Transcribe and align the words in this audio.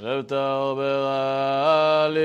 רב 0.00 0.22
טוב 0.22 0.78
ברלי, 0.78 2.22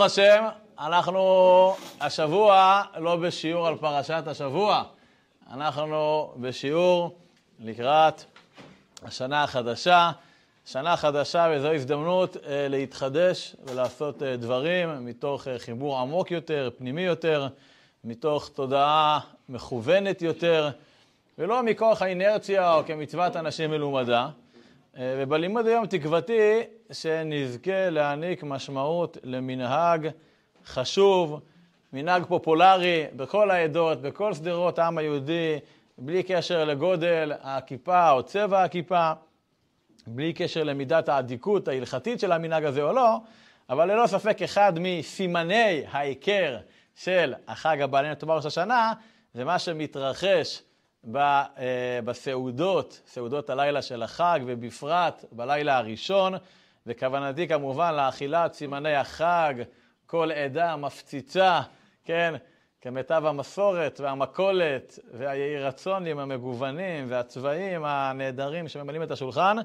ברוך 0.00 0.12
השם, 0.12 0.44
אנחנו 0.78 1.74
השבוע 2.00 2.82
לא 2.96 3.16
בשיעור 3.16 3.68
על 3.68 3.76
פרשת 3.76 4.22
השבוע, 4.26 4.82
אנחנו 5.52 6.32
בשיעור 6.36 7.18
לקראת 7.58 8.24
השנה 9.02 9.42
החדשה. 9.42 10.10
שנה 10.66 10.96
חדשה 10.96 11.52
וזו 11.52 11.72
הזדמנות 11.72 12.36
אה, 12.36 12.66
להתחדש 12.68 13.56
ולעשות 13.64 14.22
אה, 14.22 14.36
דברים 14.36 15.06
מתוך 15.06 15.48
אה, 15.48 15.58
חיבור 15.58 15.98
עמוק 15.98 16.30
יותר, 16.30 16.70
פנימי 16.78 17.02
יותר, 17.02 17.48
מתוך 18.04 18.48
תודעה 18.48 19.20
מכוונת 19.48 20.22
יותר, 20.22 20.70
ולא 21.38 21.62
מכוח 21.62 22.02
האינרציה 22.02 22.74
או 22.74 22.82
כמצוות 22.86 23.36
אנשים 23.36 23.70
מלומדה. 23.70 24.28
אה, 24.96 25.14
ובלימוד 25.18 25.66
היום 25.66 25.86
תקוותי 25.86 26.60
שנזכה 26.92 27.90
להעניק 27.90 28.42
משמעות 28.42 29.18
למנהג 29.24 30.08
חשוב, 30.66 31.40
מנהג 31.92 32.24
פופולרי 32.24 33.04
בכל 33.16 33.50
העדות, 33.50 34.02
בכל 34.02 34.34
שדרות 34.34 34.78
העם 34.78 34.98
היהודי, 34.98 35.58
בלי 35.98 36.22
קשר 36.22 36.64
לגודל 36.64 37.32
הכיפה 37.42 38.10
או 38.10 38.22
צבע 38.22 38.64
הכיפה, 38.64 39.12
בלי 40.06 40.32
קשר 40.32 40.62
למידת 40.62 41.08
האדיקות 41.08 41.68
ההלכתית 41.68 42.20
של 42.20 42.32
המנהג 42.32 42.64
הזה 42.64 42.82
או 42.82 42.92
לא, 42.92 43.16
אבל 43.68 43.92
ללא 43.92 44.06
ספק 44.06 44.42
אחד 44.42 44.72
מסימני 44.80 45.82
ההיכר 45.90 46.58
של 46.94 47.34
החג 47.48 47.80
הבא 47.80 47.98
עלינו 47.98 48.12
לטובה 48.12 48.34
ראש 48.34 48.46
השנה, 48.46 48.92
זה 49.34 49.44
מה 49.44 49.58
שמתרחש 49.58 50.62
אה, 51.16 51.44
בסעודות, 52.04 53.00
סעודות 53.06 53.50
הלילה 53.50 53.82
של 53.82 54.02
החג, 54.02 54.40
ובפרט 54.46 55.24
בלילה 55.32 55.78
הראשון, 55.78 56.34
וכוונתי 56.86 57.48
כמובן 57.48 57.94
לאכילת 57.94 58.52
סימני 58.52 58.94
החג, 58.94 59.54
כל 60.06 60.32
עדה 60.32 60.76
מפציצה, 60.76 61.60
כן, 62.04 62.34
כמיטב 62.80 63.22
המסורת 63.26 64.00
והמכולת 64.00 64.98
והיהי 65.12 65.58
רצונים 65.58 66.18
המגוונים 66.18 67.10
והצבעים 67.10 67.84
הנהדרים 67.84 68.68
שממלאים 68.68 69.02
את 69.02 69.10
השולחן, 69.10 69.56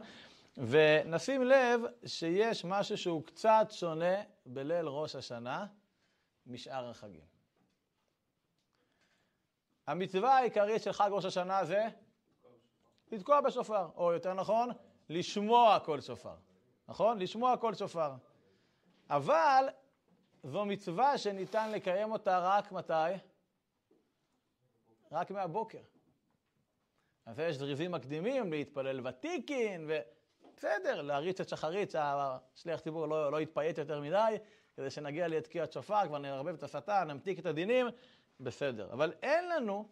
ונשים 0.58 1.44
לב 1.44 1.82
שיש 2.06 2.66
משהו 2.66 2.98
שהוא 2.98 3.24
קצת 3.24 3.68
שונה 3.72 4.16
בליל 4.46 4.86
ראש 4.86 5.16
השנה 5.16 5.66
משאר 6.48 6.90
החגים. 6.90 7.36
המצווה 9.88 10.38
העיקרית 10.38 10.84
של 10.84 10.92
חג 10.92 11.10
ראש 11.12 11.26
השנה 11.26 11.66
זה 11.66 11.88
לתקוע 13.12 13.42
בשופר, 13.42 13.88
או 13.96 14.14
יותר 14.14 14.34
נכון, 14.34 14.70
לשמוע 15.10 15.80
כל 15.80 16.02
שופר. 16.02 16.36
נכון? 16.88 17.20
לשמוע 17.20 17.58
כל 17.58 17.74
שופר. 17.74 18.12
אבל 19.10 19.66
זו 20.44 20.66
מצווה 20.66 21.18
שניתן 21.18 21.72
לקיים 21.72 22.12
אותה 22.12 22.40
רק 22.40 22.72
מתי? 22.72 23.14
רק 25.12 25.32
מהבוקר. 25.32 25.82
אז 27.26 27.40
יש 27.40 27.56
זריזים 27.56 27.92
מקדימים 27.92 28.52
להתפלל 28.52 29.08
ותיקין, 29.08 29.90
ובסדר, 29.90 31.02
להריץ 31.02 31.42
את 31.42 31.50
שחרית, 31.50 31.92
שהשליח 31.92 32.80
ציבור 32.80 33.08
לא, 33.08 33.32
לא 33.32 33.42
יתפייט 33.42 33.78
יותר 33.78 34.02
מדי, 34.02 34.36
כדי 34.76 34.90
שנגיע 34.90 35.28
לתקיעת 35.28 35.74
שופר, 35.74 36.08
כבר 36.08 36.18
נערבב 36.18 36.54
את 36.54 36.64
השטן, 36.64 37.08
נמתיק 37.08 37.40
את 37.40 37.46
הדינים, 37.46 37.88
בסדר. 38.40 38.94
אבל 38.94 39.14
אין 39.22 39.50
לנו 39.50 39.88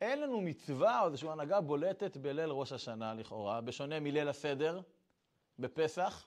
אין 0.00 0.20
לנו 0.20 0.40
מצווה 0.40 1.00
או 1.00 1.06
איזושהי 1.06 1.28
הנהגה 1.28 1.60
בולטת 1.60 2.16
בליל 2.16 2.50
ראש 2.50 2.72
השנה 2.72 3.14
לכאורה, 3.14 3.60
בשונה 3.60 4.00
מליל 4.00 4.28
הסדר 4.28 4.80
בפסח, 5.58 6.26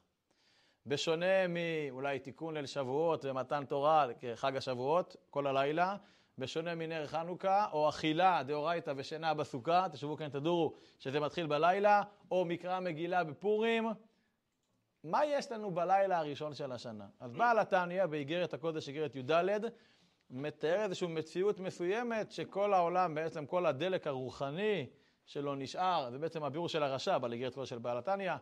בשונה 0.86 1.48
מאולי 1.48 2.20
תיקון 2.20 2.54
ליל 2.54 2.66
שבועות 2.66 3.26
ומתן 3.26 3.66
תורה 3.66 4.08
כחג 4.20 4.58
השבועות 4.58 5.16
כל 5.30 5.48
הלילה, 5.48 5.96
בשונה 6.38 6.76
מנר 6.76 7.08
חנוכה, 7.08 7.66
או 7.72 7.90
אכילה 7.90 8.44
דאורייתא 8.44 8.94
ושינה 8.98 9.34
בסוכה, 9.34 9.88
תשבו 9.92 10.18
כאן 10.18 10.30
תדורו 10.30 10.74
שזה 11.00 11.20
מתחיל 11.20 11.48
בלילה, 11.48 12.04
או 12.32 12.46
מקרא 12.46 12.80
מגילה 12.80 13.24
בפורים. 13.24 13.88
מה 15.04 15.26
יש 15.26 15.52
לנו 15.52 15.72
בלילה 15.72 16.18
הראשון 16.18 16.54
של 16.54 16.72
השנה? 16.72 17.08
אז 17.20 17.34
בעל 17.34 17.60
התניא 17.60 18.06
באיגרת 18.06 18.54
הקודש, 18.54 18.88
איגרת 18.88 19.16
י"ד, 19.16 19.32
מתאר 20.30 20.84
איזושהי 20.84 21.08
מציאות 21.08 21.60
מסוימת 21.60 22.32
שכל 22.32 22.74
העולם, 22.74 23.16
בעצם 23.16 23.46
כל 23.46 23.66
הדלק 23.66 24.08
הרוחני 24.08 24.88
שלו 25.26 25.56
נשאר, 25.56 26.10
זה 26.12 26.18
בעצם 26.18 26.44
הביאור 26.44 26.70
של 26.70 26.84
הרש"ב 26.84 27.26
על 27.26 27.34
איגרת 27.34 27.54
קודש 27.54 27.70
של 27.70 27.78
בעל 27.78 27.98
התניא, 27.98 28.34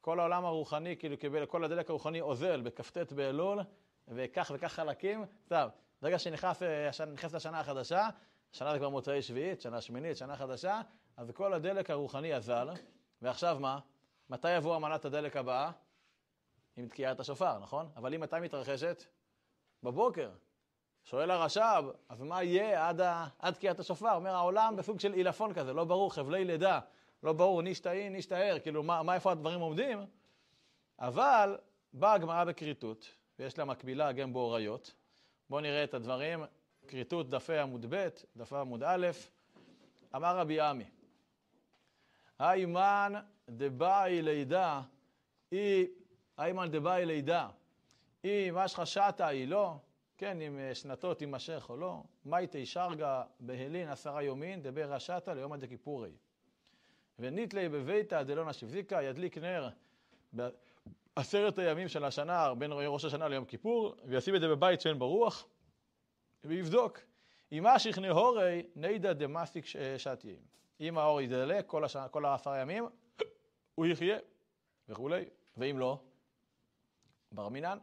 כל 0.00 0.20
העולם 0.20 0.44
הרוחני, 0.44 0.96
כאילו 0.96 1.18
קיבל, 1.18 1.46
כל 1.46 1.64
הדלק 1.64 1.90
הרוחני 1.90 2.20
אוזל 2.20 2.60
בכ"ט 2.60 3.12
באלול, 3.12 3.60
וכך 4.08 4.52
וכך 4.54 4.72
חלקים. 4.72 5.24
טוב, 5.48 5.70
ברגע 6.02 6.18
שנכנסת 6.18 7.34
לשנה 7.34 7.60
החדשה, 7.60 8.08
שנה 8.52 8.72
זה 8.72 8.78
כבר 8.78 8.88
מוצאי 8.88 9.22
שביעית, 9.22 9.60
שנה 9.60 9.80
שמינית, 9.80 10.16
שנה 10.16 10.36
חדשה, 10.36 10.80
אז 11.16 11.30
כל 11.30 11.52
הדלק 11.52 11.90
הרוחני 11.90 12.34
אזל, 12.34 12.68
ועכשיו 13.22 13.56
מה? 13.60 13.78
מתי 14.30 14.56
יבוא 14.56 14.76
אמנת 14.76 15.04
הדלק 15.04 15.36
הבאה? 15.36 15.70
עם 16.76 16.88
תקיעת 16.88 17.20
השופר, 17.20 17.58
נכון? 17.58 17.88
אבל 17.96 18.12
היא 18.12 18.20
מתי 18.20 18.36
מתרחשת? 18.40 19.04
בבוקר. 19.82 20.30
שואל 21.04 21.30
הרש"ב, 21.30 21.84
אז 22.08 22.22
מה 22.22 22.42
יהיה 22.42 22.88
עד, 22.88 23.00
עד 23.38 23.54
תקיעת 23.54 23.78
השופר? 23.78 24.14
אומר, 24.14 24.34
העולם 24.34 24.76
בסוג 24.76 25.00
של 25.00 25.12
עילפון 25.12 25.54
כזה, 25.54 25.72
לא 25.72 25.84
ברור, 25.84 26.14
חבלי 26.14 26.44
לידה, 26.44 26.80
לא 27.22 27.32
ברור, 27.32 27.62
נשתאי, 27.62 28.10
נשתער, 28.10 28.58
כאילו, 28.58 28.82
מה, 28.82 29.02
מה, 29.02 29.14
איפה 29.14 29.32
הדברים 29.32 29.60
עומדים? 29.60 29.98
אבל 30.98 31.58
באה 31.92 32.12
הגמרא 32.12 32.44
בכריתות, 32.44 33.14
ויש 33.38 33.58
לה 33.58 33.64
מקבילה 33.64 34.12
גם 34.12 34.32
באוריות. 34.32 34.94
בואו 35.50 35.60
נראה 35.60 35.84
את 35.84 35.94
הדברים, 35.94 36.44
כריתות 36.88 37.30
דפי 37.30 37.58
עמוד 37.58 37.86
ב', 37.88 38.08
דפי 38.36 38.56
עמוד 38.56 38.82
א', 38.82 39.06
אמר 40.16 40.38
רבי 40.38 40.60
עמי, 40.60 40.84
האימן 42.38 43.12
דבאי 43.48 44.22
לידה, 44.22 44.82
היא, 45.50 45.86
האימן 46.36 46.70
דבאי 46.70 47.06
לידה, 47.06 47.48
היא 48.22 48.50
מה 48.50 48.68
שחשעת 48.68 49.20
היא 49.20 49.48
לא, 49.48 49.76
כן, 50.18 50.40
אם 50.40 50.58
אה, 50.58 50.74
שנתו 50.74 51.14
תימשך 51.14 51.66
או 51.68 51.76
לא, 51.76 52.02
מייטי 52.24 52.66
שרגא 52.66 53.22
בהלין 53.40 53.88
עשרה 53.88 54.22
יומין, 54.22 54.62
דבר 54.62 54.92
רשעתא 54.92 55.30
ליומא 55.30 55.56
דכיפורי. 55.56 56.12
וניטלי 57.20 57.68
בביתא 57.68 58.22
דלא 58.22 58.44
נשיבזיקה, 58.44 59.02
ידליק 59.02 59.38
נר 59.38 59.68
בעשרת 60.32 61.58
הימים 61.58 61.88
של 61.88 62.04
השנה, 62.04 62.54
בין 62.54 62.70
ראש 62.72 63.04
השנה 63.04 63.28
ליום 63.28 63.44
כיפור, 63.44 63.94
וישים 64.04 64.36
את 64.36 64.40
זה 64.40 64.48
בבית 64.48 64.80
שאין 64.80 64.98
ברוח, 64.98 65.46
ויבדוק. 66.44 66.98
אם 67.52 67.66
אשיך 67.66 67.98
נהורי 67.98 68.62
נידא 68.76 69.12
דמסיק 69.12 69.64
שתיים. 69.98 70.38
אם 70.80 70.98
האור 70.98 71.20
ידלק 71.20 71.66
כל, 71.66 71.84
השנה, 71.84 72.08
כל 72.08 72.24
העשרה 72.24 72.60
ימים, 72.60 72.84
הוא 73.74 73.86
יחיה, 73.86 74.18
וכולי. 74.88 75.24
ואם 75.56 75.78
לא, 75.78 76.00
בר 77.32 77.48
מינן. 77.48 77.78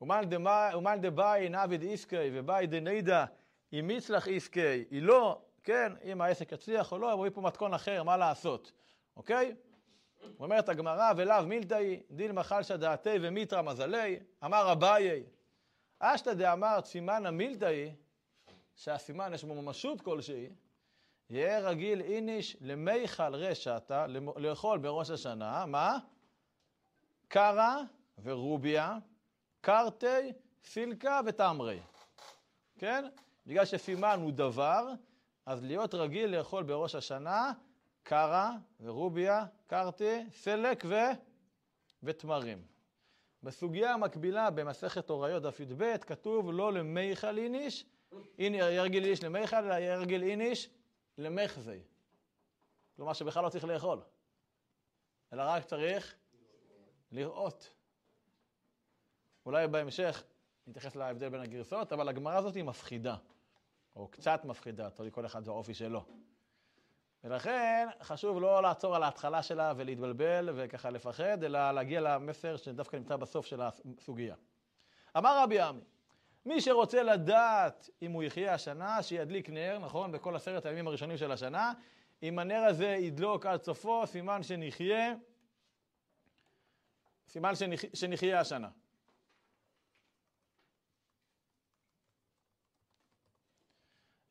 ומאן 0.00 1.00
דבאי 1.00 1.48
נעביד 1.48 1.82
איסקי 1.82 2.30
ובאי 2.32 2.66
דנידא 2.66 3.24
אם 3.72 3.88
מצלח 3.88 4.28
איסקי, 4.28 4.84
לא, 4.90 5.42
כן, 5.64 5.92
אם 6.04 6.20
העסק 6.20 6.52
יצליח 6.52 6.92
או 6.92 6.98
לא, 6.98 7.12
רואים 7.12 7.32
פה 7.32 7.40
מתכון 7.40 7.74
אחר, 7.74 8.02
מה 8.02 8.16
לעשות, 8.16 8.72
אוקיי? 9.16 9.54
אומרת 10.40 10.68
הגמרא, 10.68 11.12
ולאו 11.16 11.46
מילתאי, 11.46 12.02
דילמה 12.10 12.42
חלשא 12.42 12.76
דעתי 12.76 13.16
ומיתרא 13.22 13.62
מזלי, 13.62 14.20
אמר 14.44 14.72
אביי, 14.72 15.24
אשתא 15.98 16.32
דאמר 16.32 16.78
סימנא 16.84 17.30
מילתאי, 17.30 17.94
שהסימן 18.76 19.34
יש 19.34 19.44
בו 19.44 19.54
ממשות 19.54 20.00
כלשהי, 20.00 20.48
יהיה 21.30 21.60
רגיל 21.60 22.00
איניש 22.00 22.56
למיכל 22.60 23.34
רשעתא, 23.34 24.06
לאכול 24.36 24.78
בראש 24.78 25.10
השנה, 25.10 25.66
מה? 25.66 25.98
קרא 27.28 27.76
ורוביה, 28.22 28.98
קרתי, 29.60 30.32
סילקה 30.64 31.20
ותמרי. 31.26 31.80
כן? 32.78 33.04
בגלל 33.46 33.64
שסימן 33.64 34.18
הוא 34.22 34.32
דבר, 34.32 34.88
אז 35.46 35.62
להיות 35.64 35.94
רגיל 35.94 36.36
לאכול 36.36 36.62
בראש 36.62 36.94
השנה, 36.94 37.52
קרא 38.02 38.50
ורוביה, 38.80 39.46
קרתי, 39.66 40.24
סלק 40.32 40.84
ו... 40.88 40.94
ותמרים. 42.02 42.64
בסוגיה 43.42 43.94
המקבילה 43.94 44.50
במסכת 44.50 45.10
הוריות 45.10 45.42
דף 45.42 45.60
י"ב 45.60 45.96
כתוב 45.96 46.52
לא 46.52 46.72
למיכל 46.72 47.38
איניש, 47.38 47.86
ירגיל 48.38 49.04
איניש 49.04 49.24
למיכל, 49.24 49.56
אלא 49.56 49.74
ירגיל 49.74 50.22
איניש 50.22 50.70
למחזי. 51.18 51.80
כלומר 52.96 53.12
שבכלל 53.12 53.44
לא 53.44 53.48
צריך 53.48 53.64
לאכול, 53.64 54.00
אלא 55.32 55.42
רק 55.46 55.64
צריך 55.64 56.16
לראות. 57.12 57.70
אולי 59.46 59.68
בהמשך 59.68 60.24
נתייחס 60.66 60.96
להבדל 60.96 61.28
בין 61.28 61.40
הגרסאות, 61.40 61.92
אבל 61.92 62.08
הגמרא 62.08 62.36
הזאת 62.36 62.54
היא 62.54 62.64
מפחידה, 62.64 63.16
או 64.00 64.08
קצת 64.08 64.44
מפחידה, 64.44 64.90
תלוי 64.90 65.10
כל 65.12 65.26
אחד 65.26 65.48
והאופי 65.48 65.74
שלו. 65.74 66.04
ולכן 67.24 67.88
חשוב 68.02 68.40
לא 68.40 68.62
לעצור 68.62 68.96
על 68.96 69.02
ההתחלה 69.02 69.42
שלה 69.42 69.72
ולהתבלבל 69.76 70.48
וככה 70.54 70.90
לפחד, 70.90 71.44
אלא 71.44 71.70
להגיע 71.70 72.00
למסר 72.00 72.56
שדווקא 72.56 72.96
נמצא 72.96 73.16
בסוף 73.16 73.46
של 73.46 73.60
הסוגיה. 73.60 74.34
אמר 75.16 75.42
רבי 75.42 75.60
עמי, 75.60 75.80
מי 76.46 76.60
שרוצה 76.60 77.02
לדעת 77.02 77.90
אם 78.02 78.12
הוא 78.12 78.22
יחיה 78.22 78.54
השנה, 78.54 79.02
שידליק 79.02 79.50
נר, 79.50 79.78
נכון? 79.78 80.12
בכל 80.12 80.36
עשרת 80.36 80.66
הימים 80.66 80.86
הראשונים 80.86 81.16
של 81.16 81.32
השנה. 81.32 81.72
אם 82.22 82.38
הנר 82.38 82.60
הזה 82.60 82.86
ידלוק 82.86 83.46
עד 83.46 83.62
סופו, 83.62 84.06
סימן 84.06 84.42
שנחיה, 84.42 85.14
סימן 87.28 87.54
שנח... 87.54 87.80
שנחיה 87.94 88.40
השנה. 88.40 88.68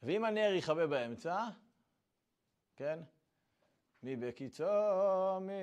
ואם 0.09 0.25
הנר 0.25 0.53
יכבה 0.53 0.87
באמצע, 0.87 1.47
כן? 2.75 2.99
מי 4.03 4.15
בקיצו, 4.15 4.65
מי 5.41 5.53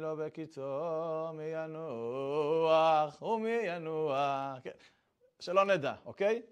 לא 0.00 0.14
בקיצו, 0.14 1.32
מי 1.34 1.44
ינוח 1.44 3.22
ומי 3.22 3.50
ינוח. 3.50 4.58
כן. 4.62 4.70
שלא 5.40 5.64
נדע, 5.64 5.94
אוקיי? 6.04 6.42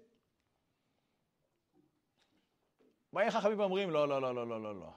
באים 3.13 3.29
חכמים 3.29 3.59
ואומרים, 3.59 3.89
לא, 3.89 4.07
לא, 4.07 4.21
לא, 4.21 4.35
לא, 4.35 4.47
לא, 4.47 4.61
לא, 4.61 4.79
לא. 4.79 4.91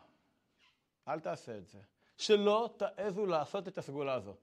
אל 1.09 1.21
תעשה 1.21 1.59
את 1.59 1.67
זה. 1.69 1.81
שלא 2.17 2.75
תעזו 2.77 3.27
לעשות 3.27 3.69
את 3.69 3.79
הסגולה 3.79 4.15
הזו. 4.15 4.35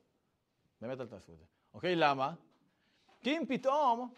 באמת 0.81 0.99
אל 1.01 1.07
תעשו 1.07 1.33
את 1.33 1.37
זה. 1.37 1.45
אוקיי? 1.73 1.95
למה? 1.95 2.33
כי 3.21 3.37
אם 3.37 3.43
פתאום 3.47 4.13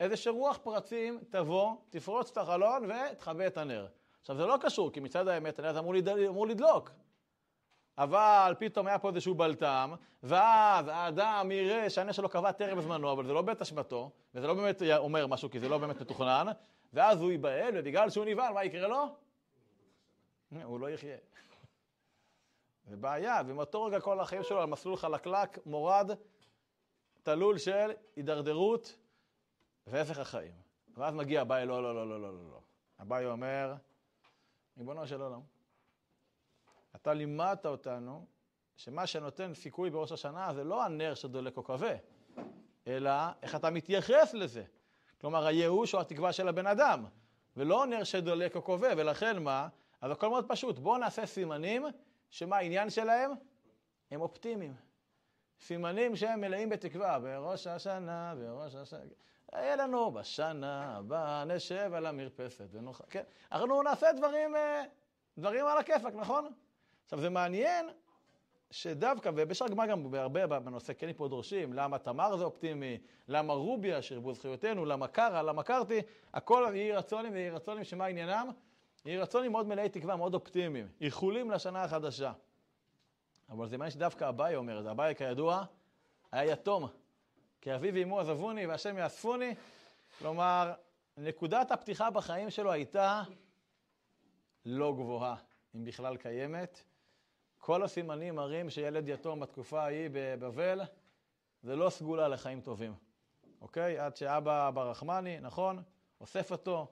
איזה 0.00 0.30
רוח 0.30 0.58
פרצים 0.62 1.18
תבוא, 1.30 1.76
תפרוץ 1.90 2.30
את 2.30 2.36
החלון 2.36 2.90
ותכבה 2.90 3.46
את 3.46 3.58
הנר. 3.58 3.86
עכשיו, 4.20 4.36
זה 4.36 4.46
לא 4.46 4.56
קשור, 4.60 4.92
כי 4.92 5.00
מצד 5.00 5.28
האמת 5.28 5.58
הנר 5.58 5.78
אמור, 5.78 5.94
לד... 5.94 6.08
אמור 6.08 6.46
לדלוק. 6.46 6.90
אבל 7.98 8.54
פתאום 8.58 8.86
היה 8.86 8.98
פה 8.98 9.08
איזשהו 9.08 9.34
בלטם, 9.34 9.94
ואז 10.22 10.88
האדם 10.88 11.50
יראה 11.52 11.90
שהנר 11.90 12.12
שלו 12.12 12.28
קבע 12.28 12.52
טרם 12.52 12.80
זמנו, 12.80 13.12
אבל 13.12 13.26
זה 13.26 13.32
לא 13.32 13.42
בית 13.42 13.62
אשמתו, 13.62 14.10
וזה 14.34 14.46
לא 14.46 14.54
באמת 14.54 14.82
אומר 14.96 15.26
משהו, 15.26 15.50
כי 15.50 15.60
זה 15.60 15.68
לא 15.68 15.78
באמת 15.78 16.00
מתוכנן, 16.00 16.46
ואז 16.92 17.20
הוא 17.20 17.30
ייבהל, 17.30 17.74
ובגלל 17.74 18.10
שהוא 18.10 18.24
נבהל, 18.24 18.52
מה 18.52 18.64
יקרה 18.64 18.88
לו? 18.88 19.06
הוא 20.64 20.80
לא 20.80 20.90
יחיה. 20.90 21.16
זה 22.86 22.96
בעיה, 22.96 23.42
ומאותו 23.46 23.84
רגע 23.84 24.00
כל 24.00 24.20
החיים 24.20 24.42
שלו 24.42 24.60
על 24.60 24.66
מסלול 24.66 24.96
חלקלק, 24.96 25.66
מורד, 25.66 26.10
תלול 27.22 27.58
של 27.58 27.90
הידרדרות 28.16 28.96
והפך 29.86 30.18
החיים. 30.18 30.52
ואז 30.96 31.14
מגיע 31.14 31.42
אביי, 31.42 31.66
לא, 31.66 31.82
לא, 31.82 31.94
לא, 31.94 32.08
לא, 32.08 32.20
לא, 32.20 32.32
לא. 32.32 32.50
לא. 32.50 32.60
אביי 33.00 33.26
אומר, 33.26 33.74
ריבונו 34.78 35.06
של 35.06 35.20
עולם, 35.20 35.40
אתה 36.96 37.14
לימדת 37.14 37.66
אותנו 37.66 38.26
שמה 38.76 39.06
שנותן 39.06 39.54
סיכוי 39.54 39.90
בראש 39.90 40.12
השנה 40.12 40.54
זה 40.54 40.64
לא 40.64 40.84
הנר 40.84 41.14
שדולק 41.14 41.56
או 41.56 41.64
כבה, 41.64 41.94
אלא 42.86 43.10
איך 43.42 43.54
אתה 43.54 43.70
מתייחס 43.70 44.34
לזה. 44.34 44.64
כלומר, 45.20 45.46
הייאוש 45.46 45.94
או 45.94 46.00
התקווה 46.00 46.32
של 46.32 46.48
הבן 46.48 46.66
אדם, 46.66 47.04
ולא 47.56 47.86
נר 47.86 48.04
שדולק 48.04 48.56
או 48.56 48.64
כבה, 48.64 48.88
ולכן 48.96 49.42
מה? 49.42 49.68
אז 50.00 50.10
הכל 50.10 50.28
מאוד 50.28 50.48
פשוט, 50.48 50.78
בואו 50.78 50.98
נעשה 50.98 51.26
סימנים 51.26 51.84
שמה 52.30 52.56
העניין 52.56 52.90
שלהם? 52.90 53.30
הם 54.10 54.20
אופטימיים. 54.20 54.74
סימנים 55.60 56.16
שהם 56.16 56.40
מלאים 56.40 56.68
בתקווה, 56.68 57.18
בראש 57.18 57.66
השנה, 57.66 58.34
בראש 58.38 58.74
השנה. 58.74 59.00
יהיה 59.54 59.76
לנו 59.76 60.10
בשנה 60.10 60.96
הבאה 60.96 61.44
נשב 61.44 61.90
על 61.94 62.06
המרפסת 62.06 62.66
ונוכל, 62.72 63.04
כן? 63.10 63.22
אנחנו 63.52 63.82
נעשה 63.82 64.12
דברים, 64.12 64.56
אה, 64.56 64.84
דברים 65.38 65.66
על 65.66 65.78
הכיפאק, 65.78 66.14
נכון? 66.14 66.52
עכשיו, 67.04 67.20
זה 67.20 67.30
מעניין 67.30 67.86
שדווקא, 68.70 69.30
ובשאר 69.36 69.68
גמר 69.68 69.86
גם 69.86 70.10
בהרבה 70.10 70.46
בנושא 70.46 70.92
כן 70.98 71.12
פה 71.16 71.28
דורשים, 71.28 71.72
למה 71.72 71.98
תמר 71.98 72.36
זה 72.36 72.44
אופטימי, 72.44 72.98
למה 73.28 73.52
רוביה, 73.52 74.02
שירבו 74.02 74.34
זכויותינו, 74.34 74.84
למה 74.84 75.08
קרא, 75.08 75.42
למה 75.42 75.62
קרתי, 75.62 76.00
הכל 76.34 76.72
יהי 76.74 76.92
רצונים 76.92 77.32
ויהי 77.32 77.50
רצונים, 77.50 77.84
שמה 77.84 78.06
עניינם? 78.06 78.48
יהי 79.04 79.18
רצונים 79.18 79.52
מאוד 79.52 79.66
מלאי 79.66 79.88
תקווה, 79.88 80.16
מאוד 80.16 80.34
אופטימיים, 80.34 80.88
איחולים 81.00 81.50
לשנה 81.50 81.84
החדשה. 81.84 82.32
אבל 83.48 83.68
זה 83.68 83.78
מעניין 83.78 83.90
שדווקא 83.90 84.28
אביי 84.28 84.56
אומר 84.56 84.78
את 84.78 84.84
זה, 84.84 84.90
אביי 84.90 85.14
כידוע 85.14 85.64
היה 86.32 86.52
יתום, 86.52 86.86
כי 87.66 87.74
אבי 87.74 87.90
ואמו 87.94 88.20
עזבוני 88.20 88.66
והשם 88.66 88.98
יאספוני, 88.98 89.54
כלומר, 90.18 90.72
נקודת 91.16 91.70
הפתיחה 91.70 92.10
בחיים 92.10 92.50
שלו 92.50 92.72
הייתה 92.72 93.22
לא 94.64 94.92
גבוהה, 94.92 95.36
אם 95.74 95.84
בכלל 95.84 96.16
קיימת. 96.16 96.82
כל 97.58 97.82
הסימנים 97.82 98.34
מראים 98.34 98.70
שילד 98.70 99.08
יתום 99.08 99.40
בתקופה 99.40 99.82
ההיא 99.82 100.08
בבבל, 100.12 100.80
זה 101.62 101.76
לא 101.76 101.90
סגולה 101.90 102.28
לחיים 102.28 102.60
טובים, 102.60 102.94
אוקיי? 103.60 103.98
עד 103.98 104.16
שאבא 104.16 104.70
ברחמני, 104.70 105.40
נכון, 105.40 105.82
אוסף 106.20 106.52
אותו 106.52 106.86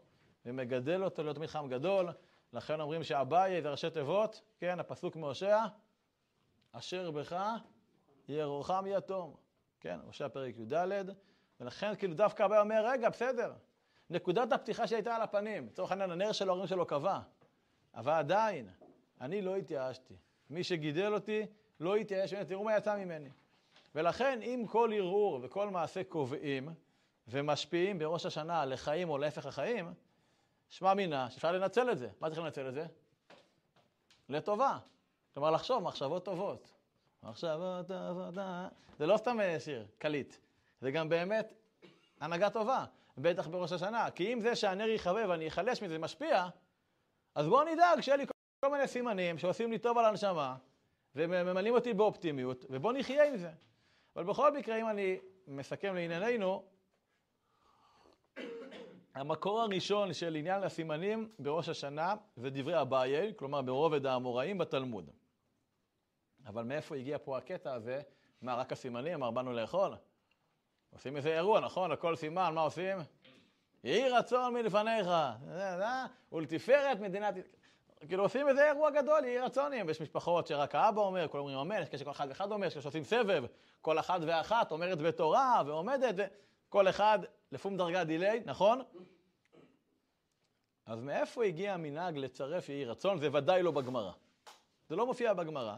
ומגדל 0.46 1.04
אותו 1.04 1.22
להיות 1.22 1.38
מלחם 1.38 1.68
גדול, 1.68 2.08
לכן 2.52 2.80
אומרים 2.80 3.04
שאביי 3.04 3.62
זה 3.62 3.70
ראשי 3.70 3.90
תיבות, 3.90 4.40
כן, 4.58 4.80
הפסוק 4.80 5.16
מהושע, 5.16 5.64
אשר 6.72 7.10
בך 7.10 7.36
ירוחם 8.28 8.84
יתום, 8.88 9.43
כן, 9.84 9.98
הושע 10.04 10.28
פרק 10.28 10.54
י"ד, 10.58 11.10
ולכן 11.60 11.94
כאילו 11.96 12.14
דווקא 12.14 12.44
אביי 12.44 12.60
אומר, 12.60 12.86
רגע, 12.86 13.08
בסדר, 13.08 13.52
נקודת 14.10 14.52
הפתיחה 14.52 14.86
שהייתה 14.86 15.16
על 15.16 15.22
הפנים, 15.22 15.66
לצורך 15.66 15.90
העניין 15.90 16.10
הנר 16.10 16.32
של 16.32 16.48
ההורים 16.48 16.66
שלו 16.66 16.86
קבע, 16.86 17.18
אבל 17.94 18.12
עדיין, 18.12 18.68
אני 19.20 19.42
לא 19.42 19.56
התייאשתי. 19.56 20.14
מי 20.50 20.64
שגידל 20.64 21.14
אותי 21.14 21.46
לא 21.80 21.98
יתייאש 21.98 22.32
ממני, 22.32 22.44
תראו 22.44 22.64
מה 22.64 22.76
יצא 22.76 22.96
ממני. 22.96 23.28
ולכן, 23.94 24.42
אם 24.42 24.64
כל 24.68 24.90
ערעור 24.94 25.40
וכל 25.42 25.70
מעשה 25.70 26.04
קובעים 26.04 26.68
ומשפיעים 27.28 27.98
בראש 27.98 28.26
השנה 28.26 28.64
לחיים 28.64 29.10
או 29.10 29.18
להפך 29.18 29.46
החיים, 29.46 29.94
שמע 30.68 30.94
מינה 30.94 31.30
שאפשר 31.30 31.52
לנצל 31.52 31.90
את 31.90 31.98
זה. 31.98 32.08
מה 32.20 32.28
צריך 32.28 32.40
לנצל 32.40 32.68
את 32.68 32.74
זה? 32.74 32.86
לטובה. 34.28 34.78
כלומר, 35.34 35.50
לחשוב 35.50 35.82
מחשבות 35.82 36.24
טובות. 36.24 36.73
מחשבות 37.24 37.86
טובות, 37.86 38.38
אה. 38.38 38.68
זה 38.98 39.06
לא 39.06 39.16
סתם 39.16 39.40
אה, 39.40 39.60
שיר, 39.60 39.86
קליט. 39.98 40.36
זה 40.80 40.90
גם 40.90 41.08
באמת 41.08 41.52
הנהגה 42.20 42.50
טובה, 42.50 42.84
בטח 43.18 43.46
בראש 43.46 43.72
השנה. 43.72 44.10
כי 44.10 44.32
אם 44.32 44.40
זה 44.40 44.56
שהנר 44.56 44.88
יכבה 44.88 45.28
ואני 45.28 45.48
אחלש 45.48 45.82
מזה 45.82 45.98
משפיע, 45.98 46.48
אז 47.34 47.46
בואו 47.46 47.64
נדאג 47.64 48.00
שיהיה 48.00 48.16
לי 48.16 48.26
כל 48.60 48.70
מיני 48.70 48.86
סימנים 48.86 49.38
שעושים 49.38 49.70
לי 49.70 49.78
טוב 49.78 49.98
על 49.98 50.04
הנשמה, 50.04 50.56
וממלאים 51.14 51.74
אותי 51.74 51.94
באופטימיות, 51.94 52.64
ובואו 52.70 52.92
נחיה 52.92 53.24
עם 53.28 53.36
זה. 53.36 53.50
אבל 54.16 54.24
בכל 54.24 54.56
מקרה, 54.56 54.76
אם 54.80 54.88
אני 54.88 55.18
מסכם 55.46 55.94
לענייננו, 55.94 56.64
המקור 59.14 59.60
הראשון 59.60 60.12
של 60.12 60.34
עניין 60.34 60.62
הסימנים 60.62 61.28
בראש 61.38 61.68
השנה 61.68 62.14
זה 62.36 62.50
דברי 62.50 62.80
אביי, 62.80 63.32
כלומר 63.36 63.62
ברובד 63.62 64.06
האמוראים 64.06 64.58
בתלמוד. 64.58 65.10
אבל 66.46 66.62
מאיפה 66.62 66.96
הגיע 66.96 67.18
פה 67.24 67.38
הקטע 67.38 67.74
הזה? 67.74 68.00
מה, 68.42 68.54
רק 68.54 68.72
הסימנים? 68.72 69.20
מה, 69.20 69.30
באנו 69.30 69.52
לאכול? 69.52 69.94
עושים 70.92 71.16
איזה 71.16 71.34
אירוע, 71.34 71.60
נכון? 71.60 71.90
לכל 71.90 72.16
סימן, 72.16 72.54
מה 72.54 72.60
עושים? 72.60 72.98
יהי 73.84 74.08
רצון 74.08 74.54
מלפניך, 74.54 75.08
ולתפארת 76.32 77.00
מדינת... 77.00 77.34
כאילו 78.08 78.22
עושים 78.22 78.48
איזה 78.48 78.66
אירוע 78.66 78.90
גדול, 78.90 79.24
יהי 79.24 79.38
רצונים. 79.38 79.86
ויש 79.86 80.00
משפחות 80.00 80.46
שרק 80.46 80.74
האבא 80.74 81.00
אומר, 81.00 81.28
כולם 81.28 81.40
אומרים 81.40 81.58
אמן, 81.58 81.82
יש 81.82 81.88
כאלה 81.88 81.98
שכל 81.98 82.10
אחד 82.10 82.26
ואחד 82.28 82.52
אומר, 82.52 82.66
יש 82.66 82.72
כאלה 82.72 82.82
שעושים 82.82 83.04
סבב, 83.04 83.44
כל 83.80 83.98
אחת 83.98 84.20
ואחת 84.26 84.72
אומרת 84.72 84.98
בתורה 84.98 85.62
ועומדת, 85.66 86.14
וכל 86.68 86.88
אחד 86.88 87.18
לפום 87.52 87.76
דרגה 87.76 88.04
דיליי, 88.04 88.42
נכון? 88.44 88.82
אז 90.86 91.00
מאיפה 91.00 91.44
הגיע 91.44 91.74
המנהג 91.74 92.18
לצרף 92.18 92.68
יהי 92.68 92.84
רצון? 92.84 93.18
זה 93.18 93.28
ודאי 93.32 93.62
לא 93.62 93.70
בגמרא. 93.70 94.12
זה 94.88 94.96
לא 94.96 95.06
מופיע 95.06 95.32
בגמרא. 95.32 95.76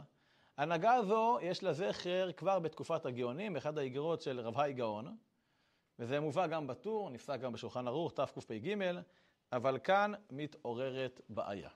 הנהגה 0.57 0.95
הזו, 0.95 1.39
יש 1.43 1.63
לה 1.63 1.73
זכר 1.73 2.33
כבר 2.33 2.59
בתקופת 2.59 3.07
הגאונים, 3.07 3.53
באחד 3.53 3.79
האיגרות 3.79 4.23
של 4.23 4.41
רב 4.41 4.59
האי 4.59 4.73
גאון, 4.73 5.17
וזה 5.99 6.21
מובא 6.21 6.47
גם 6.47 6.67
בטור, 6.67 7.11
נפסק 7.11 7.41
גם 7.41 7.53
בשולחן 7.53 7.89
ערוך, 7.89 8.13
תקפ"ג, 8.13 8.77
אבל 9.53 9.79
כאן 9.79 10.13
מתעוררת 10.31 11.21
בעיה. 11.29 11.71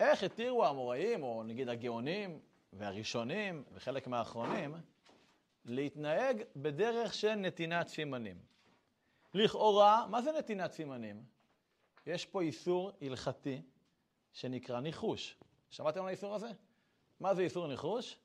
איך 0.00 0.22
התירו 0.22 0.64
האמוראים, 0.64 1.22
או 1.22 1.42
נגיד 1.42 1.68
הגאונים 1.68 2.40
והראשונים 2.72 3.64
וחלק 3.72 4.06
מהאחרונים, 4.06 4.74
להתנהג 5.64 6.42
בדרך 6.56 7.14
של 7.14 7.34
נתינת 7.34 7.88
סימנים? 7.88 8.38
לכאורה, 9.34 10.06
מה 10.10 10.22
זה 10.22 10.32
נתינת 10.32 10.72
סימנים? 10.72 11.24
יש 12.06 12.26
פה 12.26 12.40
איסור 12.40 12.92
הלכתי 13.02 13.62
שנקרא 14.32 14.80
ניחוש. 14.80 15.36
שמעתם 15.70 16.00
על 16.00 16.08
האיסור 16.08 16.34
הזה? 16.34 16.48
מה 17.22 17.34
זה 17.34 17.42
איסור 17.42 17.66
ניחוש? 17.66 18.18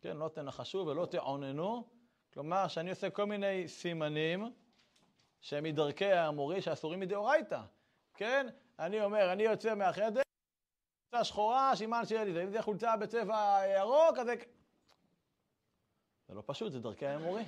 כן, 0.00 0.16
לא 0.16 0.28
תנחשו 0.28 0.78
ולא 0.78 1.06
תעוננו. 1.06 1.84
כלומר, 2.32 2.68
שאני 2.68 2.90
עושה 2.90 3.10
כל 3.10 3.24
מיני 3.24 3.68
סימנים 3.68 4.52
שהם 5.40 5.64
מדרכי 5.64 6.12
האמורי 6.12 6.62
שאסורים 6.62 7.00
מדאורייתא. 7.00 7.60
כן? 8.14 8.46
אני 8.78 9.04
אומר, 9.04 9.32
אני 9.32 9.42
יוצא 9.42 9.74
מהחדר, 9.74 10.22
חולצה 11.10 11.24
שחורה, 11.24 11.72
סימן 11.76 12.06
שיהיה 12.06 12.24
לי 12.24 12.32
זה. 12.32 12.42
אם 12.42 12.50
זה 12.50 12.62
חולצה 12.62 12.96
בצבע 12.96 13.60
ירוק, 13.78 14.18
אז 14.18 14.26
זה... 14.26 14.34
זה 16.28 16.34
לא 16.34 16.42
פשוט, 16.46 16.72
זה 16.72 16.80
דרכי 16.80 17.06
האמורי. 17.06 17.42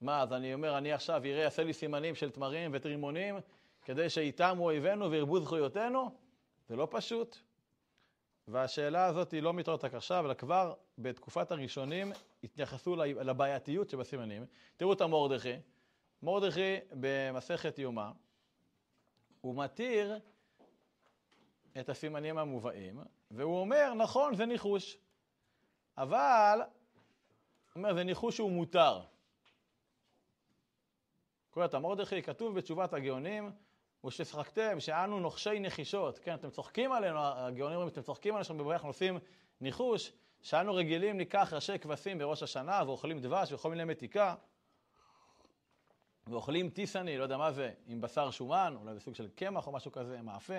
מה, 0.00 0.22
אז 0.22 0.32
אני 0.32 0.54
אומר, 0.54 0.78
אני 0.78 0.92
עכשיו 0.92 1.24
אראה, 1.24 1.42
יעשה 1.42 1.64
לי 1.64 1.72
סימנים 1.72 2.14
של 2.14 2.30
תמרים 2.30 2.70
וטרימונים, 2.74 3.36
כדי 3.84 4.10
שיתמו 4.10 4.64
אויבינו 4.64 5.10
וירבו 5.10 5.40
זכויותינו? 5.40 6.10
זה 6.68 6.76
לא 6.76 6.88
פשוט. 6.90 7.38
והשאלה 8.48 9.04
הזאת 9.04 9.32
היא 9.32 9.42
לא 9.42 9.54
מתעוררת 9.54 9.84
עכשיו, 9.84 10.26
אלא 10.26 10.34
כבר 10.34 10.74
בתקופת 10.98 11.52
הראשונים 11.52 12.12
התייחסו 12.44 12.96
לבעייתיות 12.96 13.90
שבסימנים. 13.90 14.46
תראו 14.76 14.92
את 14.92 15.00
המורדכי. 15.00 15.56
מורדכי 16.22 16.76
במסכת 16.90 17.78
יומא, 17.78 18.10
הוא 19.40 19.56
מתיר 19.56 20.18
את 21.80 21.88
הסימנים 21.88 22.38
המובאים, 22.38 23.00
והוא 23.30 23.60
אומר, 23.60 23.94
נכון, 23.94 24.34
זה 24.34 24.46
ניחוש, 24.46 24.96
אבל, 25.98 26.60
הוא 26.62 27.76
אומר, 27.76 27.94
זה 27.94 28.04
ניחוש 28.04 28.36
שהוא 28.36 28.50
מותר. 28.50 29.02
קורא 31.50 31.64
את 31.64 31.74
המורדכי, 31.74 32.22
כתוב 32.22 32.54
בתשובת 32.58 32.92
הגאונים, 32.92 33.50
וששחקתם 34.04 34.80
שאנו 34.80 35.20
נוחשי 35.20 35.60
נחישות, 35.60 36.18
כן, 36.18 36.34
אתם 36.34 36.50
צוחקים 36.50 36.92
עלינו, 36.92 37.18
הגאונים 37.22 37.76
אומרים, 37.76 37.88
אתם 37.88 38.02
צוחקים 38.02 38.34
עלינו 38.34 38.44
שבבריאה 38.44 38.74
אנחנו 38.74 38.88
עושים 38.88 39.18
ניחוש, 39.60 40.12
שאנו 40.42 40.74
רגילים 40.74 41.16
ניקח 41.16 41.52
ראשי 41.52 41.78
כבשים 41.78 42.18
בראש 42.18 42.42
השנה 42.42 42.82
ואוכלים 42.86 43.20
דבש 43.20 43.52
וכל 43.52 43.70
מיני 43.70 43.84
מתיקה, 43.84 44.34
ואוכלים 46.26 46.70
טיסני, 46.70 47.18
לא 47.18 47.22
יודע 47.22 47.36
מה 47.36 47.52
זה, 47.52 47.70
עם 47.86 48.00
בשר 48.00 48.30
שומן, 48.30 48.74
אולי 48.80 48.94
בסוג 48.94 49.14
של 49.14 49.28
קמח 49.28 49.66
או 49.66 49.72
משהו 49.72 49.92
כזה, 49.92 50.22
מאפה, 50.22 50.58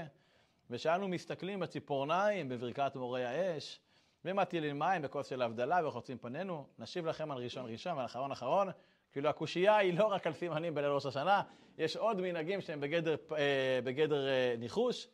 ושאנו 0.70 1.08
מסתכלים 1.08 1.60
בציפורניים, 1.60 2.50
בברכת 2.50 2.96
מורי 2.96 3.26
האש, 3.26 3.80
ומטילים 4.26 4.80
מים 4.80 5.02
בכוס 5.02 5.28
של 5.28 5.42
הבדלה 5.42 5.88
וחוצים 5.88 6.18
פנינו, 6.18 6.68
נשיב 6.80 7.06
לכם 7.06 7.32
על 7.32 7.38
ראשון 7.38 7.72
ראשון 7.72 7.98
ועל 7.98 8.06
אחרון 8.06 8.32
אחרון, 8.32 8.68
כאילו 9.16 9.30
הקושייה 9.30 9.78
היא 9.78 9.98
לא 9.98 10.06
רק 10.06 10.28
על 10.28 10.34
סימנים 10.34 10.76
בליל 10.76 10.90
ראש 10.90 11.06
השנה, 11.06 11.42
יש 11.78 11.98
עוד 11.98 12.22
מנהגים 12.22 12.62
שהם 12.62 12.80
בגדר, 12.80 13.16
אה, 13.38 13.80
בגדר 13.84 14.28
אה, 14.28 14.56
ניחוש, 14.58 15.08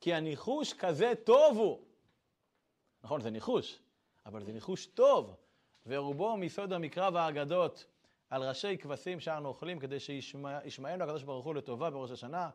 כי 0.00 0.14
הניחוש 0.14 0.72
כזה 0.72 1.12
טוב 1.24 1.56
הוא. 1.56 1.78
נכון, 3.04 3.20
זה 3.20 3.30
ניחוש, 3.30 3.78
אבל 4.26 4.44
זה 4.44 4.52
ניחוש 4.52 4.86
טוב, 4.86 5.34
ורובו 5.86 6.36
מיסוד 6.36 6.72
המקרא 6.72 7.10
והאגדות 7.12 7.86
על 8.30 8.48
ראשי 8.48 8.78
כבשים 8.78 9.20
שאנו 9.20 9.48
אוכלים, 9.48 9.78
כדי 9.78 10.00
שישמענו 10.00 11.04
הקדוש 11.04 11.22
ברוך 11.22 11.46
הוא 11.46 11.54
לטובה 11.54 11.90
בראש 11.90 12.10
השנה, 12.10 12.50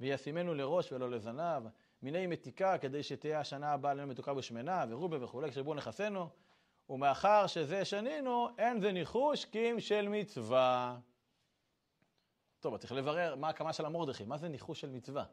וישימנו 0.00 0.54
לראש 0.54 0.92
ולא 0.92 1.10
לזנב, 1.10 1.62
מיני 2.02 2.26
מתיקה, 2.26 2.78
כדי 2.78 3.02
שתהיה 3.02 3.40
השנה 3.40 3.72
הבאה 3.72 3.94
לנו 3.94 4.08
מתוקה 4.08 4.32
ושמנה, 4.36 4.84
ורובה 4.88 5.24
וכולי, 5.24 5.50
כשבואו 5.50 5.74
נכסנו. 5.74 6.28
ומאחר 6.90 7.46
שזה 7.46 7.84
שנינו, 7.84 8.48
אין 8.58 8.80
זה 8.80 8.92
ניחוש 8.92 9.44
קים 9.44 9.80
של 9.80 10.08
מצווה. 10.08 10.98
טוב, 12.60 12.76
צריך 12.76 12.92
לברר 12.92 13.36
מה 13.36 13.48
הקמה 13.48 13.72
של 13.72 13.86
המורדכי, 13.86 14.24
מה 14.24 14.38
זה 14.38 14.48
ניחוש 14.48 14.80
של 14.80 14.90
מצווה? 14.90 15.24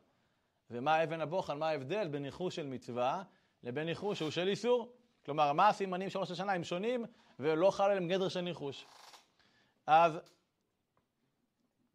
ומה 0.71 1.03
אבן 1.03 1.21
הבוחן, 1.21 1.59
מה 1.59 1.69
ההבדל 1.69 2.07
בין 2.07 2.23
ניחוש 2.23 2.55
של 2.55 2.67
מצווה 2.67 3.23
לבין 3.63 3.85
ניחוש 3.85 4.17
שהוא 4.17 4.31
של 4.31 4.47
איסור? 4.47 4.93
כלומר, 5.25 5.53
מה 5.53 5.67
הסימנים 5.67 6.09
של 6.09 6.19
ראש 6.19 6.31
השנה 6.31 6.53
הם 6.53 6.63
שונים 6.63 7.05
ולא 7.39 7.71
חל 7.71 7.83
עליהם 7.83 8.07
גדר 8.07 8.29
של 8.29 8.41
ניחוש. 8.41 8.85
אז 9.87 10.19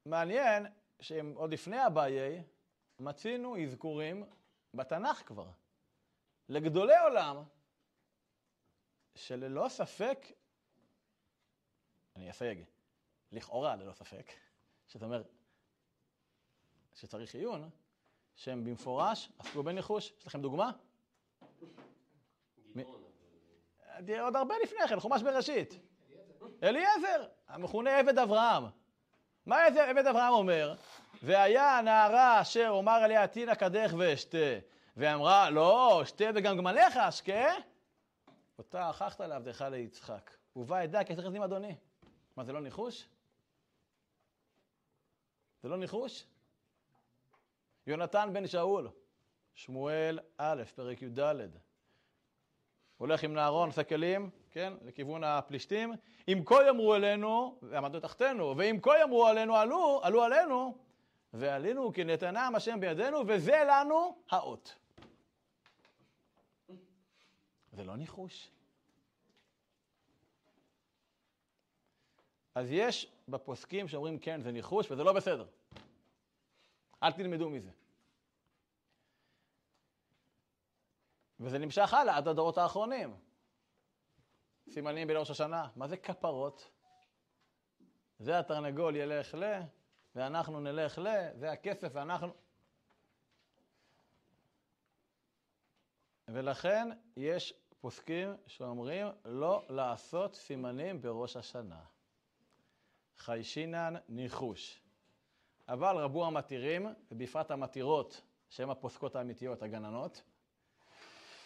מעניין 0.07 0.67
שעוד 1.01 1.53
לפני 1.53 1.87
אביי 1.87 2.43
מצינו 2.99 3.63
אזכורים 3.63 4.25
בתנ"ך 4.75 5.23
כבר, 5.27 5.47
לגדולי 6.49 6.99
עולם, 6.99 7.43
שללא 9.15 9.69
ספק, 9.69 10.27
אני 12.17 12.31
אסייג, 12.31 12.65
לכאורה 13.33 13.77
ללא 13.77 13.93
ספק, 13.93 14.33
זאת 14.87 15.03
אומרת 15.03 15.29
שצריך 16.95 17.35
עיון, 17.35 17.71
שהם 18.35 18.65
במפורש 18.65 19.29
עסקו 19.39 19.63
בניחוש. 19.63 20.13
יש 20.19 20.27
לכם 20.27 20.43
דוגמה? 20.43 20.71
גדעון. 22.77 23.03
עוד 24.21 24.37
הרבה 24.37 24.55
לפני 24.63 24.89
כן, 24.89 25.01
חומש 25.01 25.23
בראשית. 25.23 25.79
אליעזר, 26.63 27.27
המכונה 27.49 27.99
עבד 27.99 28.19
אברהם. 28.19 28.65
מה 29.47 29.67
איזה 29.67 29.91
עבד 29.91 30.07
אברהם 30.07 30.33
אומר? 30.33 30.75
והיה 31.23 31.79
הנערה 31.79 32.41
אשר 32.41 32.69
אומר 32.71 32.93
עליה 32.93 33.27
תינא 33.27 33.55
קדך 33.55 33.95
ואשתה. 33.99 34.59
ואמרה, 34.97 35.51
לא, 35.51 36.03
שתה 36.05 36.25
וגם 36.35 36.57
גמליך 36.57 36.97
אשקה. 36.97 37.55
אותה 38.59 38.89
הכחת 38.89 39.21
לעבדך 39.21 39.65
ליצחק. 39.71 40.31
ובא 40.57 40.85
אדע 40.85 41.05
כי 41.05 41.17
צריך 41.17 41.27
עם 41.27 41.43
אדוני. 41.43 41.75
מה, 42.37 42.45
זה 42.45 42.53
לא 42.53 42.61
ניחוש? 42.61 43.09
זה 45.63 45.69
לא 45.69 45.77
ניחוש? 45.77 46.25
יונתן 47.87 48.31
בן 48.33 48.47
שאול, 48.47 48.89
שמואל 49.55 50.19
א', 50.37 50.63
פרק 50.75 51.03
י"ד. 51.03 51.49
הולך 52.97 53.25
עם 53.25 53.35
נהרון, 53.35 53.69
עושה 53.69 53.85
כלים, 53.85 54.31
כן, 54.51 54.73
לכיוון 54.85 55.25
הפלישתים. 55.25 55.93
אם 56.29 56.43
כה 56.45 56.67
יאמרו 56.67 56.95
אלינו, 56.95 57.59
ועמדו 57.63 58.01
תחתנו, 58.01 58.55
ואם 58.57 58.79
כה 58.83 58.99
יאמרו 59.01 59.27
עלינו, 59.27 59.57
עלו, 59.57 60.01
עלו 60.03 60.23
עלינו, 60.23 60.79
ועלינו 61.33 61.93
כי 61.93 62.05
נתנם 62.05 62.53
השם 62.57 62.81
בידינו, 62.81 63.19
וזה 63.27 63.65
לנו 63.69 64.17
האות. 64.31 64.75
זה 67.73 67.85
לא 67.85 67.97
ניחוש. 67.97 68.51
אז 72.55 72.67
יש 72.71 73.13
בפוסקים 73.29 73.89
שאומרים 73.89 74.19
כן, 74.19 74.41
זה 74.41 74.53
ניחוש, 74.53 74.91
וזה 74.91 75.05
לא 75.05 75.13
בסדר. 75.13 75.47
אל 77.03 77.13
תלמדו 77.13 77.51
מזה. 77.51 77.71
וזה 81.41 81.59
נמשך 81.59 81.95
הלאה 81.95 82.17
עד 82.17 82.29
הדורות 82.29 82.59
האחרונים. 82.59 83.17
סימנים 84.69 85.09
בראש 85.09 85.31
השנה, 85.31 85.69
מה 85.77 85.89
זה 85.89 85.97
כפרות? 85.97 86.71
זה 88.19 88.39
התרנגול 88.39 88.97
ילך 88.97 89.35
ל, 89.35 89.61
ואנחנו 90.15 90.61
נלך 90.61 90.99
ל, 90.99 91.07
זה 91.35 91.53
הכסף 91.53 91.89
ואנחנו... 91.93 92.35
ולכן 96.29 96.89
יש 97.17 97.62
פוסקים 97.83 98.35
שאומרים 98.47 99.07
לא 99.25 99.63
לעשות 99.69 100.35
סימנים 100.35 101.03
בראש 101.03 101.37
השנה. 101.37 101.81
חיישינן 103.17 103.95
ניחוש. 104.09 104.81
אבל 105.69 105.97
רבו 105.97 106.27
המתירים, 106.27 106.87
ובפרט 107.13 107.51
המתירות, 107.51 108.23
שהן 108.51 108.71
הפוסקות 108.71 109.17
האמיתיות, 109.17 109.63
הגננות, 109.63 110.23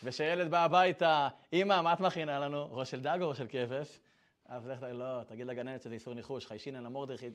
ושילד 0.05 0.51
בא 0.51 0.65
הביתה, 0.65 1.29
אמא, 1.53 1.83
מה 1.83 1.93
את 1.93 2.01
מכינה 2.01 2.39
לנו? 2.39 2.69
ראש 2.71 2.91
של 2.91 3.01
דג 3.01 3.19
או 3.23 3.29
ראש 3.29 3.39
של 3.39 3.47
כבש? 3.49 4.01
אז 4.47 4.67
לך, 4.67 4.83
לא, 4.93 5.23
תגיד 5.27 5.47
לגננת 5.47 5.83
שזה 5.83 5.95
איסור 5.95 6.15
ניחוש, 6.15 6.47
חיישינן 6.47 6.83
למורדכי. 6.83 7.31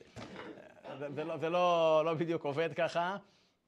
זה, 0.98 1.24
לא, 1.24 1.36
זה 1.36 1.48
לא, 1.48 2.02
לא 2.04 2.14
בדיוק 2.14 2.44
עובד 2.44 2.72
ככה, 2.74 3.16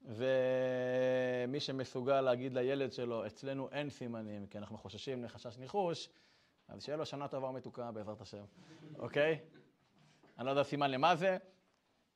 ומי 0.05 1.61
שמסוגל 1.61 2.21
להגיד 2.21 2.53
לילד 2.53 2.93
שלו, 2.93 3.27
אצלנו 3.27 3.69
אין 3.73 3.91
סימנים, 3.91 4.47
כי 4.47 4.59
אנחנו 4.59 4.79
חוששים 4.79 5.25
לחשש 5.25 5.59
ניחוש, 5.59 6.09
אז 6.69 6.85
שיהיה 6.85 6.97
לו 6.97 7.07
שנה 7.07 7.29
טובה 7.29 7.49
ומתוקה 7.49 7.93
בעזרת 7.93 8.21
השם, 8.21 8.45
אוקיי? 8.99 9.39
אני 10.39 10.47
לא 10.47 10.51
יודע 10.51 10.63
סימן 10.63 10.91
למה 10.91 11.17
זה, 11.17 11.37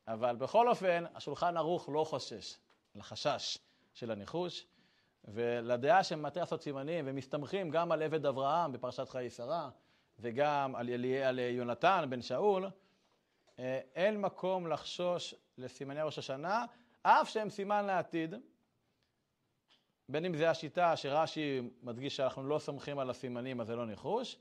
אבל 0.08 0.36
בכל 0.36 0.68
אופן, 0.68 1.04
השולחן 1.14 1.56
ערוך 1.56 1.88
לא 1.92 2.04
חושש 2.04 2.56
לחשש 2.94 3.58
של 3.92 4.10
הניחוש, 4.10 4.66
ולדעה 5.24 6.04
שהם 6.04 6.22
מטה 6.22 6.40
לעשות 6.40 6.62
סימנים, 6.62 7.04
ומסתמכים 7.08 7.70
גם 7.70 7.92
על 7.92 8.02
עבד 8.02 8.26
אברהם 8.26 8.72
בפרשת 8.72 9.08
חיי 9.08 9.30
שרה, 9.30 9.70
וגם 10.18 10.74
על, 10.76 10.88
אלי, 10.88 11.22
על 11.22 11.38
יונתן 11.38 12.06
בן 12.08 12.22
שאול, 12.22 12.66
אה, 13.58 13.80
אין 13.94 14.20
מקום 14.20 14.66
לחשוש 14.66 15.34
לסימני 15.58 16.02
ראש 16.02 16.18
השנה, 16.18 16.64
אף 17.02 17.28
שהם 17.28 17.50
סימן 17.50 17.84
לעתיד, 17.84 18.34
בין 20.08 20.24
אם 20.24 20.36
זה 20.36 20.50
השיטה 20.50 20.96
שרש"י 20.96 21.60
מדגיש 21.82 22.16
שאנחנו 22.16 22.48
לא 22.48 22.58
סומכים 22.58 22.98
על 22.98 23.10
הסימנים, 23.10 23.60
אז 23.60 23.66
זה 23.66 23.76
לא 23.76 23.86
ניחוש, 23.86 24.36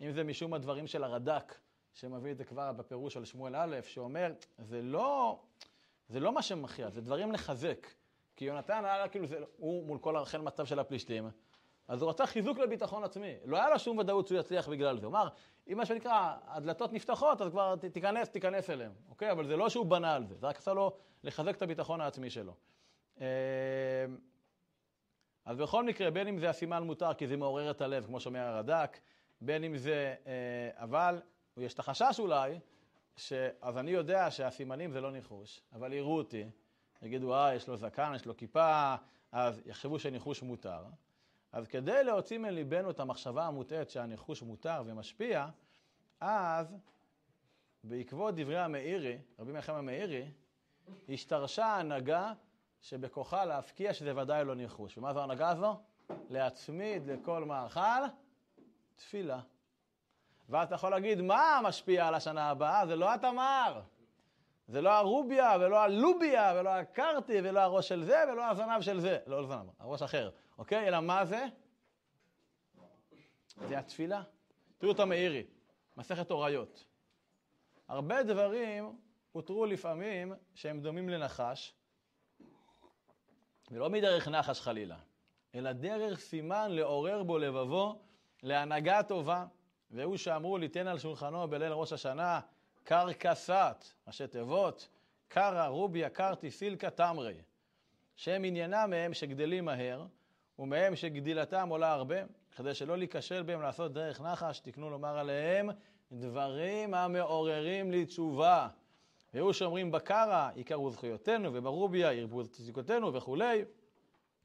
אם 0.00 0.12
זה 0.12 0.24
משום 0.24 0.54
הדברים 0.54 0.86
של 0.86 1.04
הרד"ק, 1.04 1.58
שמביא 1.92 2.32
את 2.32 2.38
זה 2.38 2.44
כבר 2.44 2.72
בפירוש 2.72 3.16
על 3.16 3.24
שמואל 3.24 3.56
א', 3.56 3.76
שאומר, 3.82 4.32
זה 4.58 4.82
לא, 4.82 5.40
זה 6.08 6.20
לא 6.20 6.32
מה 6.32 6.42
שמכריע, 6.42 6.90
זה 6.90 7.00
דברים 7.00 7.32
לחזק. 7.32 7.86
כי 8.36 8.44
יונתן 8.44 8.84
היה 8.84 9.08
כאילו, 9.08 9.26
זה, 9.26 9.38
הוא 9.56 9.86
מול 9.86 9.98
כל 9.98 10.16
החל 10.16 10.40
מצב 10.40 10.66
של 10.66 10.78
הפלישתים, 10.78 11.30
אז 11.88 12.02
הוא 12.02 12.10
רצה 12.10 12.26
חיזוק 12.26 12.58
לביטחון 12.58 13.04
עצמי. 13.04 13.34
לא 13.44 13.56
היה 13.56 13.70
לו 13.70 13.78
שום 13.78 13.98
ודאות 13.98 14.26
שהוא 14.28 14.38
יצליח 14.38 14.68
בגלל 14.68 14.98
זה. 14.98 15.06
הוא 15.06 15.10
אמר, 15.10 15.28
אם 15.72 15.76
מה 15.76 15.86
שנקרא, 15.86 16.36
הדלתות 16.46 16.92
נפתחות, 16.92 17.40
אז 17.40 17.50
כבר 17.50 17.76
תיכנס, 17.76 18.28
תיכנס 18.28 18.70
אליהם, 18.70 18.92
אוקיי? 19.08 19.32
אבל 19.32 19.46
זה 19.46 19.56
לא 19.56 19.68
שהוא 19.68 19.86
בנה 19.86 20.14
על 20.14 20.26
זה, 20.26 20.34
זה 20.34 20.46
רק 20.46 20.56
עשה 20.56 20.72
לו 20.72 20.92
לחזק 21.24 21.56
את 21.56 21.62
הביטחון 21.62 22.00
העצמי 22.00 22.30
שלו. 22.30 22.54
אה, 23.20 23.26
אז 25.44 25.56
בכל 25.56 25.84
מקרה, 25.84 26.10
בין 26.10 26.28
אם 26.28 26.38
זה 26.38 26.50
הסימן 26.50 26.82
מותר 26.82 27.14
כי 27.14 27.26
זה 27.26 27.36
מעורר 27.36 27.70
את 27.70 27.80
הלב, 27.80 28.06
כמו 28.06 28.20
שאומר 28.20 28.40
הרד"ק, 28.40 28.98
בין 29.40 29.64
אם 29.64 29.76
זה, 29.76 30.14
אה, 30.26 30.70
אבל 30.74 31.20
יש 31.56 31.74
את 31.74 31.78
החשש 31.78 32.16
אולי, 32.18 32.58
ש... 33.16 33.32
אז 33.60 33.78
אני 33.78 33.90
יודע 33.90 34.30
שהסימנים 34.30 34.92
זה 34.92 35.00
לא 35.00 35.12
ניחוש, 35.12 35.60
אבל 35.72 35.92
יראו 35.92 36.18
אותי, 36.18 36.44
יגידו, 37.02 37.34
אה, 37.34 37.54
יש 37.54 37.68
לו 37.68 37.76
זקן, 37.76 38.12
יש 38.16 38.26
לו 38.26 38.36
כיפה, 38.36 38.94
אז 39.32 39.62
יחשבו 39.66 39.98
שניחוש 39.98 40.42
מותר. 40.42 40.84
אז 41.56 41.68
כדי 41.68 42.04
להוציא 42.04 42.38
מליבנו 42.38 42.90
את 42.90 43.00
המחשבה 43.00 43.46
המוטעית 43.46 43.90
שהניחוש 43.90 44.42
מותר 44.42 44.82
ומשפיע, 44.86 45.46
אז 46.20 46.76
בעקבות 47.84 48.34
דברי 48.34 48.58
המאירי, 48.58 49.18
רבי 49.38 49.52
מלחם 49.52 49.74
המאירי, 49.74 50.30
השתרשה 51.08 51.66
ההנהגה 51.66 52.32
שבכוחה 52.80 53.44
להפקיע 53.44 53.94
שזה 53.94 54.16
ודאי 54.16 54.44
לא 54.44 54.54
ניחוש. 54.54 54.98
ומה 54.98 55.12
זו 55.12 55.20
ההנהגה 55.20 55.48
הזו? 55.48 55.76
להצמיד 56.30 57.06
לכל 57.06 57.44
מאכל 57.44 58.04
תפילה. 58.96 59.40
ואז 60.48 60.66
אתה 60.66 60.74
יכול 60.74 60.90
להגיד, 60.90 61.20
מה 61.20 61.60
משפיע 61.62 62.06
על 62.06 62.14
השנה 62.14 62.50
הבאה? 62.50 62.86
זה 62.86 62.96
לא 62.96 63.14
התמר, 63.14 63.80
זה 64.68 64.80
לא 64.80 64.90
הרוביה, 64.90 65.56
ולא 65.60 65.82
הלוביה, 65.82 66.52
ולא 66.56 66.70
הקרטי, 66.70 67.38
ולא 67.44 67.60
הראש 67.60 67.88
של 67.88 68.04
זה, 68.04 68.24
ולא 68.32 68.50
הזנב 68.50 68.80
של 68.80 69.00
זה. 69.00 69.18
לא, 69.26 69.42
לא 69.42 69.46
זנב, 69.46 69.70
הראש 69.78 70.02
אחר, 70.02 70.30
אוקיי? 70.58 70.88
אלא 70.88 71.00
מה 71.00 71.24
זה? 71.24 71.46
זה 73.68 73.78
התפילה. 73.78 74.22
תראו 74.78 74.92
את 74.92 75.00
המאירי, 75.00 75.44
מסכת 75.96 76.30
הוריות. 76.30 76.84
הרבה 77.88 78.22
דברים 78.22 78.96
הותרו 79.32 79.66
לפעמים 79.66 80.32
שהם 80.54 80.80
דומים 80.80 81.08
לנחש, 81.08 81.74
ולא 83.70 83.90
מדרך 83.90 84.28
נחש 84.28 84.60
חלילה, 84.60 84.98
אלא 85.54 85.72
דרך 85.72 86.20
סימן 86.20 86.70
לעורר 86.70 87.22
בו 87.22 87.38
לבבו 87.38 88.02
להנהגה 88.42 89.02
טובה. 89.02 89.46
והוא 89.90 90.16
שאמרו 90.16 90.58
ליתן 90.58 90.86
על 90.86 90.98
שולחנו 90.98 91.48
בליל 91.48 91.72
ראש 91.72 91.92
השנה 91.92 92.40
קרקסת, 92.86 93.84
ראשי 94.06 94.26
תיבות, 94.26 94.88
קרא 95.28 95.66
רוביה 95.66 96.08
קרתי 96.08 96.50
סילקה 96.50 96.90
תמרי, 96.90 97.34
שהם 98.16 98.44
עניינם 98.44 98.90
מהם 98.90 99.14
שגדלים 99.14 99.64
מהר, 99.64 100.06
ומהם 100.58 100.96
שגדילתם 100.96 101.68
עולה 101.68 101.92
הרבה, 101.92 102.16
כדי 102.56 102.74
שלא 102.74 102.98
להיכשל 102.98 103.42
בהם 103.42 103.62
לעשות 103.62 103.92
דרך 103.92 104.20
נחש, 104.20 104.58
תקנו 104.58 104.90
לומר 104.90 105.18
עליהם 105.18 105.70
דברים 106.12 106.94
המעוררים 106.94 107.92
לתשובה. 107.92 108.68
והיו 109.34 109.54
שאומרים 109.54 109.90
בקרא, 109.90 110.50
עיקרו 110.54 110.90
זכויותינו, 110.90 111.54
וברוביה, 111.54 112.12
ירבו 112.12 112.46
צדיקותינו 112.46 113.14
וכולי. 113.14 113.64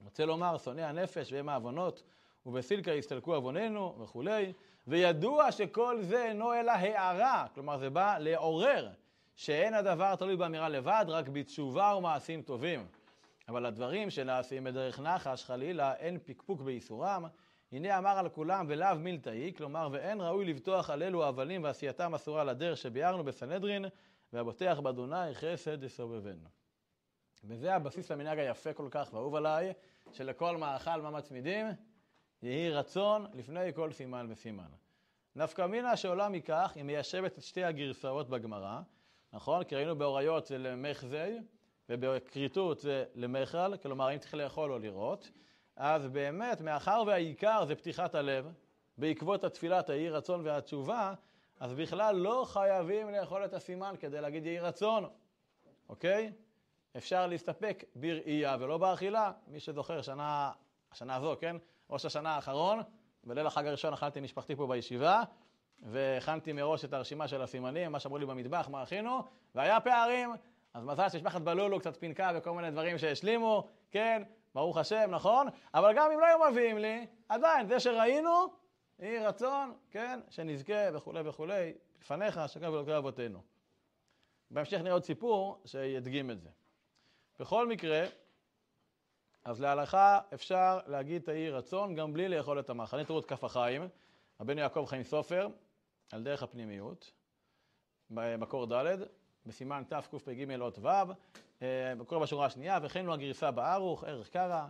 רוצה 0.03 0.25
לומר, 0.25 0.57
שונאי 0.57 0.83
הנפש 0.83 1.33
והם 1.33 1.49
העוונות, 1.49 2.03
ובסילקה 2.45 2.91
יסתלקו 2.91 3.35
עווננו 3.35 3.95
וכולי. 3.99 4.53
וידוע 4.87 5.51
שכל 5.51 5.97
זה 6.01 6.25
אינו 6.25 6.53
אלא 6.53 6.71
הערה, 6.71 7.45
כלומר 7.53 7.77
זה 7.77 7.89
בא 7.89 8.17
לעורר, 8.17 8.89
שאין 9.35 9.73
הדבר 9.73 10.15
תלוי 10.15 10.35
באמירה 10.35 10.69
לבד, 10.69 11.05
רק 11.07 11.27
בתשובה 11.27 11.95
ומעשים 11.97 12.41
טובים. 12.41 12.87
אבל 13.47 13.65
הדברים 13.65 14.09
שנעשים 14.09 14.63
בדרך 14.63 14.99
נחש, 14.99 15.45
חלילה, 15.45 15.95
אין 15.95 16.17
פקפוק 16.25 16.61
בייסורם. 16.61 17.25
הנה 17.71 17.97
אמר 17.97 18.19
על 18.19 18.29
כולם 18.29 18.65
ולאו 18.69 18.99
מילתאי, 18.99 19.53
כלומר 19.57 19.89
ואין 19.91 20.21
ראוי 20.21 20.45
לבטוח 20.45 20.89
על 20.89 21.03
אלו 21.03 21.25
הבלים 21.27 21.63
ועשייתם 21.63 22.15
אסורה 22.15 22.43
לדרך 22.43 22.77
שביארנו 22.77 23.23
בסנהדרין, 23.23 23.85
והבוטח 24.33 24.79
באדוני 24.83 25.33
חסד 25.33 25.83
יסובבנו. 25.83 26.49
וזה 27.43 27.75
הבסיס 27.75 28.11
למנהג 28.11 28.39
היפה 28.39 28.73
כל 28.73 28.87
כך 28.91 29.09
ואהוב 29.13 29.35
עליי, 29.35 29.73
שלכל 30.11 30.57
מאכל 30.57 31.01
מה 31.01 31.09
מצמידים? 31.09 31.67
יהי 32.43 32.71
רצון 32.71 33.25
לפני 33.33 33.73
כל 33.73 33.91
סימן 33.91 34.27
וסימן. 34.29 34.69
נפקא 35.35 35.65
מינה 35.65 35.97
שעולה 35.97 36.29
מכך, 36.29 36.71
היא 36.75 36.83
מיישבת 36.83 37.37
את 37.37 37.43
שתי 37.43 37.63
הגרסאות 37.63 38.29
בגמרא, 38.29 38.81
נכון? 39.33 39.63
כי 39.63 39.75
ראינו 39.75 39.95
באוריות 39.95 40.45
זה 40.45 40.57
למחזי, 40.57 41.37
ובכריתות 41.89 42.79
זה 42.79 43.05
למכל, 43.15 43.77
כלומר 43.77 44.13
אם 44.13 44.17
צריך 44.17 44.33
לאכול 44.33 44.71
או 44.71 44.79
לראות. 44.79 45.31
אז 45.75 46.07
באמת, 46.07 46.61
מאחר 46.61 47.03
והעיקר 47.07 47.65
זה 47.65 47.75
פתיחת 47.75 48.15
הלב, 48.15 48.53
בעקבות 48.97 49.43
התפילת 49.43 49.89
היהי 49.89 50.09
רצון 50.09 50.41
והתשובה, 50.47 51.13
אז 51.59 51.73
בכלל 51.73 52.15
לא 52.15 52.45
חייבים 52.47 53.09
לאכול 53.09 53.45
את 53.45 53.53
הסימן 53.53 53.95
כדי 53.99 54.21
להגיד 54.21 54.45
יהי 54.45 54.59
רצון, 54.59 55.09
אוקיי? 55.89 56.31
אפשר 56.97 57.27
להסתפק 57.27 57.83
בראייה 57.95 58.57
ולא 58.59 58.77
באכילה. 58.77 59.31
מי 59.47 59.59
שזוכר, 59.59 60.01
שנה, 60.01 60.51
השנה 60.91 61.15
הזו, 61.15 61.35
כן? 61.39 61.55
ראש 61.91 62.05
השנה 62.05 62.35
האחרון, 62.35 62.81
בליל 63.23 63.47
החג 63.47 63.67
הראשון 63.67 63.93
אכלתי 63.93 64.19
משפחתי 64.19 64.55
פה 64.55 64.67
בישיבה, 64.67 65.23
והכנתי 65.79 66.53
מראש 66.53 66.85
את 66.85 66.93
הרשימה 66.93 67.27
של 67.27 67.41
הסימנים, 67.41 67.91
מה 67.91 67.99
שאמרו 67.99 68.17
לי 68.17 68.25
במטבח, 68.25 68.67
מה 68.71 68.81
הכינו, 68.81 69.23
והיה 69.55 69.79
פערים. 69.79 70.33
אז 70.73 70.83
מזל 70.83 71.09
שמשפחת 71.09 71.41
בלולו 71.41 71.79
קצת 71.79 71.97
פינקה 71.97 72.31
וכל 72.35 72.51
מיני 72.51 72.71
דברים 72.71 72.97
שהשלימו, 72.97 73.67
כן, 73.91 74.23
ברוך 74.55 74.77
השם, 74.77 75.09
נכון? 75.11 75.47
אבל 75.73 75.93
גם 75.95 76.11
אם 76.11 76.19
לא 76.19 76.25
היו 76.25 76.51
מביאים 76.51 76.77
לי, 76.77 77.05
עדיין, 77.29 77.67
זה 77.67 77.79
שראינו, 77.79 78.47
יהי 78.99 79.25
רצון, 79.25 79.73
כן, 79.91 80.19
שנזכה 80.29 80.73
וכולי 80.93 81.29
וכולי, 81.29 81.73
לפניך, 82.01 82.39
שקר 82.47 82.71
ולוקח 82.73 82.91
אבותינו. 82.91 83.41
בהמשך 84.51 84.77
נראה 84.77 84.93
עוד 84.93 85.03
סיפור 85.03 85.61
שידגים 85.65 86.31
את 86.31 86.41
זה. 86.41 86.49
בכל 87.39 87.67
מקרה, 87.67 88.05
אז 89.43 89.61
להלכה 89.61 90.19
אפשר 90.33 90.79
להגיד 90.87 91.21
תהי 91.21 91.49
רצון 91.49 91.95
גם 91.95 92.13
בלי 92.13 92.29
לאכול 92.29 92.59
את 92.59 92.69
המאכל. 92.69 93.03
תראו 93.03 93.19
את 93.19 93.25
כף 93.25 93.43
החיים, 93.43 93.87
הבן 94.39 94.57
יעקב 94.57 94.85
חיים 94.87 95.03
סופר, 95.03 95.47
על 96.11 96.23
דרך 96.23 96.43
הפנימיות, 96.43 97.11
במקור 98.09 98.65
ד', 98.65 98.95
בסימן 99.45 99.83
תקפ"ג 99.87 100.61
אות 100.61 100.79
ו', 100.79 100.87
אה, 101.61 101.93
בשורה 102.21 102.45
השנייה, 102.45 102.79
וכן 102.81 103.05
הוא 103.05 103.13
הגרסה 103.13 103.51
בארוך, 103.51 104.03
ערך 104.03 104.29
קרא, 104.29 104.67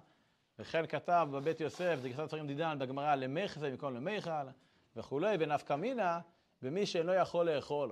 וכן 0.60 0.88
כתב 0.88 1.27
בבית 1.31 1.62
יוסף, 1.62 1.97
זה 2.01 2.10
גרסת 2.10 2.27
ספרים 2.27 2.47
דידן 2.47 2.79
בגמרא 2.79 3.15
למחזה 3.15 3.69
במקום 3.69 3.95
למיכל 3.95 4.31
וכולי, 4.95 5.38
ונפקא 5.39 5.73
מינה 5.73 6.19
במי 6.62 6.86
שאינו 6.86 7.13
יכול 7.13 7.49
לאכול, 7.49 7.91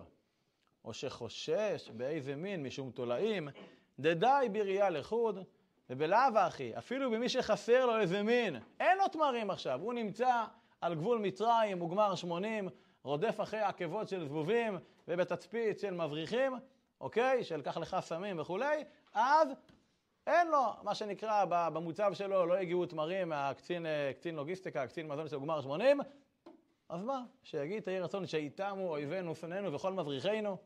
או 0.85 0.93
שחושש 0.93 1.89
באיזה 1.97 2.35
מין 2.35 2.63
משום 2.63 2.91
תולעים, 2.91 3.49
דדי 3.99 4.47
בראייה 4.51 4.89
לחוד, 4.89 5.43
ובלאו 5.89 6.37
הכי, 6.37 6.77
אפילו 6.77 7.11
במי 7.11 7.29
שחסר 7.29 7.85
לו 7.85 7.99
איזה 7.99 8.23
מין, 8.23 8.55
אין 8.79 8.97
לו 8.97 9.07
תמרים 9.07 9.49
עכשיו, 9.49 9.81
הוא 9.81 9.93
נמצא 9.93 10.43
על 10.81 10.95
גבול 10.95 11.19
מצרים, 11.19 11.79
הוא 11.79 11.89
גמר 11.89 12.15
80, 12.15 12.69
רודף 13.03 13.39
אחרי 13.41 13.59
עקבות 13.59 14.09
של 14.09 14.25
זבובים 14.25 14.77
ובתצפית 15.07 15.79
של 15.79 15.93
מבריחים, 15.93 16.53
אוקיי? 17.01 17.43
של 17.43 17.61
קח 17.61 17.77
לך 17.77 17.97
סמים 17.99 18.39
וכולי, 18.39 18.83
אז 19.13 19.49
אין 20.27 20.47
לו, 20.47 20.63
מה 20.83 20.95
שנקרא, 20.95 21.45
במוצב 21.45 22.13
שלו 22.13 22.45
לא 22.45 22.53
הגיעו 22.53 22.85
תמרים 22.85 23.29
מהקצין 23.29 23.85
קצין 24.15 24.35
לוגיסטיקה, 24.35 24.87
קצין 24.87 25.07
מזון 25.07 25.27
של 25.27 25.39
גמר 25.39 25.61
80, 25.61 25.99
אז 26.89 27.03
מה? 27.03 27.23
שיגיד 27.43 27.83
תהי 27.83 27.99
רצון 27.99 28.27
שאיתמו 28.27 28.89
אויבינו 28.89 29.35
שונאינו 29.35 29.73
וכל 29.73 29.93
מבריחינו, 29.93 30.57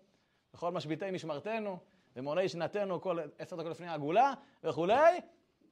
וכל 0.54 0.72
משביתי 0.72 1.12
משמרתנו, 1.12 1.78
ומוני 2.15 2.49
שנתנו 2.49 3.02
כל 3.02 3.19
עשר 3.39 3.56
דקות 3.56 3.71
לפני 3.71 3.88
הגאולה 3.88 4.34
וכולי, 4.63 5.19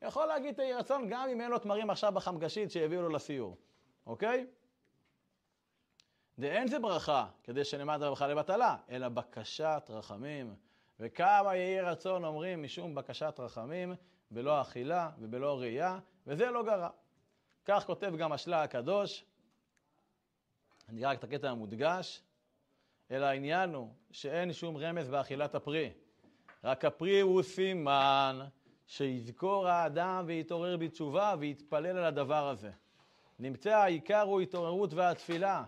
יכול 0.01 0.25
להגיד 0.25 0.56
תהי 0.56 0.73
רצון 0.73 1.10
גם 1.10 1.30
אם 1.30 1.41
אין 1.41 1.51
לו 1.51 1.60
תמרים 1.60 1.89
עכשיו 1.89 2.12
בחמגשית 2.12 2.71
שהביאו 2.71 3.01
לו 3.01 3.10
לסיור, 3.10 3.58
אוקיי? 4.06 4.47
דאין 6.39 6.67
זה 6.67 6.80
ברכה 6.80 7.27
כדי 7.43 7.63
שנאמר 7.63 8.06
רווחה 8.06 8.27
לבטלה, 8.27 8.77
אלא 8.89 9.10
בקשת 9.10 9.84
רחמים. 9.89 10.56
וכמה 10.99 11.56
יהי 11.56 11.82
רצון 11.82 12.25
אומרים 12.25 12.63
משום 12.63 12.95
בקשת 12.95 13.36
רחמים, 13.39 13.95
בלא 14.32 14.62
אכילה 14.62 15.10
ובלא 15.19 15.60
ראייה, 15.60 15.99
וזה 16.27 16.51
לא 16.51 16.63
גרע. 16.63 16.89
כך 17.65 17.86
כותב 17.86 18.13
גם 18.17 18.32
השלה 18.32 18.63
הקדוש, 18.63 19.25
אני 20.89 21.06
רק 21.06 21.19
את 21.19 21.23
הקטע 21.23 21.49
המודגש, 21.49 22.23
אלא 23.12 23.25
העניין 23.25 23.73
הוא 23.73 23.93
שאין 24.12 24.54
שום 24.54 24.77
רמז 24.77 25.10
באכילת 25.10 25.56
הפרי. 25.56 25.93
רק 26.63 26.86
הפרי 26.86 27.19
הוא 27.19 27.43
סימן 27.43 28.39
שיזכור 28.88 29.67
האדם 29.67 30.24
ויתעורר 30.28 30.78
בתשובה 30.78 31.36
ויתפלל 31.39 31.97
על 31.97 32.06
הדבר 32.06 32.50
הזה. 32.50 32.71
נמצא 33.39 33.78
העיקר 33.78 34.21
הוא 34.21 34.41
התעוררות 34.41 34.93
והתפילה. 34.93 35.63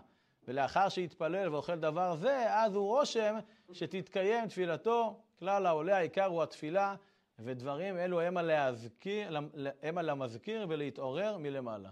ולאחר 0.48 0.88
שיתפלל 0.88 1.54
ואוכל 1.54 1.76
דבר 1.76 2.16
זה, 2.16 2.46
אז 2.48 2.74
הוא 2.74 2.98
רושם 2.98 3.36
שתתקיים 3.72 4.48
תפילתו. 4.48 5.20
כלל 5.38 5.66
העולה 5.66 5.96
העיקר 5.96 6.24
הוא 6.24 6.42
התפילה, 6.42 6.96
ודברים 7.38 7.98
אלו 7.98 8.20
הם 8.20 8.38
להזכיר, 8.38 9.36
הם 9.82 9.98
על 9.98 10.10
המזכיר 10.10 10.66
ולהתעורר 10.68 11.38
מלמעלה. 11.38 11.90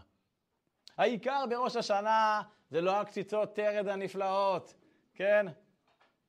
העיקר 0.96 1.44
בראש 1.50 1.76
השנה 1.76 2.42
זה 2.70 2.80
לא 2.80 3.00
הקציצות 3.00 3.54
תרד 3.54 3.88
הנפלאות, 3.88 4.74
כן? 5.14 5.46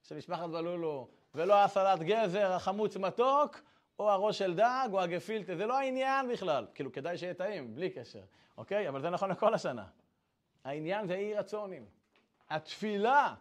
של 0.04 0.16
משפחת 0.16 0.50
בלולו, 0.50 1.08
ולא 1.36 1.64
הסלט 1.64 2.00
גזר, 2.00 2.52
החמוץ 2.52 2.98
מתוק, 2.98 3.62
או 4.00 4.12
הראש 4.12 4.38
של 4.38 4.56
דג, 4.56 4.90
או 4.92 5.02
הגפילטה, 5.02 5.56
זה 5.56 5.66
לא 5.66 5.78
העניין 5.78 6.30
בכלל. 6.30 6.68
כאילו, 6.76 6.92
כדאי 6.92 7.18
שיהיה 7.18 7.34
טעים, 7.34 7.76
בלי 7.76 7.90
קשר, 7.90 8.22
אוקיי? 8.58 8.90
אבל 8.90 9.02
זה 9.02 9.10
נכון 9.10 9.32
לכל 9.32 9.54
השנה. 9.54 9.86
העניין 10.64 11.08
זה 11.08 11.16
אי 11.16 11.34
רצונים. 11.34 11.86
התפילה 12.50 13.36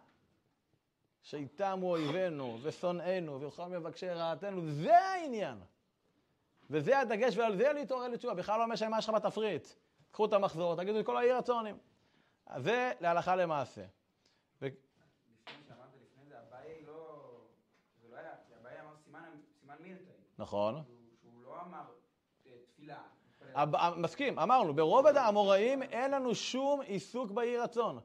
שאיתמו 1.21 1.91
אויבינו 1.91 2.59
ושונאינו 2.61 3.41
וכל 3.41 3.65
מבקשי 3.65 4.09
רעתנו, 4.09 4.71
זה 4.71 4.99
העניין. 4.99 5.57
וזה 6.69 6.99
הדגש, 6.99 7.37
ועל 7.37 7.55
זה 7.57 7.73
להתעורר 7.73 8.07
לתשובה. 8.07 8.33
בכלל 8.33 8.59
לא 8.59 8.67
משנה 8.67 8.89
מה 8.89 8.97
יש 8.97 9.09
לך 9.09 9.15
בתפריט. 9.15 9.67
קחו 10.11 10.25
את 10.25 10.33
המחזור, 10.33 10.75
תגידו 10.75 10.99
את 10.99 11.05
כל 11.05 11.17
העיר 11.17 11.37
רצונים. 11.37 11.77
זה 12.57 12.91
להלכה 12.99 13.35
למעשה. 13.35 13.81
ו... 14.61 14.67
שאמרת 15.67 15.89
לפני 16.01 16.25
זה, 16.29 16.35
אביי 16.39 16.85
לא... 16.87 17.21
זה 18.01 18.07
לא 18.11 18.17
היה... 18.17 18.31
אביי 18.61 18.81
אמר 18.81 18.95
סימן 19.59 19.75
מילתאי. 19.79 20.22
נכון. 20.39 20.81
שהוא 21.21 21.43
לא 21.45 21.61
אמר 21.67 21.83
אה, 22.47 22.51
תפילה. 22.65 22.97
מסכים, 23.97 24.39
אמרנו, 24.39 24.73
ברובד 24.73 25.17
האמוראים 25.17 25.83
אין 25.83 26.11
לנו 26.11 26.35
שום 26.35 26.81
עיסוק 26.81 27.31
באי 27.31 27.57
רצון. 27.57 27.99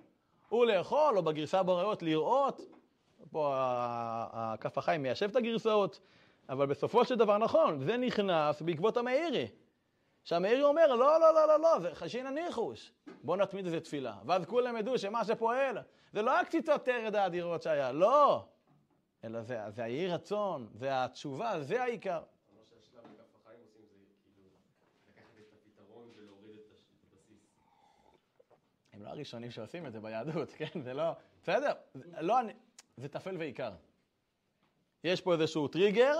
הוא 0.49 0.67
לאכול, 0.67 1.17
או 1.17 1.23
בגרסה 1.23 1.61
הבוראות 1.61 2.03
לראות, 2.03 2.61
פה 3.31 3.53
הכף 4.33 4.79
החיים 4.79 5.03
מיישב 5.03 5.31
את 5.31 5.37
הגרסאות, 5.37 6.01
אבל 6.49 6.67
בסופו 6.67 7.05
של 7.05 7.15
דבר 7.15 7.39
נכון, 7.39 7.85
זה 7.85 7.97
נכנס 7.97 8.63
בעקבות 8.63 8.97
המאירי. 8.97 9.49
שהמאירי 10.25 10.63
אומר, 10.63 10.95
לא, 10.95 11.21
לא, 11.21 11.35
לא, 11.35 11.49
לא, 11.49 11.61
לא, 11.61 11.79
זה 11.81 11.95
חשין 11.95 12.27
הניחוש. 12.27 12.93
בואו 13.23 13.37
נתמיד 13.37 13.65
איזה 13.65 13.81
תפילה. 13.81 14.15
ואז 14.27 14.45
כולם 14.47 14.77
ידעו 14.77 14.99
שמה 14.99 15.25
שפועל, 15.25 15.79
זה 16.13 16.23
לא 16.23 16.41
הקציצות 16.41 16.85
תרד 16.85 17.15
האדירות 17.15 17.63
שהיה, 17.63 17.93
לא. 17.93 18.45
אלא 19.29 19.43
זה, 19.43 19.71
זה 19.71 19.85
היהי 19.85 20.09
רצון, 20.09 20.69
זה 20.75 21.05
התשובה, 21.05 21.61
זה 21.61 21.83
העיקר. 21.83 22.23
הם 28.93 29.03
לא 29.03 29.09
הראשונים 29.09 29.51
שעושים 29.51 29.87
את 29.87 29.93
זה 29.93 30.01
ביהדות, 30.01 30.53
כן? 30.53 30.81
זה 30.83 30.95
לא... 30.95 31.13
בסדר, 31.43 31.73
לא, 32.21 32.35
זה 32.97 33.09
טפל 33.09 33.37
ועיקר. 33.37 33.73
יש 35.05 35.21
פה 35.21 35.33
איזשהו 35.33 35.69
טריגר, 35.69 36.17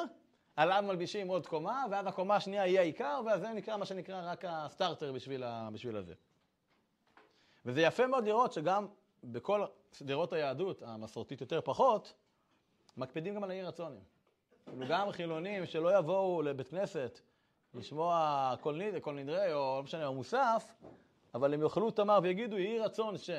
עליו 0.57 0.85
מלבישים 0.87 1.29
עוד 1.29 1.47
קומה, 1.47 1.85
ואז 1.91 2.07
הקומה 2.07 2.37
השנייה 2.37 2.63
היא 2.63 2.79
העיקר, 2.79 3.21
ואז 3.27 3.41
זה 3.41 3.49
נקרא 3.49 3.77
מה 3.77 3.87
שנקרא 3.87 4.33
רק 4.33 4.45
הסטארטר 4.49 5.13
בשביל, 5.13 5.45
ה, 5.45 5.69
בשביל 5.73 5.97
הזה. 5.97 6.15
וזה 7.67 7.81
יפה 7.81 8.07
מאוד 8.07 8.25
לראות 8.25 8.53
שגם 8.53 8.87
בכל 9.25 9.65
שדרות 9.93 10.33
היהדות, 10.33 10.83
המסורתית 10.83 11.41
יותר 11.41 11.61
פחות, 11.61 12.15
מקפידים 12.99 13.35
גם 13.35 13.45
על 13.45 13.51
העיר 13.51 13.69
רצונים. 13.69 14.01
כאילו 14.67 14.87
גם 14.89 15.13
חילונים 15.13 15.67
שלא 15.67 15.99
יבואו 15.99 16.43
לבית 16.43 16.69
כנסת 16.69 17.21
לשמוע 17.75 18.55
קול, 18.61 18.77
נד, 18.77 18.99
קול 18.99 19.15
נדרי, 19.15 19.53
או 19.53 19.77
לא 19.77 19.83
משנה, 19.83 20.07
או 20.07 20.15
מוסף, 20.15 20.75
אבל 21.35 21.55
הם 21.55 21.63
יאכלו 21.63 21.91
תמר 21.91 22.19
ויגידו, 22.23 22.59
יהי 22.59 22.79
רצון 22.79 23.19
ש... 23.19 23.31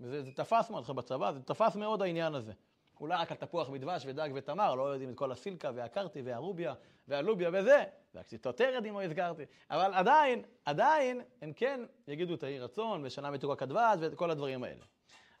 וזה 0.00 0.22
זה 0.22 0.32
תפס 0.32 0.70
מאוד 0.70 0.86
בצבא, 0.86 1.32
זה 1.32 1.42
תפס 1.42 1.76
מאוד 1.76 2.02
העניין 2.02 2.34
הזה. 2.34 2.52
אולי 3.00 3.16
רק 3.16 3.30
על 3.30 3.36
תפוח 3.36 3.70
בדבש 3.70 4.02
ודג 4.06 4.28
ותמר, 4.34 4.74
לא 4.74 4.82
יודעים 4.82 5.10
את 5.10 5.14
כל 5.16 5.32
הסילקה 5.32 5.70
והכרתי 5.74 6.22
והרוביה 6.22 6.74
והלוביה 7.08 7.50
וזה, 7.52 7.84
והקציצות 8.14 8.56
תרד 8.56 8.86
אם 8.86 8.94
לא 8.94 9.02
הזכרתי. 9.02 9.42
אבל 9.70 9.94
עדיין, 9.94 10.42
עדיין, 10.64 11.20
הם 11.42 11.52
כן 11.52 11.80
יגידו 12.08 12.34
את 12.34 12.42
היהי 12.42 12.60
רצון 12.60 13.00
ושנה 13.04 13.30
מתוקה 13.30 13.56
כדבש 13.56 13.98
ואת 14.00 14.14
כל 14.14 14.30
הדברים 14.30 14.64
האלה. 14.64 14.84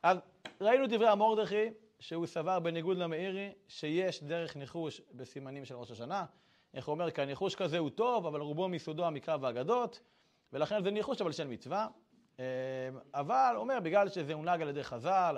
אז 0.02 0.18
ראינו 0.60 0.86
דברי 0.86 1.08
המורדכי, 1.08 1.70
שהוא 2.04 2.26
סבר 2.26 2.60
בניגוד 2.60 2.98
למאירי 2.98 3.52
שיש 3.68 4.22
דרך 4.22 4.56
ניחוש 4.56 5.00
בסימנים 5.12 5.64
של 5.64 5.74
ראש 5.74 5.90
השנה. 5.90 6.24
איך 6.74 6.86
הוא 6.86 6.92
אומר, 6.92 7.10
כי 7.10 7.22
הניחוש 7.22 7.54
כזה 7.54 7.78
הוא 7.78 7.90
טוב, 7.90 8.26
אבל 8.26 8.40
רובו 8.40 8.68
מסודו 8.68 9.06
המקרא 9.06 9.36
והאגדות, 9.40 10.00
ולכן 10.52 10.82
זה 10.82 10.90
ניחוש 10.90 11.20
אבל 11.20 11.32
של 11.32 11.46
מצווה. 11.46 11.88
אה, 12.40 12.44
אבל 13.14 13.54
אומר, 13.56 13.80
בגלל 13.80 14.08
שזה 14.08 14.32
הונהג 14.32 14.62
על 14.62 14.68
ידי 14.68 14.84
חז"ל 14.84 15.36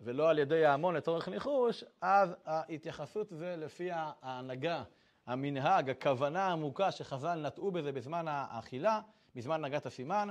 ולא 0.00 0.30
על 0.30 0.38
ידי 0.38 0.64
ההמון 0.64 0.96
לצורך 0.96 1.28
ניחוש, 1.28 1.84
אז 2.00 2.36
ההתייחסות 2.44 3.28
זה 3.30 3.56
לפי 3.56 3.88
ההנהגה, 3.92 4.82
המנהג, 5.26 5.90
הכוונה 5.90 6.46
העמוקה 6.46 6.92
שחז"ל 6.92 7.46
נטעו 7.46 7.70
בזה 7.70 7.92
בזמן 7.92 8.28
האכילה, 8.28 9.00
בזמן 9.34 9.54
הנהגת 9.54 9.86
הסימן, 9.86 10.28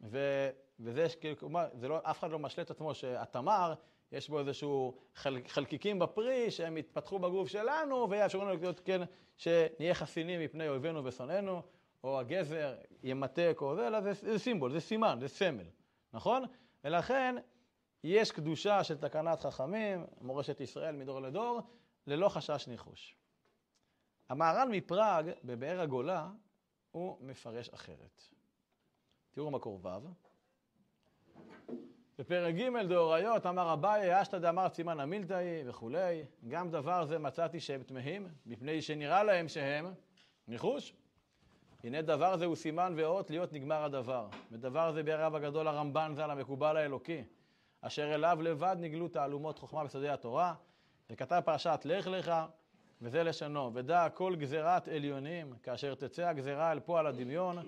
ו, 0.00 0.48
וזה, 0.80 1.06
כלומר, 1.38 1.66
זה 1.72 1.88
לא, 1.88 1.98
אף 2.02 2.18
אחד 2.18 2.30
לא 2.30 2.38
משלה 2.38 2.64
את 2.64 2.70
עצמו 2.70 2.94
שהתמר, 2.94 3.74
יש 4.12 4.28
בו 4.28 4.40
איזשהו 4.40 4.96
חל, 5.14 5.38
חלקיקים 5.48 5.98
בפרי 5.98 6.50
שהם 6.50 6.76
יתפתחו 6.76 7.18
בגוף 7.18 7.48
שלנו 7.48 8.10
ויאפשרו 8.10 8.44
לנו 8.44 8.56
להיות, 8.56 8.80
כן, 8.84 9.00
שנהיה 9.36 9.94
חסינים 9.94 10.40
מפני 10.40 10.68
אויבינו 10.68 11.04
ושונאינו, 11.04 11.62
או 12.04 12.20
הגזר 12.20 12.76
ימתק 13.02 13.58
או 13.60 13.76
זה, 13.76 13.86
אלא 13.86 14.00
זה, 14.00 14.12
זה 14.12 14.38
סימבול, 14.38 14.72
זה 14.72 14.80
סימן, 14.80 15.18
זה 15.20 15.28
סמל, 15.28 15.66
נכון? 16.12 16.44
ולכן 16.84 17.36
יש 18.04 18.32
קדושה 18.32 18.84
של 18.84 18.98
תקנת 18.98 19.40
חכמים, 19.40 20.04
מורשת 20.20 20.60
ישראל 20.60 20.96
מדור 20.96 21.20
לדור, 21.20 21.60
ללא 22.06 22.28
חשש 22.28 22.68
ניחוש. 22.68 23.16
המהר"ל 24.28 24.68
מפראג, 24.70 25.30
בבאר 25.44 25.80
הגולה, 25.80 26.28
הוא 26.90 27.18
מפרש 27.20 27.68
אחרת. 27.68 28.22
תראו 29.30 29.50
מקור 29.50 29.80
ו'. 29.82 30.28
בפרק 32.18 32.54
ג' 32.54 32.86
דאוריות 32.88 33.46
אמר 33.46 33.72
אביי, 33.72 34.22
אשתא 34.22 34.38
דאמר 34.38 34.68
סימן 34.68 35.00
המילתאי 35.00 35.62
וכולי, 35.66 36.24
גם 36.48 36.70
דבר 36.70 37.04
זה 37.04 37.18
מצאתי 37.18 37.60
שהם 37.60 37.82
תמהים, 37.82 38.28
מפני 38.46 38.82
שנראה 38.82 39.24
להם 39.24 39.48
שהם 39.48 39.86
ניחוש. 40.48 40.94
הנה 41.84 42.02
דבר 42.02 42.36
זה 42.36 42.44
הוא 42.44 42.56
סימן 42.56 42.94
ואות 42.96 43.30
להיות 43.30 43.52
נגמר 43.52 43.84
הדבר. 43.84 44.28
ודבר 44.52 44.92
זה 44.92 45.02
בערב 45.02 45.34
הגדול 45.34 45.68
הרמב"ן 45.68 46.12
ז"ל 46.16 46.30
המקובל 46.30 46.76
האלוקי, 46.76 47.24
אשר 47.80 48.14
אליו 48.14 48.38
לבד 48.42 48.76
נגלו 48.80 49.08
תעלומות 49.08 49.58
חוכמה 49.58 49.84
בשדה 49.84 50.14
התורה, 50.14 50.54
וכתב 51.10 51.40
פרשת 51.44 51.80
לך 51.84 52.06
לך, 52.06 52.32
וזה 53.02 53.22
לשונו, 53.22 53.70
ודע 53.74 54.08
כל 54.08 54.36
גזירת 54.36 54.88
עליונים, 54.88 55.52
כאשר 55.62 55.94
תצא 55.94 56.28
הגזירה 56.28 56.72
אל 56.72 56.80
פועל 56.80 57.06
הדמיון, 57.06 57.58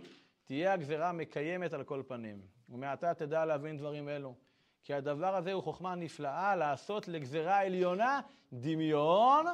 תהיה 0.45 0.73
הגזירה 0.73 1.13
מקיימת 1.13 1.73
על 1.73 1.85
כל 1.85 2.03
פנים. 2.07 2.60
ומעתה 2.71 3.15
תדע 3.15 3.45
להבין 3.45 3.77
דברים 3.77 4.09
אלו. 4.09 4.35
כי 4.85 4.95
הדבר 4.95 5.37
הזה 5.37 5.53
הוא 5.53 5.63
חוכמה 5.63 5.95
נפלאה 5.95 6.57
לעשות 6.57 7.09
לגזירה 7.09 7.61
עליונה 7.61 8.21
דמיון 8.53 9.47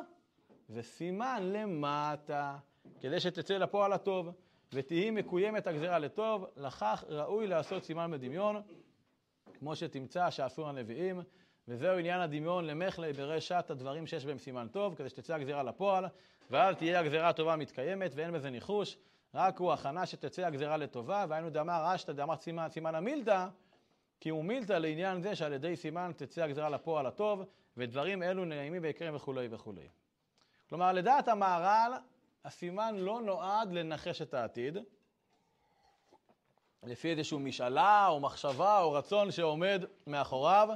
וסימן 0.70 1.42
למטה, 1.42 2.56
כדי 3.00 3.20
שתצא 3.20 3.58
לפועל 3.58 3.92
הטוב, 3.92 4.30
ותהי 4.72 5.10
מקוימת 5.10 5.66
הגזירה 5.66 5.98
לטוב, 5.98 6.46
לכך 6.56 7.04
ראוי 7.08 7.46
לעשות 7.46 7.84
סימן 7.84 8.10
בדמיון, 8.10 8.62
כמו 9.58 9.76
שתמצא 9.76 10.30
שעשו 10.30 10.68
הנביאים, 10.68 11.20
וזהו 11.68 11.98
עניין 11.98 12.20
הדמיון 12.20 12.64
למחלי 12.64 13.12
ברשת 13.12 13.66
הדברים 13.70 14.06
שיש 14.06 14.26
בהם 14.26 14.38
סימן 14.38 14.68
טוב, 14.68 14.94
כדי 14.94 15.08
שתצא 15.08 15.34
הגזירה 15.34 15.62
לפועל, 15.62 16.04
ואז 16.50 16.76
תהיה 16.76 17.00
הגזירה 17.00 17.28
הטובה 17.28 17.56
מתקיימת, 17.56 18.12
ואין 18.14 18.32
בזה 18.32 18.50
ניחוש, 18.50 18.96
רק 19.34 19.58
הוא 19.58 19.72
הכנה 19.72 20.06
שתצא 20.06 20.46
הגזירה 20.46 20.76
לטובה, 20.76 21.26
והיינו 21.28 21.50
דאמר 21.50 21.94
אשתא 21.94 22.12
דאמר 22.12 22.36
סימן, 22.36 22.68
סימן 22.68 22.94
המילתא, 22.94 23.46
כי 24.20 24.28
הוא 24.28 24.44
מילתא 24.44 24.72
לעניין 24.72 25.20
זה 25.20 25.36
שעל 25.36 25.52
ידי 25.52 25.76
סימן 25.76 26.12
תצא 26.16 26.42
הגזירה 26.42 26.68
לפועל 26.68 27.06
הטוב, 27.06 27.42
ודברים 27.76 28.22
אלו 28.22 28.44
נעימים 28.44 28.82
ויקרים 28.82 29.14
וכולי 29.14 29.48
וכולי. 29.50 29.88
כלומר, 30.68 30.92
לדעת 30.92 31.28
המהר"ל, 31.28 31.92
הסימן 32.44 32.94
לא 32.94 33.20
נועד 33.20 33.72
לנחש 33.72 34.22
את 34.22 34.34
העתיד, 34.34 34.78
לפי 36.82 37.10
איזושהי 37.10 37.38
משאלה 37.38 38.06
או 38.08 38.20
מחשבה 38.20 38.80
או 38.80 38.92
רצון 38.92 39.30
שעומד 39.30 39.84
מאחוריו, 40.06 40.68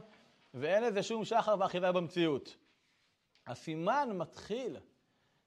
ואין 0.54 0.82
לזה 0.82 1.02
שום 1.02 1.24
שחר 1.24 1.54
ואחיזה 1.58 1.92
במציאות. 1.92 2.56
הסימן 3.46 4.08
מתחיל 4.14 4.76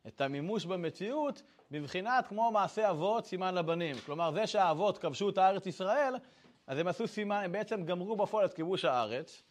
את 0.07 0.21
המימוש 0.21 0.65
במציאות 0.65 1.41
בבחינת 1.73 2.27
כמו 2.27 2.51
מעשה 2.51 2.89
אבות, 2.89 3.25
סימן 3.25 3.55
לבנים. 3.55 3.95
כלומר, 4.05 4.31
זה 4.31 4.47
שהאבות 4.47 4.97
כבשו 4.97 5.29
את 5.29 5.37
הארץ 5.37 5.65
ישראל, 5.65 6.15
אז 6.67 6.77
הם 6.77 6.87
עשו 6.87 7.07
סימן, 7.07 7.41
הם 7.43 7.51
בעצם 7.51 7.83
גמרו 7.85 8.15
בפועל 8.15 8.45
את 8.45 8.53
כיבוש 8.53 8.85
הארץ, 8.85 9.43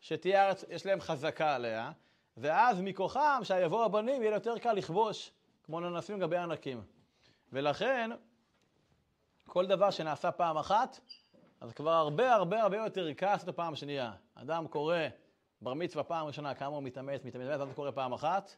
שתהיה 0.00 0.46
ארץ, 0.46 0.64
יש 0.68 0.86
להם 0.86 1.00
חזקה 1.00 1.54
עליה, 1.54 1.92
ואז 2.36 2.80
מכוחם, 2.80 3.40
שיבואו 3.42 3.84
הבנים, 3.84 4.22
יהיה 4.22 4.34
יותר 4.34 4.58
קל 4.58 4.72
לכבוש, 4.72 5.30
כמו 5.62 5.80
ננסים 5.80 6.18
לגבי 6.20 6.36
ענקים. 6.36 6.82
ולכן, 7.52 8.10
כל 9.46 9.66
דבר 9.66 9.90
שנעשה 9.90 10.32
פעם 10.32 10.56
אחת, 10.56 11.00
אז 11.60 11.72
כבר 11.72 11.92
הרבה 11.92 12.34
הרבה 12.34 12.62
הרבה 12.62 12.76
יותר 12.76 13.12
קל 13.12 13.26
לעשות 13.26 13.48
את 13.48 13.54
הפעם 13.54 13.72
השנייה. 13.72 14.12
אדם 14.34 14.66
קורא 14.66 14.96
בר 15.60 15.74
מצווה 15.74 16.04
פעם 16.04 16.26
ראשונה, 16.26 16.54
כמה 16.54 16.74
הוא 16.74 16.82
מתאמץ, 16.82 17.24
מתאמץ, 17.24 17.46
ואז 17.48 17.60
הוא 17.60 17.72
קורא 17.74 17.90
פעם 17.90 18.12
אחת, 18.12 18.56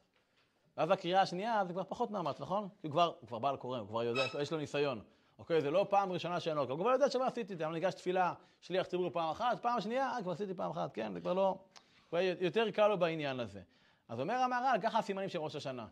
ואז 0.77 0.91
הקריאה 0.91 1.23
השנייה 1.23 1.63
זה 1.67 1.73
כבר 1.73 1.85
פחות 1.89 2.11
מאמץ, 2.11 2.41
נכון? 2.41 2.69
כי 2.81 2.87
הוא 2.87 2.93
כבר, 2.93 3.13
הוא 3.21 3.29
כבר 3.29 3.39
בעל 3.39 3.57
קורא, 3.57 3.79
הוא 3.79 3.89
כבר 3.89 4.05
יודע, 4.05 4.23
יש 4.41 4.53
לו 4.53 4.59
ניסיון. 4.59 5.01
אוקיי, 5.39 5.61
זה 5.61 5.71
לא 5.71 5.87
פעם 5.91 6.13
ראשונה 6.13 6.41
שאין 6.41 6.57
לו, 6.57 6.71
הוא 6.71 6.79
כבר 6.79 6.91
יודע 6.91 7.11
שמה 7.11 7.27
עשיתי 7.27 7.53
את 7.53 7.59
זה, 7.59 7.67
אני 7.67 7.75
ניגש 7.75 7.95
תפילה, 7.95 8.35
שליח 8.61 8.87
ציבור 8.87 9.11
פעם 9.11 9.31
אחת, 9.31 9.63
פעם 9.63 9.81
שנייה, 9.81 10.11
אה, 10.11 10.23
כבר 10.23 10.33
עשיתי 10.33 10.55
פעם 10.55 10.71
אחת, 10.71 10.93
כן, 10.95 11.13
זה 11.13 11.21
כבר 11.21 11.33
לא, 11.33 11.59
כבר 12.09 12.19
יותר 12.41 12.71
קל 12.71 12.89
לו 12.89 12.99
בעניין 12.99 13.41
הזה. 13.41 13.61
אז 14.09 14.21
אומר 14.21 14.35
המהר"ל, 14.35 14.79
ככה 14.83 14.99
הסימנים 14.99 15.29
של 15.29 15.39
ראש 15.39 15.57
השנה. 15.57 15.87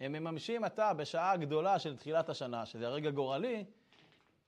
הם 0.00 0.12
מממשים 0.12 0.64
עתה 0.64 0.94
בשעה 0.94 1.36
גדולה 1.36 1.78
של 1.78 1.96
תחילת 1.96 2.28
השנה, 2.28 2.66
שזה 2.66 2.86
הרגע 2.86 3.10
גורלי, 3.10 3.64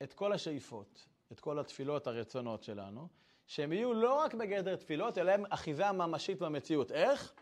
את 0.03 0.13
כל 0.13 0.33
השאיפות, 0.33 1.05
את 1.31 1.39
כל 1.39 1.59
התפילות 1.59 2.07
הרצונות 2.07 2.63
שלנו, 2.63 3.07
שהם 3.47 3.73
יהיו 3.73 3.93
לא 3.93 4.19
רק 4.19 4.33
בגדר 4.33 4.75
תפילות, 4.75 5.17
אלא 5.17 5.31
הם 5.31 5.43
אחיזה 5.49 5.91
ממשית 5.91 6.39
במציאות. 6.39 6.91
איך? 6.91 7.33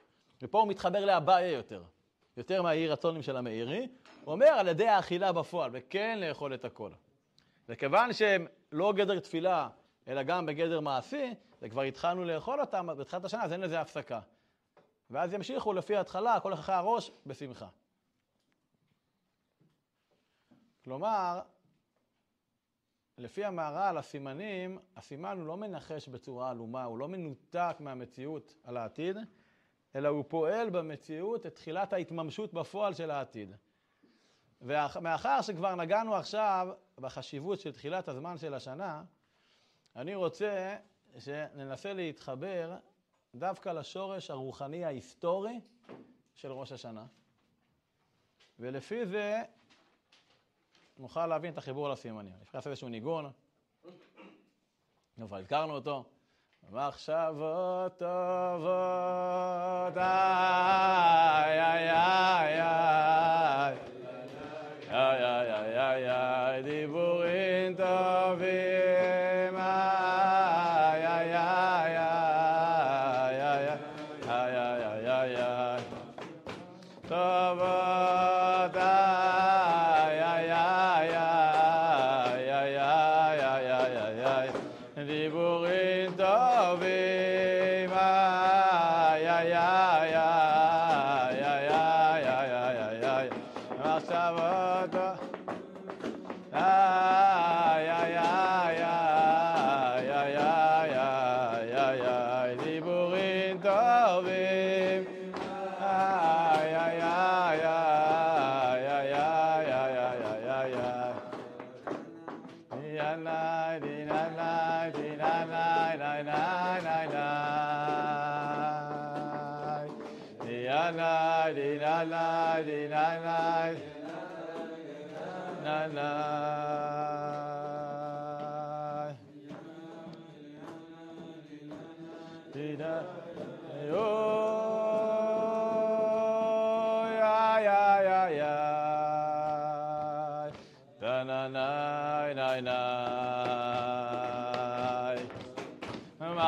ופה 0.42 0.60
הוא 0.60 0.68
מתחבר 0.68 1.06
לאביי 1.06 1.50
יותר. 1.50 1.84
יותר 2.38 2.62
מהיהי 2.62 2.88
רצונים 2.88 3.22
של 3.22 3.38
המאירי, 3.38 3.88
הוא 4.24 4.32
אומר 4.32 4.48
על 4.48 4.68
ידי 4.68 4.88
האכילה 4.88 5.32
בפועל, 5.32 5.70
וכן 5.74 6.20
לאכול 6.20 6.54
את 6.54 6.66
הכל. 6.66 6.92
וכיוון 7.70 8.14
שהם 8.14 8.48
לא 8.72 8.94
גדר 8.94 9.20
תפילה, 9.20 9.70
אלא 10.08 10.24
גם 10.24 10.46
בגדר 10.46 10.80
מעשי, 10.80 11.34
וכבר 11.62 11.82
התחלנו 11.82 12.26
לאכול 12.26 12.62
אותם 12.62 12.88
בתחילת 12.98 13.26
השנה, 13.26 13.44
אז 13.44 13.54
אין 13.54 13.62
לזה 13.62 13.82
הפסקה. 13.82 14.20
ואז 15.10 15.34
ימשיכו 15.34 15.74
לפי 15.74 15.96
ההתחלה, 15.96 16.40
כל 16.40 16.54
אחרי 16.54 16.76
הראש, 16.76 17.12
בשמחה. 17.26 17.68
כלומר, 20.84 21.42
לפי 23.18 23.46
המהר"ל, 23.46 23.98
הסימנים, 23.98 24.80
הסימן 24.96 25.38
הוא 25.38 25.48
לא 25.48 25.58
מנחש 25.58 26.08
בצורה 26.08 26.50
עלומה, 26.50 26.84
הוא 26.84 26.98
לא 26.98 27.08
מנותק 27.08 27.78
מהמציאות 27.80 28.56
על 28.64 28.78
העתיד, 28.78 29.18
אלא 29.96 30.08
הוא 30.08 30.26
פועל 30.28 30.70
במציאות 30.70 31.46
את 31.46 31.56
תחילת 31.56 31.94
ההתממשות 31.94 32.54
בפועל 32.54 32.94
של 32.94 33.12
העתיד. 33.12 33.56
ומאחר 34.62 35.42
שכבר 35.42 35.76
נגענו 35.76 36.16
עכשיו 36.16 36.68
בחשיבות 36.98 37.60
של 37.60 37.72
תחילת 37.72 38.08
הזמן 38.08 38.38
של 38.38 38.54
השנה, 38.54 39.04
אני 39.96 40.16
רוצה 40.16 40.78
שננסה 41.20 41.94
להתחבר 41.94 42.78
דווקא 43.36 43.70
לשורש 43.70 44.32
הרוחני 44.32 44.86
ההיסטורי 44.86 45.60
של 46.34 46.52
ראש 46.52 46.72
השנה. 46.72 47.06
ולפי 48.60 49.06
זה 49.06 49.44
נוכל 50.98 51.28
להבין 51.28 51.54
את 51.54 51.58
החיבור 51.58 51.90
לסימנים. 51.90 52.34
נפתח 52.42 52.68
איזשהו 52.68 52.90
ניגון, 52.90 53.32
כבר 55.16 55.38
הזכרנו 55.38 55.74
אותו. 55.74 56.06
מחשבות 56.74 57.98
טובות, 57.98 59.98
איי, 59.98 61.62
איי, 61.62 61.92
איי, 61.92 62.62
איי, 64.92 64.92
איי, 64.92 65.80
איי, 65.80 66.12
איי, 66.12 66.64
דיבורים 66.64 67.76
טובים. 67.76 68.77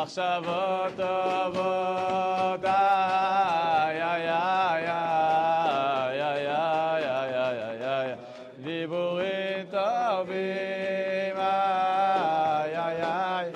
מחשבות 0.10 0.92
טובות, 0.98 2.66
איי, 2.66 4.04
איי, 4.04 4.30
איי, 4.30 4.90
איי, 4.90 6.22
איי, 6.22 6.48
איי, 6.48 7.36
איי, 7.36 7.62
איי, 7.62 7.86
איי, 7.86 8.16
דיבורים 8.64 9.66
טובים, 9.72 11.38
איי, 11.38 12.78
איי, 12.78 13.04
איי. 13.04 13.52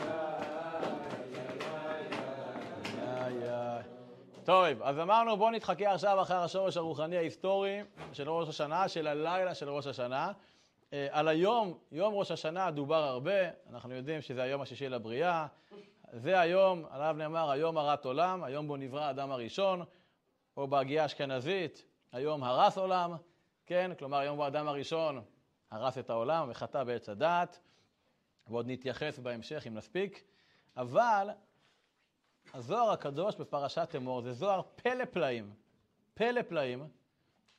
טוב, 4.44 4.82
אז 4.82 5.00
אמרנו 5.00 5.38
בואו 5.38 5.52
נתחכה 5.52 5.94
עכשיו 5.94 6.22
אחר 6.22 6.38
השורש 6.38 6.78
הרוחני 6.78 7.18
ההיסטורי 7.18 7.82
של 8.12 8.30
ראש 8.30 8.50
השנה, 8.50 8.88
של 8.88 9.08
הלילה 9.08 9.56
של 9.56 9.70
ראש 9.70 9.88
השנה. 9.88 10.32
אה, 10.94 11.08
על 11.12 11.28
היום, 11.28 11.78
יום 11.92 12.14
ראש 12.14 12.32
השנה, 12.32 12.72
דובר 12.72 13.04
הרבה, 13.04 13.50
אנחנו 13.70 13.94
יודעים 13.94 14.22
שזה 14.22 14.44
היום 14.44 14.62
השישי 14.62 14.90
לבריאה. 14.90 15.48
זה 16.16 16.40
היום, 16.40 16.86
עליו 16.90 17.16
נאמר, 17.18 17.52
היום 17.52 17.78
הרת 17.78 18.06
עולם, 18.06 18.44
היום 18.44 18.68
בו 18.68 18.78
נברא 18.78 19.04
האדם 19.04 19.32
הראשון, 19.32 19.84
או 20.58 20.68
בהגייה 20.68 21.04
האשכנזית, 21.04 21.86
היום 22.12 22.44
הרס 22.44 22.78
עולם, 22.78 23.16
כן? 23.66 23.92
כלומר, 24.00 24.18
היום 24.18 24.38
בו 24.38 24.44
האדם 24.44 24.68
הראשון 24.68 25.24
הרס 25.72 25.98
את 25.98 26.10
העולם 26.10 26.48
וחטא 26.50 26.84
בעץ 26.84 27.10
הדעת, 27.10 27.60
ועוד 28.48 28.66
נתייחס 28.68 29.20
בהמשך 29.20 29.64
אם 29.68 29.74
נספיק. 29.74 30.24
אבל 30.78 31.30
הזוהר 32.54 32.92
הקדוש 32.92 33.36
בפרשת 33.36 33.90
אמור 33.98 34.22
זה 34.22 34.34
זוהר 34.34 34.62
פלא 34.76 35.06
פלאים, 35.06 35.54
פלא 36.14 36.42
פלאים, 36.42 36.88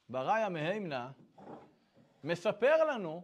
בראיה 0.08 0.48
מהימנה, 0.48 1.10
מספר 2.24 2.84
לנו 2.84 3.22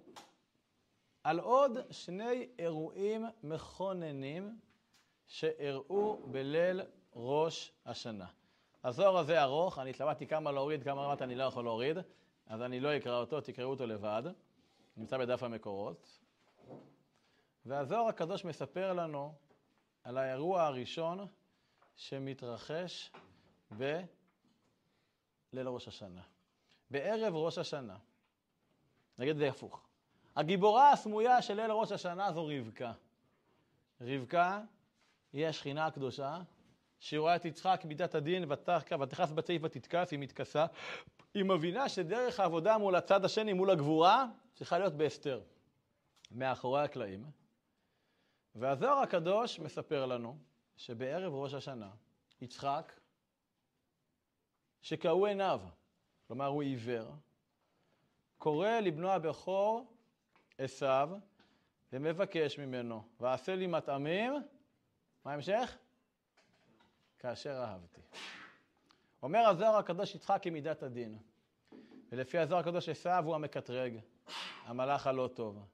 על 1.25 1.39
עוד 1.39 1.79
שני 1.91 2.49
אירועים 2.59 3.27
מכוננים 3.43 4.59
שאירעו 5.31 6.23
בליל 6.31 6.81
ראש 7.15 7.73
השנה. 7.87 8.27
הזוהר 8.85 9.17
הזה 9.17 9.43
ארוך, 9.43 9.79
אני 9.79 9.91
התלבטתי 9.91 10.27
כמה 10.27 10.53
להוריד, 10.53 10.83
כמה 10.83 11.03
רמת 11.03 11.23
אני 11.23 11.35
לא 11.35 11.45
יכול 11.45 11.65
להוריד, 11.65 11.97
אז 12.47 12.63
אני 12.63 12.81
לא 12.81 12.97
אקרא 12.97 13.17
אותו, 13.17 13.41
תקראו 13.41 13.71
אותו 13.71 13.87
לבד. 13.87 14.23
נמצא 14.97 15.19
בדף 15.19 15.43
המקורות. 15.43 16.19
והזוהר 17.67 18.09
הקדוש 18.09 18.45
מספר 18.45 18.93
לנו 18.93 19.35
על 20.05 20.19
האירוע 20.19 20.63
הראשון 20.63 21.27
שמתרחש 21.97 23.13
בליל 23.71 24.09
ראש 25.53 25.89
השנה. 25.89 26.23
בערב 26.91 27.35
ראש 27.35 27.59
השנה. 27.59 27.97
נגיד 29.19 29.31
את 29.31 29.39
זה 29.39 29.49
הפוך. 29.49 29.87
הגיבורה 30.37 30.93
הסמויה 30.93 31.43
של 31.43 31.55
ליל 31.55 31.71
ראש 31.71 31.93
השנה 31.93 32.33
זו 32.33 32.47
רבקה. 32.47 32.93
רבקה 34.01 34.61
היא 35.33 35.47
השכינה 35.47 35.87
הקדושה, 35.87 36.39
שהיא 37.01 37.21
רואה 37.21 37.37
את 37.37 37.45
יצחק 37.45 37.81
מידת 37.85 38.15
הדין, 38.15 38.45
ותכס 39.01 39.31
בצעיף 39.31 39.63
ותתכס, 39.65 40.11
היא 40.11 40.19
מתכסה. 40.19 40.67
היא 41.35 41.45
מבינה 41.45 41.89
שדרך 41.89 42.41
העבודה 42.41 42.79
מול 42.79 42.97
הצד 42.97 43.25
השני, 43.25 43.53
מול 43.53 43.71
הגבורה, 43.71 44.27
צריכה 44.55 44.79
להיות 44.79 44.93
בהסתר, 44.93 45.41
מאחורי 46.31 46.83
הקלעים. 46.83 47.25
והזוהר 48.55 48.99
הקדוש 48.99 49.61
מספר 49.61 50.07
לנו 50.07 50.39
שבערב 50.77 51.35
ראש 51.35 51.55
השנה, 51.55 51.91
יצחק, 52.41 53.01
שקהו 54.83 55.27
עיניו, 55.27 55.61
כלומר 56.27 56.47
הוא 56.47 56.63
עיוור, 56.63 57.15
קורא 58.39 58.81
לבנו 58.81 59.11
הבכור 59.11 59.95
עשיו 60.59 61.11
ומבקש 61.93 62.59
ממנו, 62.59 63.03
ועשה 63.21 63.57
לי 63.57 63.67
מטעמים 63.67 64.33
מה 65.25 65.31
ההמשך? 65.31 65.77
כאשר 67.19 67.65
אהבתי. 67.65 68.01
אומר 69.23 69.39
הזוהר 69.39 69.77
הקדוש 69.77 70.15
יצחק 70.15 70.39
כמידת 70.43 70.83
הדין. 70.83 71.19
ולפי 72.13 72.39
הזוהר 72.39 72.61
הקדוש 72.61 72.89
עשיו 72.89 73.25
הוא 73.27 73.35
המקטרג, 73.35 73.99
המלאך 74.65 75.07
הלא 75.07 75.31
טוב. 75.35 75.67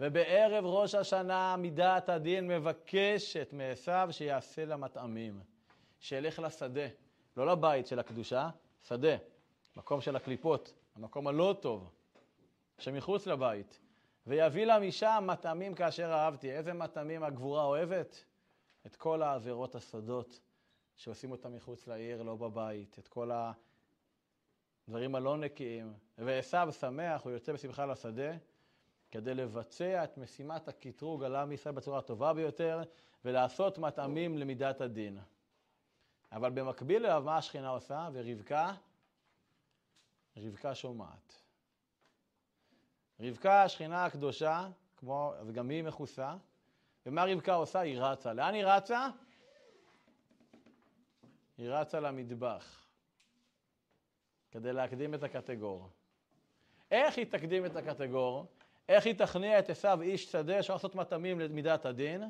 ובערב 0.00 0.64
ראש 0.64 0.94
השנה 0.94 1.56
מידת 1.56 2.08
הדין 2.08 2.48
מבקשת 2.48 3.48
מעשיו 3.52 4.08
שיעשה 4.10 4.64
לה 4.64 4.76
מטעמים. 4.76 5.40
שילך 6.00 6.38
לשדה, 6.38 6.86
לא 7.36 7.46
לבית 7.46 7.86
של 7.86 7.98
הקדושה, 7.98 8.50
שדה, 8.82 9.16
מקום 9.76 10.00
של 10.00 10.16
הקליפות, 10.16 10.72
המקום 10.96 11.26
הלא 11.26 11.56
טוב, 11.60 11.90
שמחוץ 12.78 13.26
לבית. 13.26 13.80
ויביא 14.26 14.64
לה 14.64 14.78
משם 14.78 15.24
מטעמים 15.26 15.74
כאשר 15.74 16.12
אהבתי. 16.12 16.52
איזה 16.52 16.72
מטעמים 16.72 17.24
הגבורה 17.24 17.64
אוהבת? 17.64 18.24
את 18.88 18.96
כל 18.96 19.22
העבירות 19.22 19.74
השדות 19.74 20.40
שעושים 20.96 21.30
אותם 21.30 21.54
מחוץ 21.54 21.86
לעיר, 21.86 22.22
לא 22.22 22.36
בבית, 22.36 22.98
את 22.98 23.08
כל 23.08 23.30
הדברים 24.86 25.14
הלא 25.14 25.36
נקיים. 25.36 25.94
ועשו 26.18 26.72
שמח, 26.80 27.22
הוא 27.22 27.32
יוצא 27.32 27.52
בשמחה 27.52 27.86
לשדה, 27.86 28.30
כדי 29.10 29.34
לבצע 29.34 30.04
את 30.04 30.18
משימת 30.18 30.68
הקטרוג 30.68 31.24
על 31.24 31.36
עם 31.36 31.52
ישראל 31.52 31.74
בצורה 31.74 31.98
הטובה 31.98 32.34
ביותר, 32.34 32.82
ולעשות 33.24 33.78
מטעמים 33.78 34.38
למידת 34.38 34.80
הדין. 34.80 35.18
אבל 36.32 36.50
במקביל 36.50 37.06
אליו, 37.06 37.22
מה 37.26 37.36
השכינה 37.36 37.68
עושה? 37.68 38.08
ורבקה, 38.12 38.74
רבקה 40.36 40.74
שומעת. 40.74 41.42
רבקה, 43.20 43.62
השכינה 43.62 44.04
הקדושה, 44.04 44.68
כמו, 44.96 45.32
וגם 45.46 45.68
היא 45.68 45.84
מכוסה, 45.84 46.36
ומה 47.08 47.24
רבקה 47.24 47.54
עושה? 47.54 47.80
היא 47.80 48.00
רצה. 48.00 48.32
לאן 48.32 48.54
היא 48.54 48.64
רצה? 48.64 49.08
היא 51.58 51.70
רצה 51.70 52.00
למטבח, 52.00 52.86
כדי 54.50 54.72
להקדים 54.72 55.14
את 55.14 55.22
הקטגור. 55.22 55.88
איך 56.90 57.18
היא 57.18 57.26
תקדים 57.26 57.66
את 57.66 57.76
הקטגור? 57.76 58.46
איך 58.88 59.06
היא 59.06 59.14
תכניע 59.14 59.58
את 59.58 59.70
עשיו 59.70 60.02
איש 60.02 60.32
שדה 60.32 60.54
שאפשר 60.56 60.72
לעשות 60.72 60.94
מטעמים 60.94 61.40
למידת 61.40 61.86
הדין? 61.86 62.22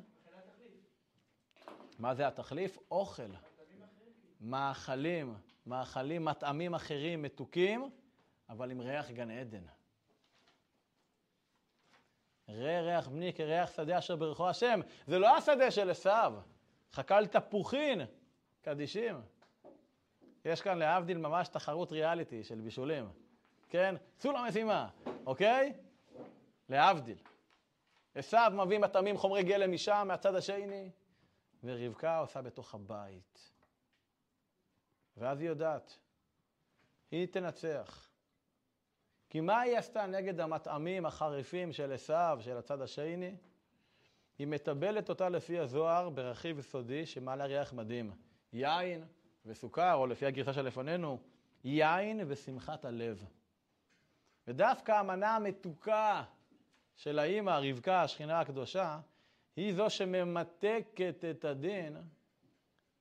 מה 1.98 2.14
זה 2.14 2.26
התחליף? 2.26 2.78
אוכל. 2.90 3.22
מאכלים, 4.40 5.34
מאכלים, 5.66 6.24
מטעמים 6.24 6.74
אחרים, 6.74 7.22
מתוקים, 7.22 7.90
אבל 8.48 8.70
עם 8.70 8.80
ריח 8.80 9.10
גן 9.10 9.30
עדן. 9.30 9.64
ראה 12.48 12.80
ריח 12.80 13.08
בני 13.08 13.32
כריח 13.32 13.76
שדה 13.76 13.98
אשר 13.98 14.16
ברכו 14.16 14.48
השם. 14.48 14.80
זה 15.06 15.18
לא 15.18 15.36
השדה 15.36 15.70
של 15.70 15.90
עשיו. 15.90 16.34
חקל 16.92 17.26
תפוחין, 17.26 18.00
קדישים. 18.62 19.20
יש 20.44 20.60
כאן 20.60 20.78
להבדיל 20.78 21.18
ממש 21.18 21.48
תחרות 21.48 21.92
ריאליטי 21.92 22.44
של 22.44 22.60
בישולים. 22.60 23.08
כן? 23.68 23.94
צאו 24.18 24.32
למשימה, 24.32 24.88
אוקיי? 25.26 25.72
להבדיל. 26.68 27.18
עשיו 28.14 28.52
מביא 28.54 28.78
מטעמים 28.78 29.16
חומרי 29.16 29.42
גלם 29.42 29.72
משם, 29.72 30.04
מהצד 30.08 30.34
השני, 30.34 30.90
ורבקה 31.64 32.18
עושה 32.18 32.42
בתוך 32.42 32.74
הבית. 32.74 33.52
ואז 35.16 35.40
היא 35.40 35.48
יודעת, 35.48 35.98
היא 37.10 37.26
תנצח. 37.26 38.07
כי 39.30 39.40
מה 39.40 39.60
היא 39.60 39.78
עשתה 39.78 40.06
נגד 40.06 40.40
המטעמים 40.40 41.06
החריפים 41.06 41.72
של 41.72 41.92
עשיו, 41.92 42.38
של 42.40 42.56
הצד 42.56 42.80
השני? 42.80 43.36
היא 44.38 44.46
מטבלת 44.46 45.08
אותה 45.08 45.28
לפי 45.28 45.58
הזוהר 45.58 46.10
ברכיב 46.10 46.60
סודי 46.60 47.06
שמעלה 47.06 47.44
ריח 47.44 47.72
מדהים. 47.72 48.12
יין 48.52 49.04
וסוכר, 49.46 49.94
או 49.94 50.06
לפי 50.06 50.26
הגרסה 50.26 50.52
שלפנינו, 50.52 51.18
יין 51.64 52.20
ושמחת 52.26 52.84
הלב. 52.84 53.24
ודווקא 54.48 54.92
המנה 54.92 55.36
המתוקה 55.36 56.24
של 56.96 57.18
האימא, 57.18 57.60
רבקה, 57.62 58.02
השכינה 58.02 58.40
הקדושה, 58.40 59.00
היא 59.56 59.74
זו 59.74 59.90
שממתקת 59.90 61.24
את 61.30 61.44
הדין 61.44 61.96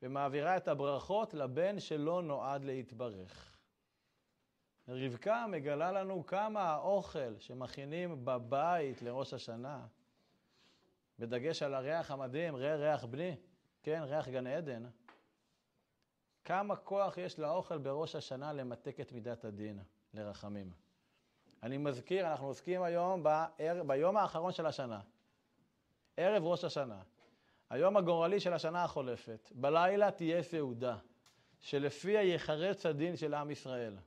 ומעבירה 0.02 0.58
את 0.58 0.68
הברכות 0.68 1.34
לבן 1.34 1.80
שלא 1.80 2.22
נועד 2.22 2.64
להתברך. 2.64 3.57
רבקה 4.88 5.46
מגלה 5.48 5.92
לנו 5.92 6.26
כמה 6.26 6.62
האוכל 6.62 7.40
שמכינים 7.40 8.26
בבית 8.26 9.02
לראש 9.02 9.34
השנה 9.34 9.86
בדגש 11.20 11.64
על 11.64 11.74
הריח 11.74 12.12
המדהים, 12.12 12.56
ראה 12.56 12.76
ריח 12.76 13.06
בני, 13.06 13.36
כן, 13.84 14.02
ריח 14.06 14.28
גן 14.28 14.48
עדן. 14.48 14.84
כמה 16.46 16.76
כוח 16.76 17.18
יש 17.18 17.40
לאוכל 17.40 17.78
בראש 17.78 18.16
השנה 18.16 18.54
למתק 18.54 19.00
את 19.00 19.12
מידת 19.12 19.46
הדין, 19.46 19.80
לרחמים. 20.14 20.72
אני 21.64 21.78
מזכיר, 21.78 22.32
אנחנו 22.32 22.48
עוסקים 22.48 22.84
היום 22.84 23.24
בער, 23.24 23.84
ביום 23.88 24.18
האחרון 24.18 24.52
של 24.52 24.66
השנה, 24.66 25.00
ערב 26.18 26.44
ראש 26.44 26.64
השנה, 26.64 27.02
היום 27.70 27.98
הגורלי 27.98 28.40
של 28.40 28.54
השנה 28.54 28.84
החולפת. 28.84 29.52
בלילה 29.56 30.12
תהיה 30.12 30.44
סעודה, 30.44 30.98
שלפיה 31.60 32.22
ייחרץ 32.22 32.86
הדין 32.86 33.16
של 33.16 33.34
עם 33.34 33.52
ישראל. 33.52 33.98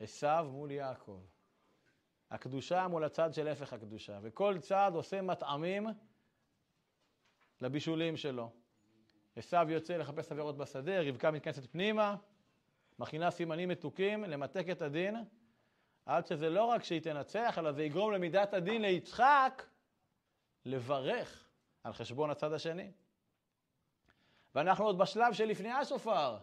עשו 0.00 0.44
מול 0.44 0.70
יעקב. 0.70 1.20
הקדושה 2.30 2.88
מול 2.88 3.04
הצד 3.04 3.34
של 3.34 3.48
הפך 3.48 3.72
הקדושה, 3.72 4.18
וכל 4.22 4.58
צד 4.60 4.90
עושה 4.94 5.22
מטעמים 5.22 5.86
לבישולים 7.60 8.16
שלו. 8.16 8.50
עשו 9.36 9.56
יוצא 9.68 9.96
לחפש 9.96 10.32
עבירות 10.32 10.56
בשדה, 10.56 11.02
רבקה 11.02 11.30
מתכנסת 11.30 11.72
פנימה, 11.72 12.16
מכינה 12.98 13.30
סימנים 13.30 13.68
מתוקים 13.68 14.24
למתק 14.24 14.64
את 14.70 14.82
הדין, 14.82 15.16
עד 16.06 16.26
שזה 16.26 16.50
לא 16.50 16.64
רק 16.64 16.84
שהיא 16.84 17.00
תנצח, 17.00 17.58
אלא 17.58 17.72
זה 17.72 17.82
יגרום 17.82 18.12
למידת 18.12 18.54
הדין 18.54 18.82
ליצחק 18.82 19.66
לברך 20.64 21.48
על 21.84 21.92
חשבון 21.92 22.30
הצד 22.30 22.52
השני. 22.52 22.92
ואנחנו 24.54 24.84
עוד 24.84 24.98
בשלב 24.98 25.32
שלפני 25.32 25.70
השופר, 25.70 26.38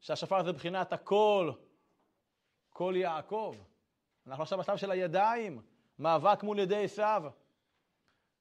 שהשופר 0.00 0.42
זה 0.42 0.52
בחינת 0.52 0.92
הקול, 0.92 1.52
קול 2.72 2.96
יעקב. 2.96 3.54
אנחנו 4.26 4.42
עכשיו 4.42 4.58
בשלב 4.58 4.76
של 4.76 4.90
הידיים, 4.90 5.62
מאבק 5.98 6.42
מול 6.42 6.58
ידי 6.58 6.84
עשיו. 6.84 7.22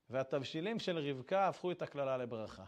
והתבשילים 0.09 0.79
של 0.79 0.97
רבקה 0.97 1.47
הפכו 1.47 1.71
את 1.71 1.81
הקללה 1.81 2.17
לברכה. 2.17 2.63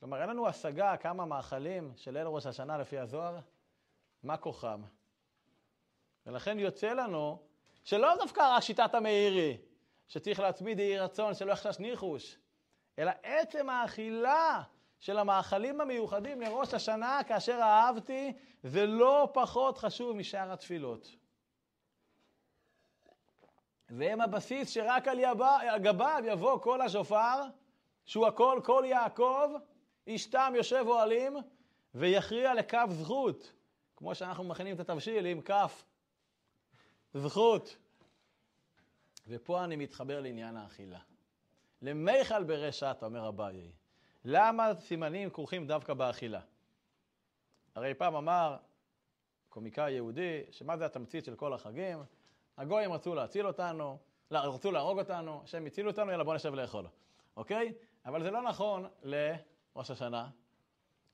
כלומר, 0.00 0.20
אין 0.20 0.28
לנו 0.28 0.48
השגה 0.48 0.96
כמה 0.96 1.24
מאכלים 1.24 1.92
של 1.96 2.10
ליל 2.10 2.26
ראש 2.26 2.46
השנה 2.46 2.78
לפי 2.78 2.98
הזוהר, 2.98 3.38
מה 4.22 4.36
כוחם. 4.36 4.82
ולכן 6.26 6.58
יוצא 6.58 6.92
לנו 6.92 7.38
שלא 7.84 8.16
דווקא 8.18 8.56
רק 8.56 8.62
שיטת 8.62 8.94
המאירי, 8.94 9.58
שצריך 10.08 10.40
להצמיד 10.40 10.78
יהי 10.78 10.98
רצון 10.98 11.34
שלא 11.34 11.52
יחשש 11.52 11.78
ניחוש, 11.78 12.38
אלא 12.98 13.12
עצם 13.22 13.70
האכילה 13.70 14.62
של 15.00 15.18
המאכלים 15.18 15.80
המיוחדים 15.80 16.40
לראש 16.40 16.74
השנה 16.74 17.20
כאשר 17.28 17.58
אהבתי, 17.62 18.32
זה 18.62 18.86
לא 18.86 19.28
פחות 19.34 19.78
חשוב 19.78 20.16
משאר 20.16 20.52
התפילות. 20.52 21.16
והם 23.90 24.20
הבסיס 24.20 24.70
שרק 24.70 25.08
על 25.08 25.18
גביו 25.78 26.22
יבוא 26.26 26.58
קול 26.58 26.80
השופר, 26.80 27.42
שהוא 28.04 28.26
הכל 28.26 28.60
קול 28.64 28.84
יעקב, 28.84 29.50
איש 30.06 30.26
תם 30.26 30.52
יושב 30.56 30.84
אוהלים, 30.86 31.36
ויכריע 31.94 32.54
לכף 32.54 32.86
זכות, 32.90 33.52
כמו 33.96 34.14
שאנחנו 34.14 34.44
מכינים 34.44 34.74
את 34.74 34.80
התבשיל 34.80 35.26
עם 35.26 35.40
כף 35.40 35.84
זכות. 37.14 37.76
ופה 39.26 39.64
אני 39.64 39.76
מתחבר 39.76 40.20
לעניין 40.20 40.56
האכילה. 40.56 40.98
למיכל 41.82 42.44
ברשת, 42.44 42.96
אומר 43.02 43.28
אביי, 43.28 43.72
למה 44.24 44.74
סימנים 44.74 45.30
כרוכים 45.30 45.66
דווקא 45.66 45.94
באכילה? 45.94 46.40
הרי 47.74 47.94
פעם 47.94 48.14
אמר 48.14 48.56
קומיקאי 49.48 49.92
יהודי, 49.92 50.42
שמה 50.50 50.76
זה 50.76 50.86
התמצית 50.86 51.24
של 51.24 51.36
כל 51.36 51.52
החגים? 51.52 51.98
הגויים 52.56 52.92
רצו 52.92 53.14
להציל 53.14 53.46
אותנו, 53.46 53.98
לא, 54.30 54.38
רצו 54.38 54.72
להרוג 54.72 54.98
אותנו, 54.98 55.42
שהם 55.46 55.66
הצילו 55.66 55.90
אותנו, 55.90 56.10
יאללה 56.10 56.24
בוא 56.24 56.34
נשב 56.34 56.54
לאכול, 56.54 56.86
אוקיי? 57.36 57.72
אבל 58.06 58.22
זה 58.22 58.30
לא 58.30 58.42
נכון 58.42 58.88
לראש 59.02 59.90
השנה, 59.90 60.28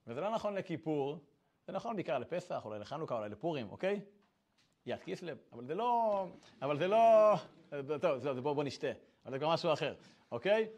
וזה 0.07 0.21
לא 0.21 0.31
נכון 0.31 0.55
לכיפור, 0.55 1.19
זה 1.67 1.73
נכון 1.73 1.97
בעיקר 1.97 2.19
לפסח, 2.19 2.63
אולי 2.65 2.79
לחנוכה, 2.79 3.19
אולי 3.19 3.29
לפורים, 3.29 3.71
אוקיי? 3.71 4.01
יד 4.87 5.01
כיסלב, 5.01 5.39
אבל 5.53 5.65
זה 5.65 5.75
לא, 5.75 6.27
אבל 6.63 6.79
זה 6.79 6.89
לא, 6.89 7.35
טוב, 8.01 8.19
זה, 8.19 8.41
בוא, 8.41 8.53
בוא 8.53 8.65
נשתה, 8.65 8.91
אבל 9.25 9.33
זה 9.33 9.39
כבר 9.39 9.53
משהו 9.55 9.73
אחר, 9.73 9.95
אוקיי? 10.33 10.69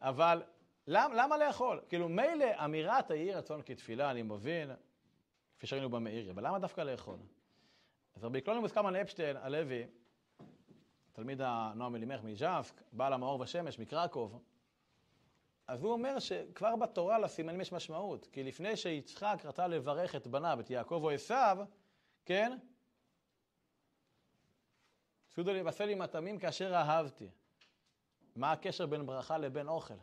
אבל 0.00 0.42
למ, 0.86 1.12
למה 1.14 1.36
לאכול? 1.36 1.80
כאילו, 1.88 2.08
מילא 2.08 2.64
אמירת 2.64 3.10
היהי 3.10 3.34
רצון 3.34 3.62
כתפילה, 3.66 4.10
אני 4.10 4.22
מבין, 4.22 4.70
כפי 5.56 5.66
שראינו 5.66 5.90
במאירי, 5.90 6.30
אבל 6.30 6.46
למה 6.46 6.58
דווקא 6.58 6.80
לאכול? 6.80 7.18
אז 8.14 8.24
רבי 8.24 8.40
קלונימוס 8.40 8.72
קלמן 8.72 8.96
אפשטיין 8.96 9.36
הלוי, 9.36 9.86
תלמיד 11.12 11.40
הנועם 11.40 11.96
אלימך 11.96 12.20
מז'בסק, 12.24 12.82
בעל 12.92 13.12
המאור 13.12 13.38
בשמש 13.38 13.78
מקרקוב, 13.78 14.42
אז 15.66 15.82
הוא 15.82 15.92
אומר 15.92 16.18
שכבר 16.18 16.76
בתורה 16.76 17.18
לסימנים 17.18 17.60
יש 17.60 17.72
משמעות, 17.72 18.26
כי 18.32 18.44
לפני 18.44 18.76
שיצחק 18.76 19.38
רצה 19.44 19.66
לברך 19.66 20.16
את 20.16 20.26
בניו, 20.26 20.60
את 20.60 20.70
יעקב 20.70 21.00
או 21.02 21.10
עשיו, 21.10 21.58
כן? 22.24 22.58
סעודו 25.30 25.52
לבשר 25.52 25.86
לי 25.86 25.94
מטעמים 25.94 26.38
כאשר 26.38 26.74
אהבתי. 26.74 27.30
מה 28.36 28.52
הקשר 28.52 28.86
בין 28.86 29.06
ברכה 29.06 29.38
לבין 29.38 29.68
אוכל? 29.68 29.94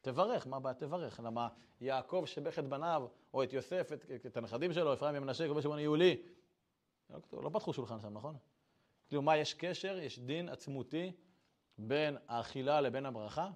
תברך, 0.00 0.46
מה 0.46 0.56
הבעיה? 0.56 0.74
תברך. 0.74 1.20
למה 1.20 1.48
יעקב 1.80 2.22
שבך 2.26 2.58
את 2.58 2.68
בניו, 2.68 3.06
או 3.34 3.42
את 3.42 3.52
יוסף, 3.52 3.92
את, 3.92 4.26
את 4.26 4.36
הנכדים 4.36 4.72
שלו, 4.72 4.94
אפרים 4.94 5.14
ומנשה, 5.16 5.48
כל 5.48 5.60
שמעון 5.60 5.78
יהיו. 5.78 5.96
לא, 5.96 7.18
לא 7.32 7.50
פתחו 7.52 7.72
שולחן 7.72 8.00
שם, 8.00 8.14
נכון? 8.14 8.36
כאילו, 9.08 9.22
מה, 9.22 9.36
יש 9.36 9.54
קשר, 9.54 9.98
יש 9.98 10.18
דין 10.18 10.48
עצמותי 10.48 11.12
בין 11.78 12.16
האכילה 12.28 12.80
לבין 12.80 13.06
הברכה? 13.06 13.50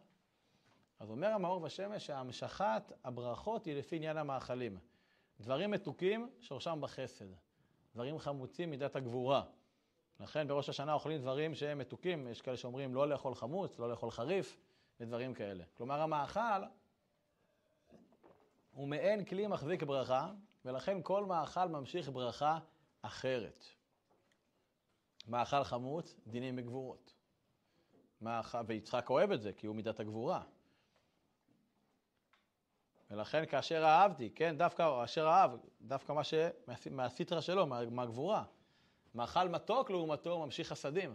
אז 0.99 1.11
אומר 1.11 1.29
המאור 1.29 1.61
בשמש 1.61 2.07
שהמשכת 2.07 2.93
הברכות 3.05 3.65
היא 3.65 3.77
לפי 3.77 3.97
עניין 3.97 4.17
המאכלים. 4.17 4.79
דברים 5.41 5.71
מתוקים, 5.71 6.31
שורשם 6.41 6.79
בחסד. 6.81 7.27
דברים 7.95 8.19
חמוצים, 8.19 8.71
מידת 8.71 8.97
הגבורה. 8.97 9.43
לכן 10.21 10.49
בראש 10.49 10.69
השנה 10.69 10.93
אוכלים 10.93 11.21
דברים 11.21 11.55
שהם 11.55 11.79
מתוקים, 11.79 12.29
יש 12.29 12.43
כאלה 12.43 12.57
שאומרים 12.57 12.95
לא 12.95 13.09
לאכול 13.09 13.35
חמוץ, 13.35 13.79
לא 13.79 13.91
לאכול 13.91 14.11
חריף, 14.11 14.57
ודברים 15.03 15.35
כאלה. 15.35 15.65
כלומר, 15.77 16.01
המאכל 16.01 16.63
הוא 18.73 18.89
מעין 18.89 19.25
כלי 19.25 19.47
מחזיק 19.47 19.83
ברכה, 19.83 20.33
ולכן 20.65 20.99
כל 21.03 21.25
מאכל 21.25 21.69
ממשיך 21.69 22.09
ברכה 22.09 22.59
אחרת. 23.03 23.65
מאכל 25.29 25.65
חמוץ, 25.65 26.15
דינים 26.27 26.57
בגבורות. 26.57 27.15
מאכל, 28.21 28.59
ויצחק 28.67 29.11
אוהב 29.11 29.31
את 29.31 29.43
זה, 29.43 29.53
כי 29.53 29.67
הוא 29.67 29.77
מידת 29.77 30.01
הגבורה. 30.01 30.43
ולכן 33.11 33.47
כאשר 33.47 33.85
אהבתי, 33.85 34.31
כן, 34.31 34.59
דווקא 34.59 35.05
אשר 35.05 35.27
אהב, 35.27 35.51
דווקא 35.81 36.13
מה 36.13 36.25
ש... 36.25 36.35
מהסיטרה 36.91 37.43
שלו, 37.43 37.67
מה, 37.67 37.91
מהגבורה. 37.91 38.45
מאכל 39.15 39.49
מתוק 39.49 39.91
לעומתו 39.91 40.45
ממשיך 40.45 40.69
חסדים. 40.69 41.15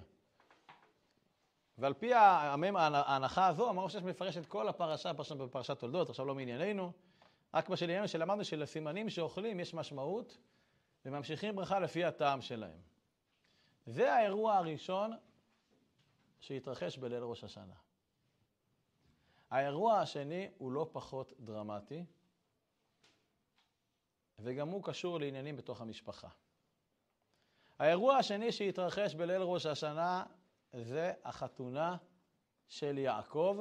ועל 1.77 1.93
פי 1.93 2.13
ההנחה 2.13 3.47
הזו, 3.47 3.69
אמרנו 3.69 3.89
שיש 3.89 4.03
מפרש 4.03 4.37
את 4.37 4.45
כל 4.45 4.67
הפרשה, 4.67 5.13
בפרשת 5.13 5.79
תולדות, 5.79 6.09
עכשיו 6.09 6.25
לא 6.25 6.35
מענייננו, 6.35 6.91
רק 7.53 7.69
מה 7.69 7.77
שלענייננו 7.77 8.07
שלמדנו 8.07 8.45
שלסימנים 8.45 9.09
שאוכלים 9.09 9.59
יש 9.59 9.73
משמעות, 9.73 10.37
וממשיכים 11.05 11.55
ברכה 11.55 11.79
לפי 11.79 12.05
הטעם 12.05 12.41
שלהם. 12.41 12.79
זה 13.85 14.13
האירוע 14.13 14.55
הראשון 14.55 15.17
שהתרחש 16.39 16.97
בליל 16.97 17.23
ראש 17.23 17.43
השנה. 17.43 17.75
האירוע 19.49 19.99
השני 19.99 20.49
הוא 20.57 20.71
לא 20.71 20.89
פחות 20.91 21.33
דרמטי, 21.39 22.05
וגם 24.39 24.69
הוא 24.69 24.83
קשור 24.83 25.19
לעניינים 25.19 25.55
בתוך 25.55 25.81
המשפחה. 25.81 26.27
האירוע 27.79 28.15
השני 28.15 28.51
שהתרחש 28.51 29.15
בליל 29.15 29.41
ראש 29.41 29.65
השנה 29.65 30.23
זה 30.73 31.13
החתונה 31.23 31.97
של 32.67 32.97
יעקב, 32.97 33.59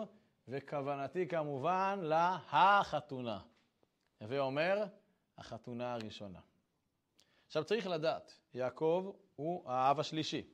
וכוונתי 0.49 1.29
כמובן 1.29 1.99
להחתונה. 2.03 3.41
הווה 4.21 4.41
אומר, 4.41 4.85
החתונה 5.39 5.95
הראשונה. 5.95 6.41
עכשיו 7.47 7.65
צריך 7.65 7.87
לדעת, 7.87 8.39
יעקב 8.55 9.13
הוא 9.37 9.71
האב 9.71 10.01
השלישי. 10.01 10.47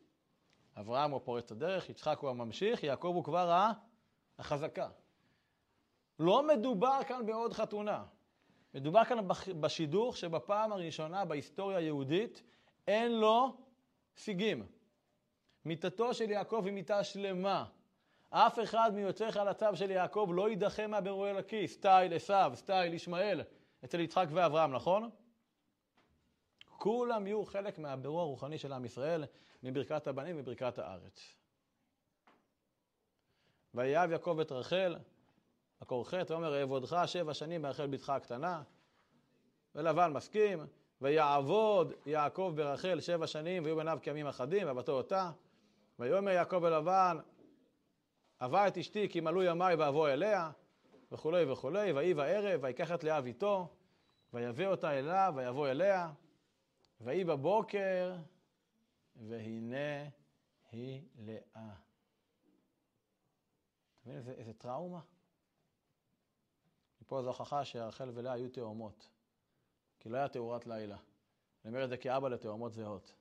אברהם 0.77 1.11
הוא 1.11 1.21
פורץ 1.25 1.53
הדרך, 1.53 1.91
יצחק 1.91 2.19
הוא 2.19 2.31
הממשיך, 2.31 2.83
יעקב 2.83 3.13
הוא 3.15 3.25
כבר 3.25 3.71
החזקה. 4.39 4.89
לא 6.19 6.47
מדובר 6.47 7.01
כאן 7.09 7.27
בעוד 7.27 7.53
חתונה. 7.53 8.05
מדובר 8.75 9.05
כאן 9.05 9.19
בשידוך 9.61 10.17
שבפעם 10.17 10.73
הראשונה 10.73 11.25
בהיסטוריה 11.25 11.79
היהודית 11.79 12.43
אין 12.87 13.13
לו 13.13 13.57
סיגים. 14.17 14.67
מיתתו 15.65 16.15
של 16.15 16.31
יעקב 16.31 16.63
היא 16.65 16.73
מיתה 16.73 17.05
שלמה. 17.05 17.65
אף 18.31 18.59
אחד 18.63 18.91
מיוצאי 18.95 19.33
חלציו 19.33 19.77
של 19.77 19.91
יעקב 19.91 20.31
לא 20.35 20.51
יידחה 20.51 20.87
מהבירור 20.87 21.31
אלוקי, 21.31 21.69
סטייל 21.69 22.15
עשיו, 22.15 22.53
סטייל 22.55 22.95
ישמעאל, 22.95 23.43
אצל 23.85 24.01
יצחק 24.01 24.27
ואברהם, 24.33 24.73
נכון? 24.73 25.11
כולם 26.67 27.27
יהיו 27.27 27.45
חלק 27.45 27.79
מהבירור 27.79 28.21
הרוחני 28.21 28.59
של 28.59 28.73
עם 28.73 28.85
ישראל, 28.85 29.25
מברכת 29.63 30.07
הבנים 30.07 30.37
וברכת 30.39 30.79
הארץ. 30.79 31.37
ויאהב 33.75 34.11
יעקב 34.11 34.39
את 34.41 34.53
רחל, 34.53 34.97
מקור 35.83 36.09
ח', 36.09 36.15
ואומר, 36.29 36.61
אעבודך 36.61 36.97
שבע 37.07 37.35
שנים 37.35 37.63
ברחל 37.63 37.87
בתך 37.87 38.11
הקטנה. 38.11 38.63
ולבן 39.75 40.13
מסכים, 40.13 40.67
ויעבוד 41.01 41.93
יעקב 42.07 42.53
ברחל 42.57 43.01
שבע 43.01 43.27
שנים, 43.27 43.65
ויהיו 43.65 43.77
בניו 43.77 43.99
כימים 44.03 44.27
אחדים, 44.27 44.67
ועבדתו 44.67 44.93
אותה. 44.93 45.31
ויאמר 45.99 46.31
יעקב 46.31 46.65
אל 46.65 46.79
לבן, 46.79 47.19
אבה 48.41 48.69
את 48.69 48.79
אשתי 48.79 49.09
כי 49.09 49.21
מלאו 49.21 49.43
ימיי 49.43 49.75
ואבוא 49.75 50.09
אליה, 50.09 50.51
וכולי 51.13 51.53
וכולי, 51.53 51.93
ויהי 51.93 52.15
בערב, 52.15 52.61
ויקח 52.63 52.93
את 52.93 53.05
לאה 53.05 53.21
ביתו, 53.21 53.69
ויבא 54.33 54.67
אותה 54.67 54.99
אליו, 54.99 55.35
ויבוא 55.37 55.69
אליה, 55.69 56.13
ויהי 57.01 57.25
בבוקר, 57.25 58.17
והנה 59.17 60.09
היא 60.73 61.03
לאה. 61.19 61.75
אתה 64.03 64.11
מבין 64.11 64.17
איזה, 64.17 64.33
איזה 64.33 64.53
טראומה? 64.53 65.01
פה 67.13 67.23
זו 67.23 67.29
הוכחה 67.29 67.65
שרחל 67.65 68.11
ולאה 68.15 68.33
היו 68.33 68.49
תאומות. 68.49 69.09
כי 70.01 70.09
לא 70.09 70.17
היה 70.17 70.29
תאורת 70.29 70.67
לילה. 70.67 70.97
אני 71.65 71.75
אומר 71.75 71.85
את 71.85 71.89
זה 71.89 71.97
כאבא 71.97 72.29
לתאומות 72.29 72.73
זהות. 72.73 73.15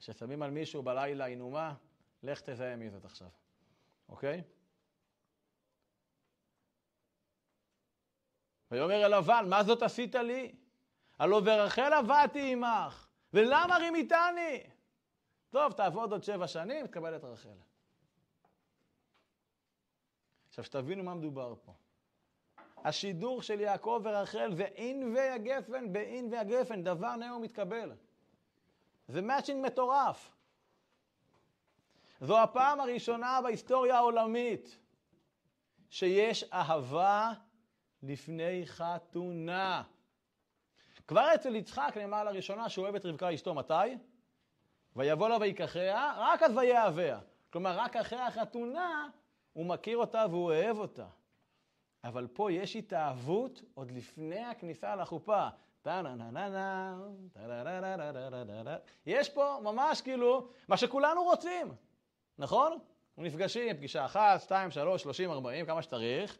כששמים 0.00 0.42
על 0.42 0.50
מישהו 0.50 0.82
בלילה 0.82 1.24
עינומה, 1.24 1.74
לך 2.22 2.40
תזהה 2.40 2.76
מי 2.76 2.90
זאת 2.90 3.04
עכשיו, 3.04 3.28
אוקיי? 4.08 4.42
ויאמר 8.70 9.06
אל 9.06 9.18
לבן, 9.18 9.46
מה 9.48 9.64
זאת 9.64 9.82
עשית 9.82 10.14
לי? 10.14 10.54
הלא 11.18 11.40
ורחל 11.44 11.92
עבדתי 11.92 12.52
עמך, 12.52 13.08
ולמה 13.32 13.76
רימיתני? 13.76 14.62
טוב, 15.50 15.72
תעבוד 15.72 16.12
עוד 16.12 16.22
שבע 16.22 16.46
שנים, 16.46 16.86
תקבל 16.86 17.16
את 17.16 17.24
רחל. 17.24 17.48
עכשיו, 20.48 20.64
שתבינו 20.64 21.04
מה 21.04 21.14
מדובר 21.14 21.54
פה. 21.64 21.72
השידור 22.76 23.42
של 23.42 23.60
יעקב 23.60 24.00
ורחל 24.04 24.54
זה 24.54 24.64
אין 24.64 25.16
ויגפן 25.16 25.92
באין 25.92 26.32
ויגפן, 26.32 26.82
דבר 26.82 27.16
נאום 27.16 27.42
מתקבל. 27.42 27.92
זה 29.10 29.20
מאצ'ינג 29.20 29.66
מטורף. 29.66 30.32
זו 32.20 32.38
הפעם 32.38 32.80
הראשונה 32.80 33.40
בהיסטוריה 33.42 33.96
העולמית 33.96 34.78
שיש 35.90 36.44
אהבה 36.44 37.32
לפני 38.02 38.62
חתונה. 38.66 39.82
כבר 41.08 41.34
אצל 41.34 41.56
יצחק 41.56 41.92
נאמר 41.96 42.24
לראשונה 42.24 42.68
שהוא 42.68 42.82
אוהב 42.82 42.94
את 42.94 43.06
רבקה 43.06 43.34
אשתו, 43.34 43.54
מתי? 43.54 43.74
ויבוא 44.96 45.28
לה 45.28 45.36
ויקחיה, 45.40 46.14
רק 46.16 46.42
אז 46.42 46.56
ויאהביה. 46.56 47.20
כלומר, 47.50 47.78
רק 47.78 47.96
אחרי 47.96 48.20
החתונה 48.20 49.08
הוא 49.52 49.66
מכיר 49.66 49.98
אותה 49.98 50.26
והוא 50.30 50.44
אוהב 50.44 50.78
אותה. 50.78 51.06
אבל 52.04 52.26
פה 52.26 52.52
יש 52.52 52.76
התאהבות 52.76 53.62
עוד 53.74 53.90
לפני 53.90 54.44
הכניסה 54.44 54.96
לחופה. 54.96 55.48
יש 59.06 59.28
פה 59.28 59.58
ממש 59.62 60.00
כאילו 60.00 60.48
מה 60.68 60.76
שכולנו 60.76 61.22
רוצים, 61.22 61.72
נכון? 62.38 62.78
נפגשים, 63.18 63.76
פגישה 63.76 64.04
אחת, 64.04 64.40
שתיים, 64.40 64.70
שלוש, 64.70 65.02
שלושים, 65.02 65.30
ארבעים, 65.30 65.66
כמה 65.66 65.82
שצריך, 65.82 66.38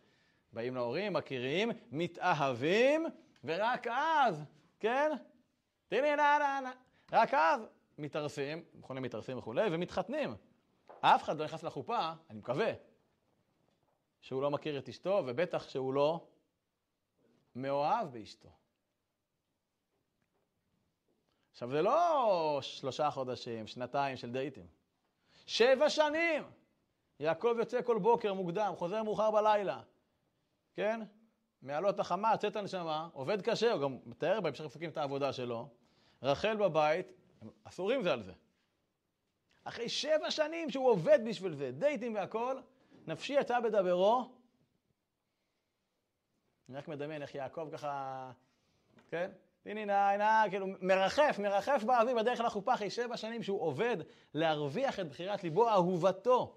באים 0.52 0.74
להורים, 0.74 1.12
מכירים, 1.12 1.70
מתאהבים, 1.90 3.06
ורק 3.44 3.86
אז, 3.86 4.44
כן? 4.80 5.10
תראי, 5.88 6.16
נה, 6.16 6.36
נה, 6.38 6.60
נה. 6.62 6.72
רק 7.12 7.34
אז 7.34 7.60
מתארסים, 7.98 8.64
מכונים 8.74 9.02
מתארסים 9.02 9.38
וכולי, 9.38 9.68
ומתחתנים. 9.72 10.34
אף 11.00 11.22
אחד 11.22 11.38
לא 11.38 11.44
נכנס 11.44 11.62
לחופה, 11.62 12.12
אני 12.30 12.38
מקווה, 12.38 12.72
שהוא 14.20 14.42
לא 14.42 14.50
מכיר 14.50 14.78
את 14.78 14.88
אשתו, 14.88 15.22
ובטח 15.26 15.68
שהוא 15.68 15.94
לא 15.94 16.26
מאוהב 17.54 18.12
באשתו. 18.12 18.59
עכשיו, 21.60 21.70
זה 21.70 21.82
לא 21.82 22.58
שלושה 22.62 23.10
חודשים, 23.10 23.66
שנתיים 23.66 24.16
של 24.16 24.32
דייטים. 24.32 24.66
שבע 25.46 25.90
שנים! 25.90 26.42
יעקב 27.20 27.54
יוצא 27.58 27.82
כל 27.82 27.98
בוקר 27.98 28.34
מוקדם, 28.34 28.72
חוזר 28.76 29.02
מאוחר 29.02 29.30
בלילה, 29.30 29.82
כן? 30.74 31.00
מעלות 31.62 32.00
החמה, 32.00 32.32
יוצאת 32.32 32.56
הנשמה, 32.56 33.08
עובד 33.12 33.42
קשה, 33.42 33.72
הוא 33.72 33.82
גם 33.82 33.98
מתאר 34.06 34.40
בהמשך 34.40 34.64
מפקים 34.64 34.90
את 34.90 34.96
העבודה 34.96 35.32
שלו. 35.32 35.68
רחל 36.22 36.56
בבית, 36.56 37.12
אסורים 37.64 38.02
זה 38.02 38.12
על 38.12 38.22
זה. 38.22 38.32
אחרי 39.64 39.88
שבע 39.88 40.30
שנים 40.30 40.70
שהוא 40.70 40.90
עובד 40.90 41.18
בשביל 41.28 41.54
זה, 41.54 41.70
דייטים 41.72 42.14
והכל, 42.14 42.60
נפשי 43.06 43.32
יצא 43.32 43.60
בדברו. 43.60 44.32
אני 46.68 46.78
רק 46.78 46.88
מדמיין 46.88 47.22
איך 47.22 47.34
יעקב 47.34 47.68
ככה, 47.72 48.30
כן? 49.08 49.30
הנה, 49.66 49.80
הנה, 49.80 50.10
הנה, 50.10 50.50
כאילו, 50.50 50.66
מרחף, 50.80 51.36
מרחף 51.38 51.82
באוויר 51.86 52.16
בדרך 52.16 52.40
לחופה 52.40 52.74
אחרי 52.74 52.90
שבע 52.90 53.16
שנים 53.16 53.42
שהוא 53.42 53.60
עובד 53.60 53.96
להרוויח 54.34 55.00
את 55.00 55.08
בחירת 55.08 55.42
ליבו, 55.42 55.68
אהובתו. 55.68 56.56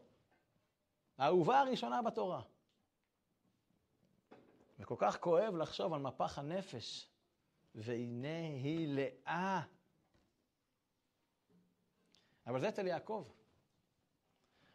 האהובה 1.17 1.59
הראשונה 1.59 2.01
בתורה. 2.01 2.41
וכל 4.79 4.95
כך 4.97 5.19
כואב 5.19 5.55
לחשוב 5.55 5.93
על 5.93 5.99
מפח 5.99 6.39
הנפש. 6.39 7.09
והנה 7.75 8.37
היא 8.37 8.87
לאה. 8.87 9.61
אבל 12.47 12.61
זה 12.61 12.69
אצל 12.69 12.87
יעקב. 12.87 13.27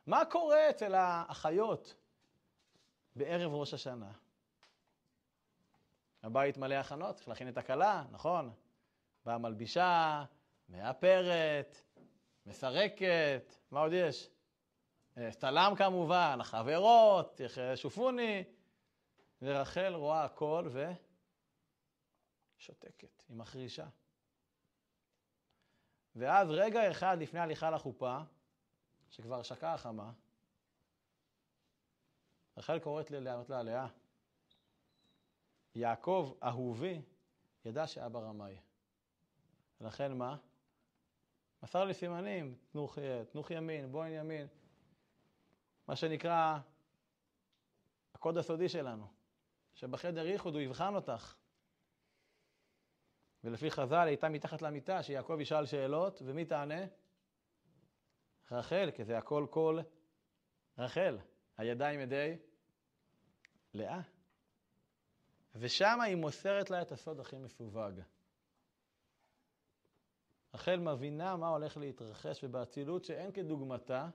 מה 0.07 0.25
קורה 0.25 0.71
אצל 0.71 0.95
האחיות 0.95 1.95
בערב 3.17 3.53
ראש 3.53 3.75
השנה? 3.75 4.13
הבית 6.23 6.57
מלא 6.57 6.75
הכנות, 6.75 7.17
צריך 7.17 7.29
להכין 7.29 7.49
את 7.49 7.59
הכלה, 7.59 8.05
נכון? 8.11 8.53
באה 9.25 9.39
מלבישה, 9.39 10.25
מאפרת, 10.69 11.77
מסרקת, 12.47 13.53
מה 13.71 13.81
עוד 13.81 13.93
יש? 13.93 14.31
סטלם 15.31 15.73
כמובן, 15.79 16.39
החברות, 16.41 17.41
שופוני, 17.75 18.45
ורחל 19.43 19.95
רואה 19.95 20.25
הכל 20.25 20.69
ושותקת, 22.59 23.25
היא 23.29 23.37
מחרישה. 23.37 23.87
ואז 26.15 26.51
רגע 26.51 26.91
אחד 26.91 27.19
לפני 27.21 27.41
הליכה 27.41 27.71
לחופה, 27.71 28.19
שכבר 29.11 29.43
שקעה 29.43 29.75
החמה, 29.75 30.13
רחל 32.57 32.79
קוראת 32.79 33.11
לענות 33.11 33.51
לה, 33.51 33.63
לאה, 33.63 33.87
יעקב, 35.79 36.35
אהובי, 36.43 37.03
ידע 37.65 37.87
שאבא 37.87 38.19
רמאי. 38.19 38.59
ולכן 39.81 40.13
מה? 40.13 40.37
מסר 41.63 41.85
לי 41.85 41.95
סימנים, 41.95 42.59
תנוך, 42.73 42.99
תנוך 43.31 43.51
ימין, 43.51 43.93
בוין 43.93 44.13
ימין. 44.13 44.47
מה 45.89 45.97
שנקרא 45.97 46.59
הקוד 48.15 48.39
הסודי 48.39 48.69
שלנו, 48.69 49.07
שבחדר 49.75 50.27
ייחוד 50.27 50.55
הוא 50.55 50.63
יבחן 50.63 50.95
אותך. 50.95 51.37
ולפי 53.45 53.71
חז"ל 53.71 54.07
הייתה 54.07 54.29
מתחת 54.29 54.63
למיטה, 54.63 55.03
שיעקב 55.03 55.39
ישאל 55.41 55.67
שאלות, 55.67 56.23
ומי 56.25 56.45
תענה? 56.45 56.81
רחל, 58.51 58.91
כי 58.95 59.05
זה 59.05 59.19
הכל 59.19 59.47
כל 59.51 59.81
רחל. 60.79 61.19
הידיים 61.57 62.01
ידי 62.01 62.37
לאה. 63.75 64.18
ושם 65.59 66.01
היא 66.01 66.17
מוסרת 66.17 66.71
לה 66.71 66.83
את 66.83 66.93
הסוד 66.93 67.21
הכי 67.21 67.37
מסווג. 67.37 68.01
רחל 70.55 70.77
מבינה 70.77 71.37
מה 71.37 71.49
הולך 71.49 71.77
להתרחש, 71.77 72.45
ובאצילות 72.45 73.05
שאין 73.05 73.33
כדוגמתה, 73.33 74.09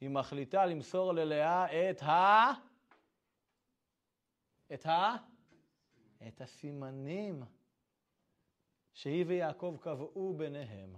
היא 0.00 0.08
מחליטה 0.10 0.66
למסור 0.66 1.12
ללאה 1.12 1.90
את 1.90 2.02
ה... 2.02 2.52
את 4.74 4.86
ה... 4.86 5.16
את 6.28 6.40
הסימנים 6.40 7.42
שהיא 8.92 9.24
ויעקב 9.26 9.76
קבעו 9.80 10.34
ביניהם. 10.36 10.96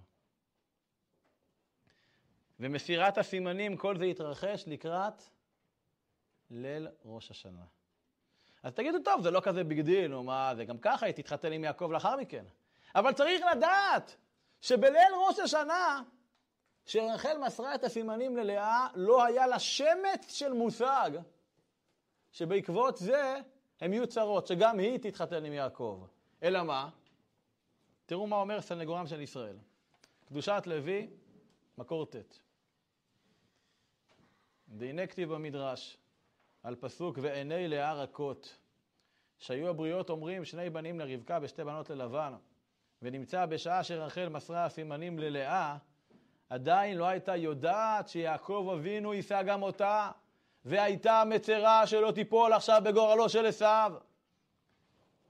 ומסירת 2.61 3.19
הסימנים, 3.19 3.77
כל 3.77 3.99
זה 3.99 4.05
יתרחש 4.05 4.65
לקראת 4.67 5.23
ליל 6.51 6.89
ראש 7.05 7.31
השנה. 7.31 7.65
אז 8.63 8.73
תגידו, 8.75 8.99
טוב, 9.05 9.23
זה 9.23 9.31
לא 9.31 9.41
כזה 9.41 9.65
big 9.65 9.81
deal, 9.81 10.11
נו 10.11 10.23
מה, 10.23 10.53
זה 10.57 10.65
גם 10.65 10.79
ככה, 10.79 11.07
היא 11.07 11.15
תתחתן 11.15 11.53
עם 11.53 11.65
יעקב 11.65 11.91
לאחר 11.93 12.17
מכן. 12.17 12.45
אבל 12.95 13.13
צריך 13.13 13.43
לדעת 13.57 14.17
שבליל 14.61 15.13
ראש 15.29 15.39
השנה, 15.39 16.03
שרחל 16.87 17.39
מסרה 17.47 17.75
את 17.75 17.85
הסימנים 17.85 18.37
ללאה, 18.37 18.89
לא 18.95 19.25
היה 19.25 19.47
לה 19.47 19.59
שמץ 19.59 20.33
של 20.33 20.53
מושג 20.53 21.11
שבעקבות 22.33 22.97
זה 22.97 23.37
הם 23.81 23.93
יהיו 23.93 24.07
צרות, 24.07 24.47
שגם 24.47 24.79
היא 24.79 24.99
תתחתן 24.99 25.45
עם 25.45 25.53
יעקב. 25.53 26.07
אלא 26.43 26.63
מה? 26.63 26.89
תראו 28.07 28.27
מה 28.27 28.37
אומר 28.37 28.61
סנגורם 28.61 29.07
של 29.07 29.21
ישראל. 29.21 29.57
קדושת 30.29 30.63
לוי, 30.67 31.11
מקור 31.79 32.07
ט'. 32.07 32.39
דהנה 34.69 35.07
כתיב 35.07 35.33
במדרש, 35.33 35.99
על 36.63 36.77
פסוק 36.81 37.19
ועיני 37.23 37.69
לאה 37.69 37.93
רכות, 37.95 38.57
שהיו 39.39 39.69
הבריות 39.69 40.11
אומרים 40.11 40.45
שני 40.45 40.71
בנים 40.71 41.01
לרבקה 41.01 41.39
ושתי 41.43 41.65
בנות 41.65 41.91
ללבן, 41.91 42.33
ונמצא 43.03 43.47
בשעה 43.47 43.85
שרחל 43.85 44.29
מסרה 44.29 44.65
הסימנים 44.65 45.19
ללאה, 45.19 45.77
עדיין 46.51 46.97
לא 46.97 47.05
הייתה 47.05 47.37
יודעת 47.37 48.09
שיעקב 48.09 48.71
אבינו 48.75 49.15
יישא 49.15 49.43
גם 49.43 49.63
אותה, 49.63 50.11
והייתה 50.65 51.23
מצרה 51.27 51.87
שלא 51.87 52.11
תיפול 52.11 52.53
עכשיו 52.53 52.83
בגורלו 52.85 53.29
של 53.29 53.47
עשיו. 53.47 53.93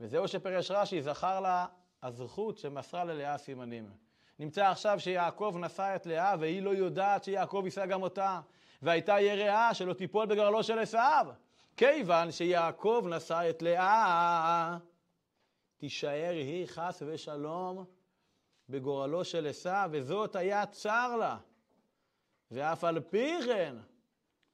וזהו 0.01 0.29
שפרש 0.29 0.71
רש"י, 0.71 1.03
זכר 1.03 1.41
לה 1.41 1.67
הזכות 2.03 2.59
שמסרה 2.59 3.05
ללאה 3.05 3.39
סימנים. 3.39 3.91
נמצא 4.39 4.67
עכשיו 4.67 5.01
שיעקב 5.01 5.57
נשא 5.61 5.93
את 5.97 6.07
לאה 6.07 6.35
והיא 6.41 6.63
לא 6.63 6.71
יודעת 6.71 7.25
שיעקב 7.25 7.63
יישא 7.65 7.87
גם 7.87 8.03
אותה, 8.03 8.41
והייתה 8.83 9.21
יראה 9.21 9.75
שלא 9.75 9.93
תיפול 9.93 10.27
בגורלו 10.27 10.63
של 10.63 10.79
עשיו. 10.79 11.27
כיוון 11.77 12.33
שיעקב 12.33 13.07
נשא 13.11 13.51
את 13.51 13.63
לאה, 13.63 14.79
תישאר 15.77 16.33
היא 16.33 16.67
חס 16.67 17.03
ושלום 17.07 17.85
בגורלו 18.69 19.25
של 19.25 19.47
עשיו, 19.47 19.91
וזאת 19.93 20.37
היה 20.37 20.67
צר 20.67 21.17
לה. 21.17 21.39
ואף 22.51 22.85
על 22.85 23.01
פי 23.01 23.37
כן 23.47 23.77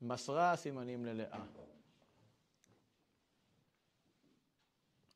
מסרה 0.02 0.56
סימנים 0.56 1.04
ללאה. 1.04 1.40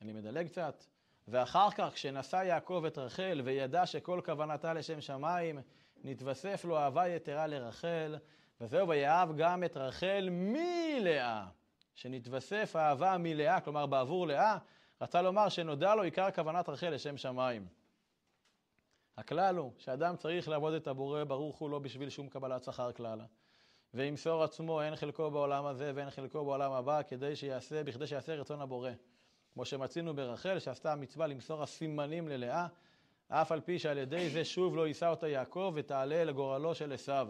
אני 0.02 0.12
מדלג 0.12 0.46
קצת. 0.46 0.84
ואחר 1.28 1.70
כך, 1.70 1.90
כשנשא 1.94 2.36
יעקב 2.36 2.84
את 2.86 2.98
רחל 2.98 3.40
וידע 3.44 3.86
שכל 3.86 4.20
כוונתה 4.24 4.74
לשם 4.74 5.00
שמיים, 5.00 5.58
נתווסף 6.04 6.64
לו 6.64 6.78
אהבה 6.78 7.08
יתרה 7.08 7.46
לרחל, 7.46 8.16
וזהו, 8.60 8.88
ויאהב 8.88 9.36
גם 9.36 9.64
את 9.64 9.76
רחל 9.76 10.28
מלאה. 10.30 11.46
שנתווסף 11.94 12.76
אהבה 12.76 13.16
מלאה, 13.18 13.60
כלומר 13.60 13.86
בעבור 13.86 14.26
לאה, 14.26 14.58
רצה 15.00 15.22
לומר 15.22 15.48
שנודע 15.48 15.94
לו 15.94 16.02
עיקר 16.02 16.30
כוונת 16.30 16.68
רחל 16.68 16.90
לשם 16.90 17.16
שמיים. 17.16 17.66
הכלל 19.16 19.56
הוא 19.56 19.72
שאדם 19.78 20.16
צריך 20.16 20.48
לעבוד 20.48 20.74
את 20.74 20.86
הבורא 20.86 21.24
ברוך 21.24 21.58
הוא 21.58 21.70
לא 21.70 21.78
בשביל 21.78 22.10
שום 22.10 22.28
קבלת 22.28 22.64
שכר 22.64 22.92
כלל. 22.92 23.20
וימסור 23.94 24.42
עצמו 24.42 24.80
הן 24.80 24.96
חלקו 24.96 25.30
בעולם 25.30 25.66
הזה 25.66 25.92
והן 25.94 26.10
חלקו 26.10 26.44
בעולם 26.44 26.72
הבא 26.72 27.02
כדי 27.02 27.36
שיעשה, 27.36 27.84
בכדי 27.84 28.06
שיעשה 28.06 28.34
רצון 28.34 28.60
הבורא. 28.60 28.90
כמו 29.54 29.64
שמצינו 29.64 30.16
ברחל 30.16 30.58
שעשתה 30.58 30.92
המצווה 30.92 31.26
למסור 31.26 31.62
הסימנים 31.62 32.28
ללאה, 32.28 32.66
אף 33.28 33.52
על 33.52 33.60
פי 33.60 33.78
שעל 33.78 33.98
ידי 33.98 34.30
זה 34.30 34.44
שוב 34.44 34.76
לא 34.76 34.88
יישא 34.88 35.08
אותה 35.08 35.28
יעקב 35.28 35.72
ותעלה 35.76 36.24
לגורלו 36.24 36.74
של 36.74 36.92
עשיו. 36.92 37.28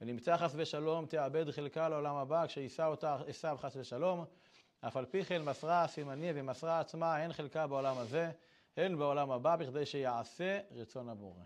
ונמצא 0.00 0.36
חס 0.36 0.52
ושלום 0.56 1.06
תאבד 1.06 1.50
חלקה 1.50 1.88
לעולם 1.88 2.16
הבא 2.16 2.46
כשיישא 2.46 2.86
אותה 2.86 3.16
עשיו 3.26 3.56
חס 3.60 3.76
ושלום. 3.76 4.24
אף 4.80 4.96
על 4.96 5.04
פי 5.04 5.24
כן 5.24 5.42
מסרה 5.42 5.84
הסימנים 5.84 6.34
ומסרה 6.38 6.80
עצמה 6.80 7.16
הן 7.16 7.32
חלקה 7.32 7.66
בעולם 7.66 7.98
הזה, 7.98 8.30
הן 8.76 8.98
בעולם 8.98 9.30
הבא, 9.30 9.56
בכדי 9.56 9.86
שיעשה 9.86 10.60
רצון 10.70 11.08
הבורא. 11.08 11.42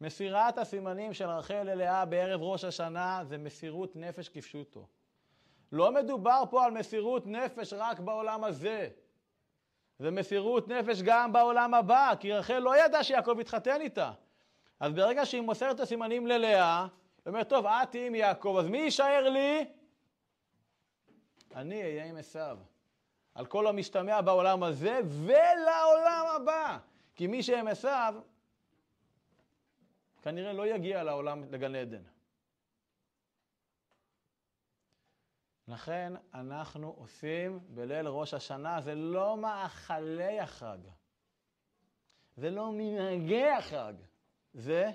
מסירת 0.00 0.58
הסימנים 0.58 1.14
של 1.14 1.28
רחל 1.28 1.62
ללאה 1.62 2.04
בערב 2.04 2.42
ראש 2.42 2.64
השנה 2.64 3.22
זה 3.24 3.38
מסירות 3.38 3.96
נפש 3.96 4.28
כפשוטו. 4.28 4.86
לא 5.72 5.92
מדובר 5.92 6.42
פה 6.50 6.64
על 6.64 6.70
מסירות 6.70 7.26
נפש 7.26 7.72
רק 7.72 8.00
בעולם 8.00 8.44
הזה. 8.44 8.88
זה 9.98 10.10
מסירות 10.10 10.68
נפש 10.68 11.02
גם 11.02 11.32
בעולם 11.32 11.74
הבא, 11.74 12.12
כי 12.20 12.32
רחל 12.32 12.58
לא 12.58 12.84
ידעה 12.84 13.04
שיעקב 13.04 13.36
יתחתן 13.40 13.80
איתה. 13.80 14.12
אז 14.80 14.92
ברגע 14.92 15.26
שהיא 15.26 15.40
מוסרת 15.40 15.74
את 15.74 15.80
הסימנים 15.80 16.26
ללאה, 16.26 16.80
היא 16.80 16.88
אומרת, 17.26 17.48
טוב, 17.48 17.66
את 17.66 17.90
תהיי 17.90 18.06
עם 18.06 18.14
יעקב, 18.14 18.56
אז 18.60 18.66
מי 18.66 18.78
יישאר 18.78 19.28
לי? 19.28 19.64
אני 21.54 21.82
אהיה 21.82 22.04
עם 22.04 22.16
עשיו. 22.16 22.58
על 23.34 23.46
כל 23.46 23.66
המשתמע 23.66 24.20
בעולם 24.20 24.62
הזה 24.62 25.00
ולעולם 25.04 26.26
הבא. 26.36 26.78
כי 27.14 27.26
מי 27.26 27.42
שעם 27.42 27.68
עשיו, 27.68 28.14
כנראה 30.22 30.52
לא 30.52 30.66
יגיע 30.66 31.02
לעולם, 31.02 31.44
לגן 31.50 31.74
עדן. 31.74 32.02
לכן 35.68 36.12
אנחנו 36.34 36.94
עושים 36.98 37.60
בליל 37.68 38.06
ראש 38.06 38.34
השנה, 38.34 38.80
זה 38.80 38.94
לא 38.94 39.36
מאכלי 39.36 40.40
החג, 40.40 40.78
זה 42.36 42.50
לא 42.50 42.72
מנהגי 42.72 43.46
החג, 43.50 43.94
זה 44.52 44.90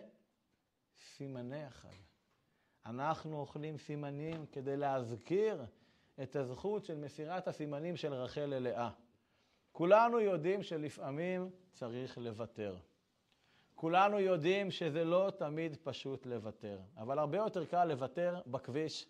סימני 0.99 1.63
החג. 1.63 1.95
אנחנו 2.85 3.39
אוכלים 3.39 3.77
סימנים 3.77 4.45
כדי 4.45 4.77
להזכיר 4.77 5.65
את 6.23 6.35
הזכות 6.35 6.85
של 6.85 6.97
מסירת 6.97 7.47
הסימנים 7.47 7.95
של 7.95 8.13
רחל 8.13 8.45
ללאה. 8.45 8.89
כולנו 9.71 10.19
יודעים 10.19 10.63
שלפעמים 10.63 11.49
צריך 11.71 12.17
לוותר. 12.17 12.77
כולנו 13.75 14.19
יודעים 14.19 14.71
שזה 14.71 15.03
לא 15.03 15.31
תמיד 15.37 15.77
פשוט 15.83 16.25
לוותר, 16.25 16.79
אבל 16.97 17.19
הרבה 17.19 17.37
יותר 17.37 17.65
קל 17.65 17.85
לוותר 17.85 18.41
בכביש 18.47 19.07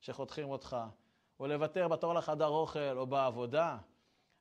שחותכים 0.00 0.50
אותך, 0.50 0.76
או 1.40 1.46
לוותר 1.46 1.88
בתור 1.88 2.14
לחדר 2.14 2.48
אוכל 2.48 2.98
או 2.98 3.06
בעבודה, 3.06 3.78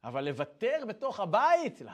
אבל 0.03 0.23
לוותר 0.25 0.83
בתוך 0.87 1.19
הבית, 1.19 1.81
לא. 1.81 1.91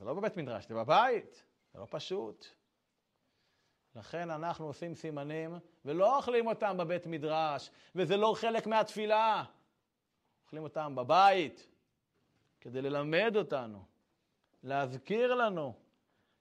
זה 0.00 0.06
לא 0.06 0.14
בבית 0.14 0.36
מדרש, 0.36 0.66
זה 0.66 0.74
בבית, 0.74 1.44
זה 1.72 1.78
לא 1.78 1.86
פשוט. 1.90 2.46
לכן 3.96 4.30
אנחנו 4.30 4.66
עושים 4.66 4.94
סימנים 4.94 5.58
ולא 5.84 6.16
אוכלים 6.16 6.46
אותם 6.46 6.76
בבית 6.76 7.06
מדרש, 7.06 7.70
וזה 7.94 8.16
לא 8.16 8.34
חלק 8.36 8.66
מהתפילה. 8.66 9.44
אוכלים 10.44 10.62
אותם 10.62 10.94
בבית 10.94 11.66
כדי 12.60 12.82
ללמד 12.82 13.32
אותנו, 13.36 13.84
להזכיר 14.62 15.34
לנו 15.34 15.74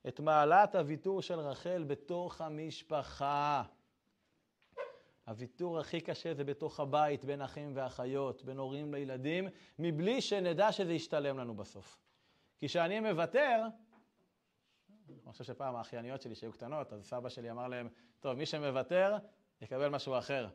את 0.08 0.20
מעלת 0.20 0.76
הוויתור 0.76 1.22
של 1.22 1.40
רחל 1.40 1.84
בתוך 1.88 2.42
המשפחה. 2.42 3.64
הוויתור 5.28 5.80
הכי 5.80 6.02
קשה 6.02 6.34
זה 6.34 6.44
בתוך 6.44 6.80
הבית, 6.80 7.26
בין 7.26 7.42
אחים 7.42 7.72
ואחיות, 7.76 8.44
בין 8.44 8.58
הורים 8.58 8.94
לילדים, 8.94 9.48
מבלי 9.80 10.22
שנדע 10.22 10.72
שזה 10.72 10.94
ישתלם 10.94 11.38
לנו 11.38 11.56
בסוף. 11.56 12.09
כי 12.60 12.68
כשאני 12.68 13.00
מוותר, 13.00 13.66
אני 15.10 15.32
חושב 15.32 15.44
שפעם 15.44 15.76
האחייניות 15.76 16.22
שלי 16.22 16.36
שהיו 16.36 16.52
קטנות, 16.52 16.94
אז 16.94 17.06
סבא 17.06 17.30
שלי 17.30 17.52
אמר 17.52 17.68
להם, 17.68 17.90
טוב, 18.20 18.34
מי 18.34 18.46
שמוותר, 18.46 19.18
יקבל 19.62 19.90
משהו 19.90 20.18
אחר. 20.18 20.48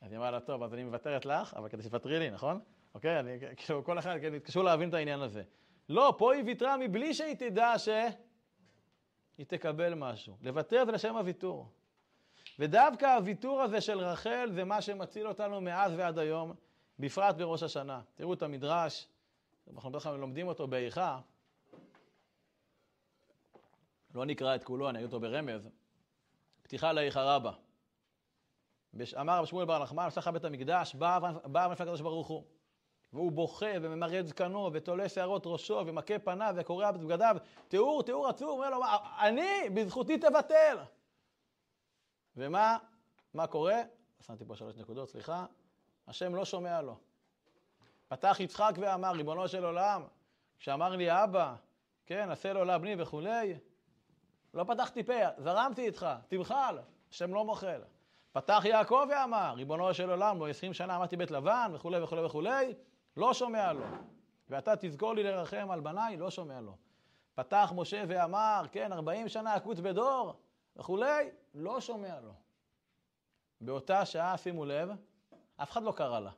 אז 0.00 0.12
היא 0.12 0.18
אמרה 0.18 0.30
לה, 0.30 0.40
טוב, 0.40 0.62
אז 0.62 0.74
אני 0.74 0.84
מוותרת 0.84 1.26
לך, 1.26 1.54
אבל 1.54 1.68
כדי 1.68 1.82
שתוותרי 1.82 2.18
לי, 2.18 2.30
נכון? 2.30 2.60
אוקיי? 2.94 3.20
אני, 3.20 3.38
כאילו, 3.56 3.84
כל 3.84 3.98
אחד, 3.98 4.18
כן, 4.20 4.34
התקשו 4.34 4.62
להבין 4.62 4.88
את 4.88 4.94
העניין 4.94 5.20
הזה. 5.20 5.42
לא, 5.88 6.14
פה 6.18 6.34
היא 6.34 6.44
ויתרה 6.46 6.76
מבלי 6.76 7.14
שהיא 7.14 7.34
תדע 7.34 7.74
שהיא 7.78 9.46
תקבל 9.46 9.94
משהו. 9.94 10.36
לוותר 10.40 10.84
זה 10.84 10.92
לשם 10.92 11.16
הוויתור. 11.16 11.68
ודווקא 12.58 13.06
הוויתור 13.06 13.62
הזה 13.62 13.80
של 13.80 13.98
רחל 13.98 14.50
זה 14.52 14.64
מה 14.64 14.82
שמציל 14.82 15.28
אותנו 15.28 15.60
מאז 15.60 15.92
ועד 15.96 16.18
היום, 16.18 16.54
בפרט 16.98 17.36
בראש 17.36 17.62
השנה. 17.62 18.00
תראו 18.14 18.34
את 18.34 18.42
המדרש, 18.42 19.08
אנחנו 19.72 19.90
בדרך 19.90 20.02
כלל 20.02 20.16
לומדים 20.16 20.48
אותו 20.48 20.66
באיכה, 20.66 21.20
לא 24.14 24.24
נקרא 24.24 24.54
את 24.54 24.64
כולו, 24.64 24.88
אני 24.88 24.98
אגיד 24.98 25.06
אותו 25.06 25.20
ברמז. 25.20 25.68
פתיחה 26.62 26.92
לאיכה 26.92 27.22
רבה. 27.22 27.52
אמר 29.20 29.38
רב 29.38 29.44
שמואל 29.44 29.66
בר 29.66 29.82
נחמן, 29.82 30.06
עשה 30.06 30.30
בית 30.30 30.44
המקדש, 30.44 30.94
בא 30.94 31.18
מפלג 31.44 31.70
הקדוש 31.72 32.00
ברוך 32.00 32.28
הוא. 32.28 32.44
והוא 33.12 33.32
בוכה 33.32 33.66
וממרד 33.82 34.26
זקנו 34.26 34.70
ותולה 34.72 35.08
שערות 35.08 35.42
ראשו 35.46 35.82
ומכה 35.86 36.18
פניו 36.18 36.54
וקורע 36.56 36.92
בבגדיו, 36.92 37.36
תיאור, 37.68 38.02
תיאור 38.02 38.28
עצוב, 38.28 38.48
אומר 38.48 38.70
לו, 38.70 38.80
אני, 39.20 39.70
בזכותי 39.74 40.18
תבטל. 40.18 40.78
ומה 42.36 42.78
מה 43.34 43.46
קורה? 43.46 43.82
שמתי 44.20 44.44
פה 44.44 44.56
שלוש 44.56 44.76
נקודות, 44.76 45.08
סליחה. 45.08 45.46
השם 46.06 46.34
לא 46.34 46.44
שומע 46.44 46.82
לו. 46.82 46.96
פתח 48.08 48.36
יצחק 48.40 48.72
ואמר, 48.80 49.12
ריבונו 49.12 49.48
של 49.48 49.64
עולם, 49.64 50.02
כשאמר 50.58 50.96
לי 50.96 51.24
אבא, 51.24 51.54
כן, 52.06 52.30
עשה 52.30 52.52
לו 52.52 52.64
לה 52.64 52.78
בני 52.78 53.02
וכולי, 53.02 53.54
לא 54.54 54.64
פתחתי 54.64 55.02
פה, 55.02 55.12
זרמתי 55.38 55.86
איתך, 55.86 56.06
תמחל, 56.28 56.78
השם 57.10 57.34
לא 57.34 57.44
מוחל. 57.44 57.80
פתח 58.32 58.62
יעקב 58.64 59.06
ואמר, 59.10 59.52
ריבונו 59.56 59.94
של 59.94 60.10
עולם, 60.10 60.40
לא 60.40 60.48
עשרים 60.48 60.72
שנה 60.72 60.96
עמדתי 60.96 61.16
בית 61.16 61.30
לבן 61.30 61.70
וכולי 61.74 62.02
וכולי 62.02 62.24
וכולי, 62.24 62.74
לא 63.16 63.34
שומע 63.34 63.72
לו. 63.72 63.84
ואתה 64.50 64.76
תזכור 64.80 65.14
לי 65.14 65.22
לרחם 65.22 65.70
על 65.70 65.80
בניי, 65.80 66.16
לא 66.16 66.30
שומע 66.30 66.60
לו. 66.60 66.76
פתח 67.34 67.72
משה 67.76 68.04
ואמר, 68.08 68.64
כן, 68.72 68.92
ארבעים 68.92 69.28
שנה 69.28 69.56
אקוץ 69.56 69.80
בדור 69.80 70.34
וכולי, 70.76 71.30
לא 71.54 71.80
שומע 71.80 72.20
לו. 72.20 72.32
באותה 73.60 74.06
שעה, 74.06 74.36
שימו 74.36 74.64
לב, 74.64 74.88
אף 75.56 75.70
אחד 75.70 75.82
לא 75.82 75.92
קרא 75.92 76.20
לה. 76.20 76.30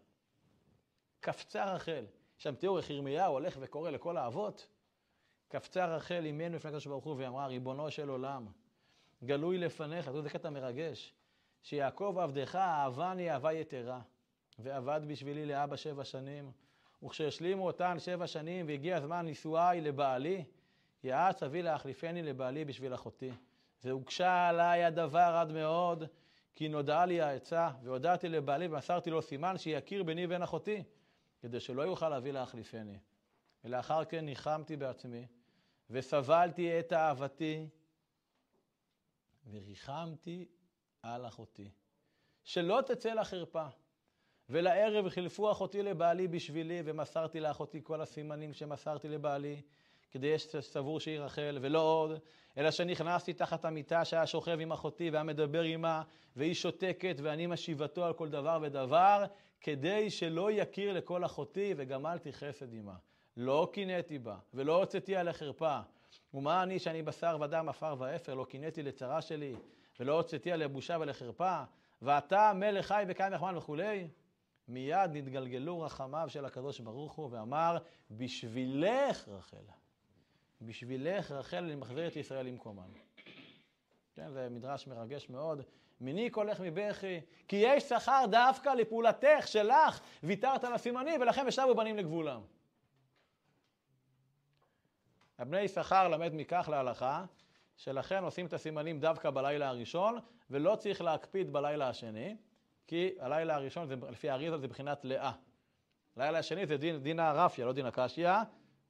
קפצה 1.27 1.75
רחל. 1.75 2.05
שם 2.39 2.55
תיאור 2.55 2.79
איך 2.79 2.91
ירמיהו 2.91 3.33
הולך 3.33 3.57
וקורא 3.61 3.91
לכל 3.91 4.17
האבות. 4.17 4.69
קפצה 5.49 5.87
רחל 5.87 6.25
אימנו 6.25 6.57
לפני 6.57 6.69
הקדוש 6.69 6.87
ברוך 6.87 7.05
הוא 7.05 7.15
ואמרה, 7.19 7.47
ריבונו 7.47 7.91
של 7.91 8.09
עולם, 8.09 8.47
גלוי 9.25 9.59
לפניך, 9.59 10.11
זה 10.11 10.31
קטע 10.31 10.51
מרגש. 10.51 11.15
שיעקב 11.63 12.17
עבדך 12.21 12.55
אהבני 12.55 13.31
אהבה 13.31 13.53
יתרה, 13.53 14.01
ועבד 14.59 15.01
בשבילי 15.07 15.47
לאבא 15.47 15.77
שבע 15.77 16.05
שנים, 16.05 16.51
וכשהשלימו 17.03 17.67
אותן 17.67 17.99
שבע 17.99 18.27
שנים 18.27 18.69
והגיע 18.69 19.01
זמן 19.01 19.27
נישואיי 19.27 19.81
לבעלי, 19.81 20.45
יעץ 21.05 21.43
אבי 21.43 21.63
להחליפני 21.63 22.23
לבעלי 22.23 22.65
בשביל 22.65 22.95
אחותי. 22.95 23.31
והוגשה 23.85 24.49
עליי 24.49 24.85
הדבר 24.85 25.37
עד 25.41 25.53
מאוד, 25.53 26.05
כי 26.55 26.69
נודעה 26.69 27.07
לי 27.07 27.21
העצה, 27.21 27.71
והודעתי 27.83 28.29
לבעלי 28.29 28.67
ומסרתי 28.67 29.11
לו 29.11 29.23
סימן 29.23 29.59
שיכיר 29.59 30.03
ביני 30.03 30.27
ובין 30.27 30.43
אחותי, 30.43 30.83
כדי 31.41 31.61
שלא 31.61 31.83
יוכל 31.83 32.09
להביא 32.09 32.33
להחליפני. 32.33 32.99
ולאחר 33.65 34.05
כן 34.05 34.25
ניחמתי 34.25 34.77
בעצמי, 34.77 35.27
וסבלתי 35.91 36.81
את 36.81 36.93
אהבתי, 36.93 37.69
וריחמתי 39.51 40.47
על 41.03 41.27
אחותי. 41.27 41.71
שלא 42.45 42.81
תצא 42.87 43.13
לחרפה. 43.13 43.67
ולערב 44.49 45.09
חילפו 45.09 45.53
אחותי 45.53 45.83
לבעלי 45.83 46.29
בשבילי, 46.29 46.83
ומסרתי 46.85 47.41
לאחותי 47.41 47.81
כל 47.85 48.01
הסימנים 48.01 48.53
שמסרתי 48.53 49.09
לבעלי, 49.09 49.63
כדי 50.11 50.39
שסבור 50.39 51.01
שהיא 51.01 51.21
רחל, 51.21 51.59
ולא 51.61 51.81
עוד, 51.81 52.19
אלא 52.59 52.71
שנכנסתי 52.71 53.33
תחת 53.33 53.65
המיטה 53.65 54.05
שהיה 54.05 54.27
שוכב 54.27 54.61
עם 54.61 54.73
אחותי 54.73 55.11
והיה 55.11 55.25
מדבר 55.25 55.63
עמה, 55.63 56.03
והיא 56.37 56.55
שותקת, 56.55 57.17
ואני 57.23 57.47
משיבתו 57.47 58.05
על 58.05 58.13
כל 58.13 58.29
דבר 58.29 58.59
ודבר, 58.63 59.25
כדי 59.61 60.11
שלא 60.11 60.53
יכיר 60.53 60.93
לכל 60.93 61.25
אחותי, 61.25 61.75
וגמלתי 61.77 62.33
חסד 62.33 62.75
עמה. 62.75 62.97
לא 63.37 63.69
קינאתי 63.73 64.19
בה, 64.19 64.37
ולא 64.55 64.77
הוצאתי 64.77 65.17
עליה 65.17 65.33
חרפה. 65.33 65.81
ומה 66.35 66.63
אני 66.63 66.79
שאני 66.79 67.03
בשר 67.03 67.39
ודם, 67.41 67.69
עפר 67.69 67.95
ואפר, 67.99 68.35
לא 68.35 68.45
קינאתי 68.45 68.83
לצרה 68.83 69.23
שלי, 69.23 69.55
ולא 70.01 70.13
הוצאתי 70.13 70.53
עליה 70.53 70.69
בושה 70.69 70.97
ולחרפה, 71.01 71.63
ואתה 72.03 72.53
מלך 72.55 72.87
חי 72.87 73.05
וקיים 73.09 73.33
יחמן 73.33 73.57
וכולי. 73.57 74.09
מיד 74.69 75.11
נתגלגלו 75.13 75.81
רחמיו 75.81 76.29
של 76.29 76.45
הקדוש 76.45 76.81
ברוך 76.81 77.13
הוא, 77.13 77.29
ואמר, 77.31 77.79
בשבילך 78.11 79.29
רחל. 79.29 79.65
בשבילך 80.63 81.31
רחל 81.31 81.65
אני 81.65 81.75
מחזיר 81.75 82.07
את 82.07 82.17
ישראל 82.17 82.47
למקומן. 82.47 82.89
כן, 84.15 84.31
זה 84.33 84.49
מדרש 84.51 84.87
מרגש 84.87 85.31
מאוד. 85.31 85.63
מיני 86.01 86.31
קולך 86.31 86.61
מבכי, 86.61 87.21
כי 87.49 87.57
יש 87.57 87.83
שכר 87.83 88.25
דווקא 88.31 88.69
לפעולתך 88.69 89.45
שלך, 89.47 90.01
ויתרת 90.23 90.65
על 90.65 90.73
הסימנים, 90.73 91.21
ולכן 91.21 91.45
ושבו 91.49 91.75
בנים 91.75 91.97
לגבולם. 91.97 92.41
הבני 95.39 95.61
יששכר 95.61 96.09
למד 96.09 96.31
מכך 96.35 96.69
להלכה, 96.73 97.25
שלכן 97.77 98.25
עושים 98.25 98.47
את 98.47 98.53
הסימנים 98.53 99.01
דווקא 99.01 99.31
בלילה 99.31 99.69
הראשון, 99.69 100.19
ולא 100.51 100.77
צריך 100.77 101.01
להקפיד 101.01 101.53
בלילה 101.53 101.89
השני, 101.89 102.37
כי 102.87 103.11
הלילה 103.19 103.55
הראשון, 103.55 103.87
זה, 103.87 103.95
לפי 104.11 104.31
האריזה, 104.31 104.59
זה 104.59 104.69
בחינת 104.69 105.05
לאה. 105.05 105.33
הלילה 106.17 106.39
השני 106.39 106.67
זה 106.67 106.77
דין, 106.77 107.03
דין 107.03 107.21
הרפיה, 107.21 107.67
לא 107.67 107.73
דין 107.73 107.87
הקשיא, 107.87 108.31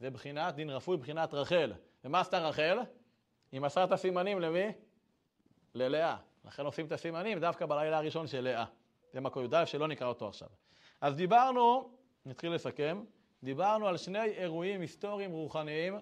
זה 0.01 0.11
בחינת 0.11 0.55
דין 0.55 0.71
רפוי, 0.71 0.97
בחינת 0.97 1.35
רחל. 1.35 1.73
ומה 2.05 2.21
עשתה 2.21 2.39
רחל? 2.39 2.79
היא 3.53 3.61
מסרה 3.61 3.85
את 3.85 3.93
הסימנים 3.93 4.41
למי? 4.41 4.73
ללאה. 5.75 6.17
לכן 6.47 6.65
עושים 6.65 6.87
את 6.87 6.93
הסימנים 6.93 7.41
דווקא 7.41 7.67
בלילה 7.67 7.99
הראשון 7.99 8.27
של 8.27 8.41
לאה. 8.41 8.65
זה 9.13 9.21
מקור 9.21 9.43
י"א 9.43 9.65
שלא 9.65 9.89
נקרא 9.89 10.07
אותו 10.07 10.29
עכשיו. 10.29 10.49
אז 11.01 11.17
דיברנו, 11.17 11.91
נתחיל 12.27 12.53
לסכם, 12.53 13.05
דיברנו 13.43 13.89
על 13.89 13.97
שני 13.97 14.25
אירועים 14.25 14.81
היסטוריים 14.81 15.31
רוחניים 15.31 15.99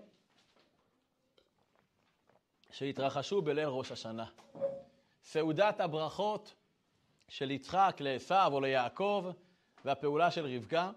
שהתרחשו 2.71 3.43
בליל 3.43 3.69
ראש 3.69 3.93
השנה. 3.93 4.27
סעודת 5.23 5.81
הברכות 5.81 6.55
של 7.29 7.51
יצחק 7.51 7.97
לעשו 8.01 8.47
או 8.53 8.61
ליעקב 8.61 9.31
והפעולה 9.85 10.31
של 10.31 10.57
רבקה, 10.57 10.91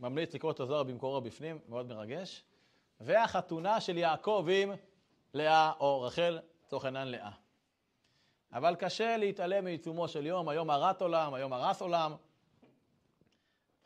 ממליץ 0.00 0.34
לקרוא 0.34 0.52
את 0.52 0.60
הזוהר 0.60 0.82
במקורו 0.82 1.20
בפנים, 1.20 1.58
מאוד 1.68 1.86
מרגש, 1.86 2.44
והחתונה 3.00 3.80
של 3.80 3.98
יעקב 3.98 4.46
עם 4.52 4.72
לאה 5.34 5.72
או 5.80 6.02
רחל, 6.02 6.38
לצורך 6.64 6.84
העניין 6.84 7.08
לאה. 7.08 7.30
אבל 8.52 8.74
קשה 8.74 9.16
להתעלם 9.16 9.64
מעיצומו 9.64 10.08
של 10.08 10.26
יום, 10.26 10.48
היום 10.48 10.70
הרת 10.70 11.02
עולם, 11.02 11.34
היום 11.34 11.52
הרס 11.52 11.82
עולם. 11.82 12.14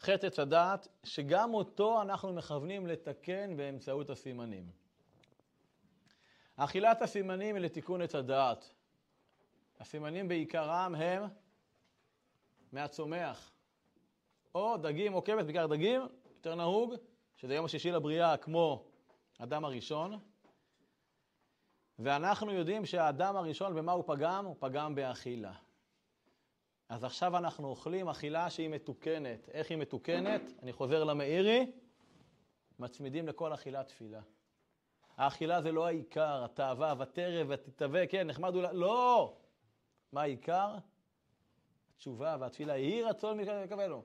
חטא 0.01 0.27
עץ 0.27 0.39
הדעת, 0.39 0.89
שגם 1.05 1.55
אותו 1.55 2.03
אנחנו 2.03 2.33
מכוונים 2.33 2.87
לתקן 2.87 3.57
באמצעות 3.57 4.11
הסימנים. 4.11 4.71
אכילת 6.57 7.03
הסימנים 7.03 7.57
היא 7.57 7.65
לתיקון 7.65 8.03
עץ 8.03 8.15
הדעת. 8.15 8.75
הסימנים 9.81 10.29
בעיקרם 10.29 10.95
הם 10.95 11.23
מהצומח. 12.73 13.51
או 14.55 14.77
דגים 14.77 15.15
או 15.15 15.25
כבש, 15.25 15.45
בעיקר 15.45 15.67
דגים, 15.67 16.03
יותר 16.37 16.55
נהוג, 16.55 16.95
שזה 17.37 17.55
יום 17.55 17.65
השישי 17.65 17.91
לבריאה 17.91 18.37
כמו 18.37 18.85
אדם 19.39 19.65
הראשון. 19.65 20.19
ואנחנו 21.99 22.53
יודעים 22.53 22.87
שהאדם 22.87 23.37
הראשון, 23.37 23.75
במה 23.75 23.93
הוא 23.93 24.05
פגם? 24.07 24.47
הוא 24.47 24.57
פגם 24.59 24.95
באכילה. 24.95 25.53
אז 26.89 27.05
עכשיו 27.05 27.37
אנחנו 27.37 27.69
אוכלים 27.69 28.09
אכילה 28.09 28.51
שהיא 28.51 28.69
מתוקנת. 28.69 29.49
איך 29.49 29.71
היא 29.71 29.79
מתוקנת? 29.79 30.43
אני 30.63 30.73
חוזר 30.73 31.05
למאירי, 31.05 31.73
מצמידים 32.79 33.29
לכל 33.29 33.55
אכילה 33.55 33.85
תפילה. 33.85 34.21
האכילה 35.17 35.63
זה 35.63 35.73
לא 35.73 35.87
העיקר, 35.87 36.45
התאווה, 36.45 36.95
ותרב, 36.99 37.47
ותתהווה, 37.51 38.07
כן, 38.07 38.27
נחמד 38.27 38.55
אולי, 38.55 38.69
לא! 38.73 39.37
מה 40.13 40.23
העיקר? 40.23 40.77
התשובה 41.95 42.37
והתפילה, 42.41 42.77
יהי 42.77 43.03
רצון 43.03 43.41
מקבלנו. 43.65 44.03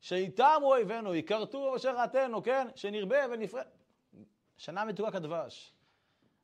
שאיתם 0.00 0.60
אויבינו, 0.62 1.14
יכרתו 1.14 1.76
אשר 1.76 1.96
רעתנו, 1.96 2.42
כן? 2.42 2.68
שנרבה 2.74 3.16
ונפרד. 3.30 3.66
שנה 4.56 4.84
מתוקה 4.84 5.10
כדבש. 5.10 5.72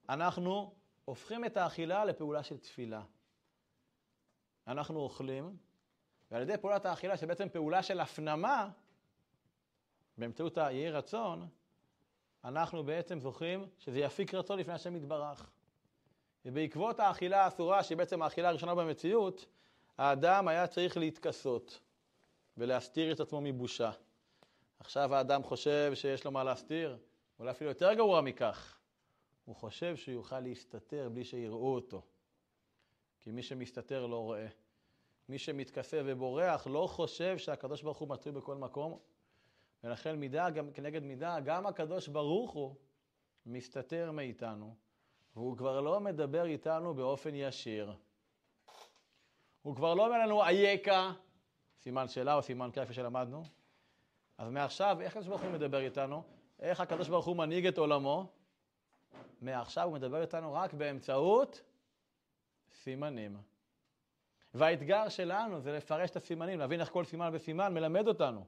אנחנו 0.08 0.74
הופכים 1.08 1.44
את 1.44 1.56
האכילה 1.56 2.04
לפעולה 2.04 2.42
של 2.42 2.58
תפילה. 2.58 3.02
אנחנו 4.66 5.00
אוכלים, 5.00 5.56
ועל 6.30 6.42
ידי 6.42 6.56
פעולת 6.56 6.86
האכילה, 6.86 7.16
שבעצם 7.16 7.48
פעולה 7.48 7.82
של 7.82 8.00
הפנמה, 8.00 8.70
באמצעות 10.18 10.58
היהי 10.58 10.90
רצון, 10.90 11.48
אנחנו 12.44 12.84
בעצם 12.84 13.20
זוכים 13.20 13.68
שזה 13.78 13.98
יפיק 13.98 14.34
רצון 14.34 14.58
לפני 14.58 14.74
השם 14.74 14.96
יתברך. 14.96 15.50
ובעקבות 16.44 17.00
האכילה 17.00 17.44
האסורה, 17.44 17.82
שהיא 17.82 17.98
בעצם 17.98 18.22
האכילה 18.22 18.48
הראשונה 18.48 18.74
במציאות, 18.74 19.46
האדם 19.98 20.48
היה 20.48 20.66
צריך 20.66 20.96
להתכסות 20.96 21.80
ולהסתיר 22.56 23.12
את 23.12 23.20
עצמו 23.20 23.40
מבושה. 23.40 23.90
עכשיו 24.80 25.14
האדם 25.14 25.42
חושב 25.42 25.92
שיש 25.94 26.24
לו 26.24 26.30
מה 26.30 26.44
להסתיר, 26.44 26.98
אולי 27.38 27.50
אפילו 27.50 27.70
יותר 27.70 27.94
גרוע 27.94 28.20
מכך. 28.20 28.77
הוא 29.48 29.56
חושב 29.56 29.96
שהוא 29.96 30.14
יוכל 30.14 30.40
להסתתר 30.40 31.08
בלי 31.12 31.24
שיראו 31.24 31.74
אותו. 31.74 32.02
כי 33.20 33.30
מי 33.30 33.42
שמסתתר 33.42 34.06
לא 34.06 34.16
רואה. 34.16 34.46
מי 35.28 35.38
שמתכסה 35.38 36.00
ובורח 36.04 36.66
לא 36.66 36.86
חושב 36.86 37.38
שהקדוש 37.38 37.82
ברוך 37.82 37.98
הוא 37.98 38.08
מצוי 38.08 38.32
בכל 38.32 38.54
מקום, 38.54 38.98
ולכן 39.84 40.16
מידה 40.16 40.50
גם 40.50 40.72
כנגד 40.72 41.02
מידה, 41.02 41.40
גם 41.40 41.66
הקדוש 41.66 42.08
ברוך 42.08 42.50
הוא 42.50 42.74
מסתתר 43.46 44.10
מאיתנו, 44.10 44.74
והוא 45.34 45.56
כבר 45.56 45.80
לא 45.80 46.00
מדבר 46.00 46.44
איתנו 46.44 46.94
באופן 46.94 47.34
ישיר. 47.34 47.92
הוא 49.62 49.76
כבר 49.76 49.94
לא 49.94 50.06
אומר 50.06 50.18
לנו 50.18 50.42
אייכה, 50.42 51.12
סימן 51.80 52.08
שאלה 52.08 52.34
או 52.34 52.42
סימן 52.42 52.70
כיפה 52.70 52.92
שלמדנו. 52.92 53.42
אז 54.38 54.50
מעכשיו, 54.50 55.00
איך 55.00 55.12
הקדוש 55.12 55.28
ברוך 55.28 55.42
הוא 55.42 55.50
מדבר 55.50 55.80
איתנו? 55.80 56.22
איך 56.60 56.80
הקדוש 56.80 57.08
ברוך 57.08 57.26
הוא 57.26 57.36
מנהיג 57.36 57.66
את 57.66 57.78
עולמו? 57.78 58.37
מעכשיו 59.40 59.84
הוא 59.84 59.94
מדבר 59.94 60.22
איתנו 60.22 60.52
רק 60.52 60.74
באמצעות 60.74 61.62
סימנים. 62.72 63.36
והאתגר 64.54 65.08
שלנו 65.08 65.60
זה 65.60 65.72
לפרש 65.72 66.10
את 66.10 66.16
הסימנים, 66.16 66.58
להבין 66.58 66.80
איך 66.80 66.90
כל 66.90 67.04
סימן 67.04 67.30
וסימן 67.32 67.74
מלמד 67.74 68.08
אותנו. 68.08 68.44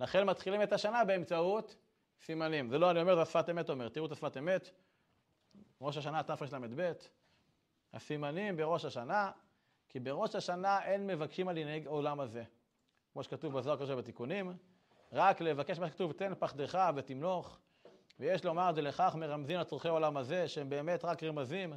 לכן 0.00 0.26
מתחילים 0.26 0.62
את 0.62 0.72
השנה 0.72 1.04
באמצעות 1.04 1.76
סימנים. 2.20 2.70
זה 2.70 2.78
לא 2.78 2.90
אני 2.90 3.00
אומר, 3.00 3.14
זה 3.14 3.22
השפת 3.22 3.50
אמת 3.50 3.70
אומר. 3.70 3.88
תראו 3.88 4.06
את 4.06 4.12
השפת 4.12 4.36
אמת, 4.36 4.70
ראש 5.80 5.96
השנה 5.96 6.22
תרל"ב. 6.22 6.92
הסימנים 7.92 8.56
בראש 8.56 8.84
השנה, 8.84 9.30
כי 9.88 10.00
בראש 10.00 10.34
השנה 10.34 10.84
אין 10.84 11.06
מבקשים 11.06 11.48
על 11.48 11.58
ינהג 11.58 11.86
עולם 11.86 12.20
הזה. 12.20 12.44
כמו 13.12 13.22
שכתוב 13.22 13.58
בזוהר 13.58 13.76
הקדוש 13.76 13.90
בתיקונים, 13.90 14.52
רק 15.12 15.40
לבקש 15.40 15.78
מה 15.78 15.88
שכתוב, 15.88 16.12
תן 16.12 16.32
פחדך 16.38 16.90
ותמלוך. 16.96 17.58
ויש 18.20 18.44
לומר 18.44 18.70
את 18.70 18.74
זה 18.74 18.82
לכך 18.82 19.14
מרמזים 19.18 19.60
לצורכי 19.60 19.88
עולם 19.88 20.16
הזה, 20.16 20.48
שהם 20.48 20.70
באמת 20.70 21.04
רק 21.04 21.22
רמזים, 21.22 21.74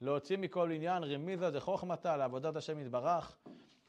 להוציא 0.00 0.38
מכל 0.38 0.70
עניין 0.72 1.04
רמיזה 1.04 1.50
דחוכמתה 1.50 2.16
לעבודת 2.16 2.56
השם 2.56 2.80
יתברך, 2.80 3.36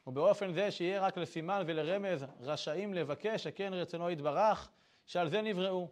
ובאופן 0.06 0.52
זה 0.52 0.70
שיהיה 0.70 1.00
רק 1.00 1.18
לסימן 1.18 1.62
ולרמז 1.66 2.24
רשאים 2.40 2.94
לבקש 2.94 3.44
שכן 3.44 3.74
רצונו 3.74 4.10
יתברך, 4.10 4.70
שעל 5.06 5.28
זה 5.28 5.42
נבראו. 5.42 5.88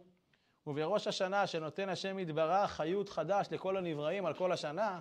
ובראש 0.67 1.07
השנה 1.07 1.47
שנותן 1.47 1.89
השם 1.89 2.19
יתברך 2.19 2.71
חיות 2.71 3.09
חדש 3.09 3.47
לכל 3.51 3.77
הנבראים 3.77 4.25
על 4.25 4.33
כל 4.33 4.51
השנה, 4.51 4.99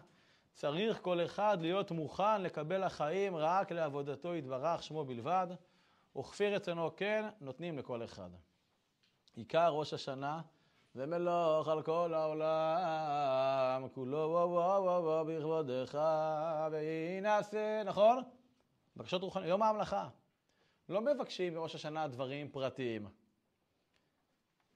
צריך 0.55 0.99
כל 1.03 1.25
אחד 1.25 1.59
להיות 1.61 1.91
מוכן 1.91 2.43
לקבל 2.43 2.83
החיים 2.83 3.37
רק 3.37 3.73
לעבודתו 3.73 4.35
יתברך 4.35 4.83
שמו 4.83 5.05
בלבד, 5.05 5.47
וכפי 6.19 6.51
רצונו 6.51 6.97
כן 6.97 7.29
נותנים 7.41 7.79
לכל 7.79 8.05
אחד. 8.05 8.31
עיקר 9.37 9.69
ראש 9.69 9.93
השנה 9.93 10.41
ומלוך 10.97 11.69
על 11.69 11.83
כל 11.83 12.15
העולם, 12.15 13.89
כולו 13.95 14.19
וואו 14.19 14.51
וואו 14.51 14.83
וואו 14.83 15.05
וואו 15.05 15.25
בכבודך, 15.25 15.99
וינעשה, 16.71 17.83
נכון? 17.85 18.23
בקשות 18.97 19.23
רוחניות, 19.23 19.49
יום 19.49 19.63
ההמלכה. 19.63 20.09
לא 20.89 21.01
מבקשים 21.01 21.55
בראש 21.55 21.75
השנה 21.75 22.09
דברים 22.09 22.49
פרטיים. 22.49 23.09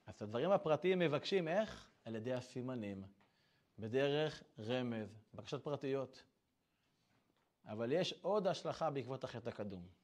אז 0.06 0.14
את 0.14 0.22
הדברים 0.22 0.50
הפרטיים 0.50 0.98
מבקשים 0.98 1.48
איך? 1.48 1.90
על 2.04 2.16
ידי 2.16 2.32
הסימנים, 2.32 3.04
בדרך 3.78 4.42
רמז, 4.58 5.18
בקשות 5.34 5.64
פרטיות. 5.64 6.22
אבל 7.66 7.92
יש 7.92 8.14
עוד 8.22 8.46
השלכה 8.46 8.90
בעקבות 8.90 9.24
החטא 9.24 9.48
הקדום. 9.48 9.99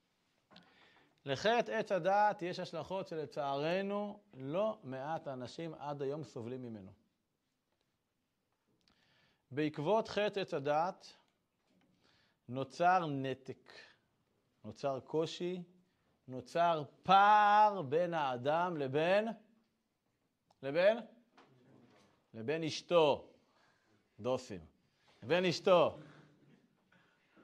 לחטא 1.27 1.71
עץ 1.71 1.91
הדעת 1.91 2.41
יש 2.41 2.59
השלכות 2.59 3.07
שלצערנו 3.07 4.19
לא 4.33 4.79
מעט 4.83 5.27
אנשים 5.27 5.73
עד 5.73 6.01
היום 6.01 6.23
סובלים 6.23 6.61
ממנו. 6.61 6.91
בעקבות 9.51 10.07
חטא 10.07 10.39
עץ 10.39 10.53
הדעת 10.53 11.15
נוצר 12.49 13.05
נתק, 13.05 13.73
נוצר 14.63 14.99
קושי, 14.99 15.63
נוצר 16.27 16.83
פער 17.03 17.81
בין 17.81 18.13
האדם 18.13 18.77
לבין, 18.77 19.27
לבין? 20.63 20.97
לבין 22.33 22.63
אשתו, 22.63 23.29
דוסים, 24.19 24.65
לבין 25.23 25.45
אשתו. 25.45 25.97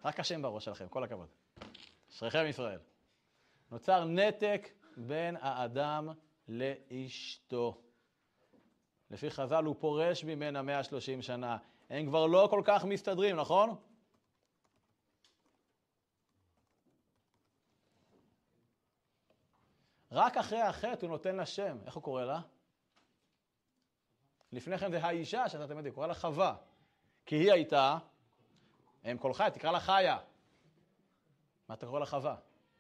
רק 0.06 0.20
השם 0.20 0.42
בראש 0.42 0.66
שלכם, 0.66 0.88
כל 0.88 1.04
הכבוד. 1.04 1.28
אשריכם 2.10 2.46
ישראל. 2.46 2.80
נוצר 3.74 4.06
נתק 4.06 4.70
בין 4.98 5.38
האדם 5.42 6.10
לאשתו. 6.48 7.82
לפי 9.10 9.32
חז"ל 9.32 9.64
הוא 9.64 9.76
פורש 9.80 10.24
ממנה 10.24 10.62
130 10.62 11.22
שנה. 11.22 11.58
הם 11.90 12.06
כבר 12.06 12.26
לא 12.26 12.48
כל 12.50 12.62
כך 12.66 12.86
מסתדרים, 12.86 13.36
נכון? 13.36 13.76
רק 20.12 20.38
אחרי 20.38 20.62
החטא 20.62 21.06
הוא 21.06 21.12
נותן 21.12 21.36
לה 21.36 21.46
שם. 21.46 21.78
איך 21.86 21.96
הוא 21.96 22.04
קורא 22.04 22.24
לה? 22.24 22.42
לפני 24.52 24.78
כן 24.78 24.92
זה 24.92 25.04
האישה 25.04 25.50
שאתה 25.50 25.68
תמיד 25.68 25.94
קורא 25.94 26.08
לה 26.08 26.14
חווה. 26.14 26.56
כי 27.26 27.36
היא 27.36 27.52
הייתה, 27.52 27.98
אם 29.12 29.18
כל 29.18 29.34
חי, 29.34 29.50
תקרא 29.54 29.72
לה 29.72 29.80
חיה. 29.80 30.18
מה 31.70 31.76
אתה 31.76 31.86
קורא 31.86 32.00
לה 32.00 32.06
חווה? 32.06 32.36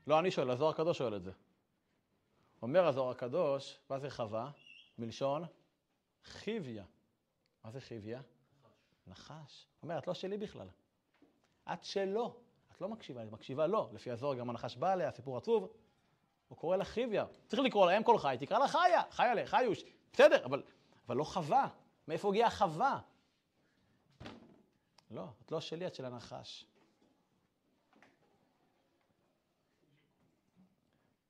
לא 0.08 0.20
אני 0.20 0.32
שואל, 0.32 0.51
הזוהר 0.51 0.70
הקדוש 0.70 0.97
שואל 0.97 1.16
את 1.16 1.24
זה. 1.24 1.32
אומר 2.62 2.88
הזוהר 2.88 3.12
הקדוש, 3.12 3.80
מה 3.89 3.99
זה 3.99 4.10
חווה? 4.10 4.51
מלשון 4.97 5.43
חיביה. 6.24 6.84
מה 7.64 7.72
זה 7.72 7.82
חיביה? 7.82 8.22
נחש. 9.08 9.68
אומר, 9.84 9.97
את 9.97 10.08
לא 10.08 10.14
שלי 10.14 10.38
בכלל. 10.38 10.68
את 11.74 11.84
שלו. 11.84 12.36
את 12.72 12.82
לא 12.82 12.89
מקשיבה, 12.89 13.24
את 13.24 13.32
מקשיבה 13.32 13.68
לו. 13.68 13.89
לפי 13.93 14.12
הזוהר 14.12 14.36
גם 14.36 14.49
הנחש 14.49 14.76
בא 14.76 14.91
עליה, 14.91 15.12
סיפור 15.12 15.38
עצוב. 15.38 15.74
הוא 16.47 16.58
קורא 16.58 16.78
לה 16.78 16.86
חיביה. 16.86 17.26
צריך 17.47 17.62
לקרוא 17.62 17.86
לה 17.86 17.97
אם 17.97 18.04
כל 18.04 18.18
חי, 18.18 18.38
תקרא 18.39 18.60
לה 18.60 18.68
חיה. 18.68 19.01
חיה 19.12 19.34
לה, 19.34 19.45
חיוש. 19.45 19.84
בסדר, 20.14 20.45
אבל, 20.45 20.64
אבל 21.08 21.18
לא 21.18 21.24
חווה. 21.24 21.68
מאיפה 22.08 22.30
הגיעה 22.30 22.49
חווה? 22.49 22.99
לא, 25.12 25.26
את 25.45 25.51
לא 25.51 25.62
שלי, 25.62 25.88
את 25.88 25.95
של 25.95 26.06
הנחש. 26.06 26.66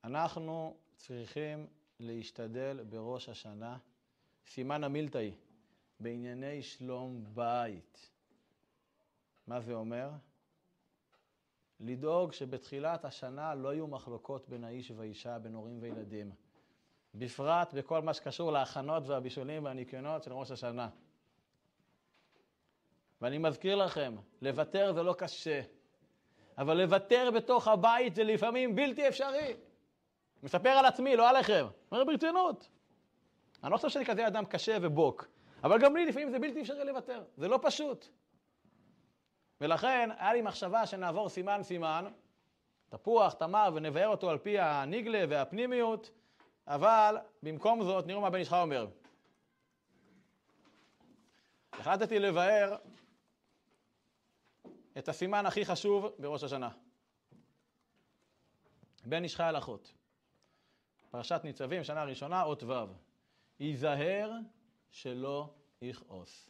אנחנו 0.04 0.78
צריכים 0.96 1.68
להשתדל 2.00 2.84
בראש 2.90 3.30
השנה, 3.30 3.78
סימן 4.48 4.84
המילתאי, 4.84 5.32
בענייני 6.00 6.62
שלום 6.62 7.24
בית. 7.34 8.10
מה 9.48 9.60
זה 9.62 9.74
אומר? 9.74 10.10
לדאוג 11.80 12.34
שבתחילת 12.34 13.06
השנה 13.06 13.56
לא 13.56 13.74
יהיו 13.74 13.88
מחלוקות 13.88 14.50
בין 14.50 14.64
האיש 14.64 14.92
והאישה, 14.92 15.40
בין 15.40 15.54
הורים 15.54 15.78
וילדים. 15.82 16.32
בפרט 17.16 17.74
בכל 17.74 18.02
מה 18.02 18.14
שקשור 18.14 18.52
להכנות 18.52 19.08
והבישולים 19.08 19.66
והניקיונות 19.66 20.24
של 20.24 20.34
ראש 20.34 20.52
השנה. 20.52 20.90
ואני 23.22 23.38
מזכיר 23.38 23.76
לכם, 23.76 24.16
לוותר 24.42 24.94
זה 24.94 25.04
לא 25.04 25.14
קשה, 25.18 25.62
אבל 26.58 26.82
לוותר 26.82 27.30
בתוך 27.36 27.68
הבית 27.68 28.16
זה 28.16 28.24
לפעמים 28.24 28.76
בלתי 28.76 29.08
אפשרי. 29.08 29.54
מספר 30.44 30.70
על 30.70 30.86
עצמי, 30.86 31.16
לא 31.16 31.30
עליכם. 31.30 31.66
אומר 31.92 32.04
ברצינות. 32.04 32.70
אני 33.64 33.72
לא 33.72 33.78
חושב 33.78 33.90
שאני 33.90 34.06
כזה 34.06 34.28
אדם 34.28 34.46
קשה 34.46 34.78
ובוק, 34.82 35.28
אבל 35.64 35.80
גם 35.82 35.96
לי 35.96 36.06
לפעמים 36.06 36.32
זה 36.32 36.40
בלתי 36.40 36.62
אפשרי 36.62 36.86
לוותר, 36.86 37.24
זה 37.38 37.48
לא 37.48 37.60
פשוט. 37.62 38.08
ולכן, 39.62 40.10
היה 40.18 40.34
לי 40.34 40.42
מחשבה 40.42 40.86
שנעבור 40.86 41.30
סימן-סימן, 41.30 42.06
תפוח, 42.90 43.34
תמר, 43.34 43.70
ונבאר 43.74 44.08
אותו 44.08 44.30
על 44.30 44.38
פי 44.38 44.60
הניגלה 44.60 45.26
והפנימיות, 45.30 46.12
אבל 46.68 47.18
במקום 47.44 47.84
זאת, 47.84 48.08
נראו 48.08 48.22
מה 48.22 48.30
בן 48.30 48.40
איש 48.40 48.50
חי 48.50 48.62
אומר. 48.62 48.88
החלטתי 51.74 52.20
לבאר 52.20 52.76
את 54.98 55.10
הסימן 55.10 55.46
הכי 55.46 55.66
חשוב 55.66 56.08
בראש 56.20 56.44
השנה. 56.44 56.70
בן 59.06 59.24
איש 59.24 59.40
הלכות. 59.40 59.94
פרשת 61.14 61.42
ניצבים, 61.44 61.84
שנה 61.84 62.04
ראשונה, 62.04 62.44
אות 62.44 62.64
ו'. 62.64 62.74
ייזהר 63.60 64.32
שלא 64.92 65.50
יכעוס. 65.82 66.50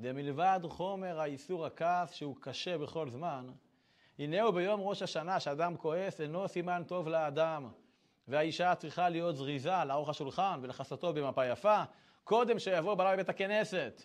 דמלבד 0.00 0.60
חומר 0.68 1.20
האיסור 1.20 1.66
הכעס, 1.66 2.12
שהוא 2.12 2.36
קשה 2.40 2.78
בכל 2.78 3.10
זמן, 3.10 3.46
הנהו 4.18 4.52
ביום 4.52 4.80
ראש 4.80 5.02
השנה, 5.02 5.40
שאדם 5.40 5.76
כועס, 5.76 6.20
אינו 6.20 6.48
סימן 6.48 6.82
טוב 6.86 7.08
לאדם. 7.08 7.68
והאישה 8.28 8.74
צריכה 8.74 9.08
להיות 9.08 9.36
זריזה 9.36 9.84
לערוך 9.84 10.08
השולחן 10.08 10.58
ולכסתו 10.62 11.12
במפה 11.12 11.46
יפה, 11.46 11.82
קודם 12.24 12.58
שיבוא 12.58 12.94
בעלה 12.94 13.12
מבית 13.12 13.28
הכנסת, 13.28 14.02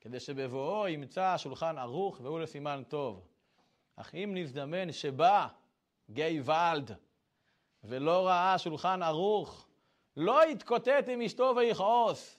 כדי 0.00 0.20
שבבואו 0.20 0.88
ימצא 0.88 1.24
השולחן 1.24 1.78
ערוך 1.78 2.20
והוא 2.20 2.40
לסימן 2.40 2.82
טוב. 2.88 3.28
אך 3.96 4.14
אם 4.14 4.30
נזדמן 4.34 4.92
שבא 4.92 5.46
גיא 6.10 6.40
ולד, 6.44 6.96
ולא 7.84 8.26
ראה 8.26 8.58
שולחן 8.58 9.02
ערוך, 9.02 9.66
לא 10.16 10.50
יתקוטט 10.50 11.08
עם 11.08 11.22
אשתו 11.22 11.52
ויכעוס. 11.56 12.38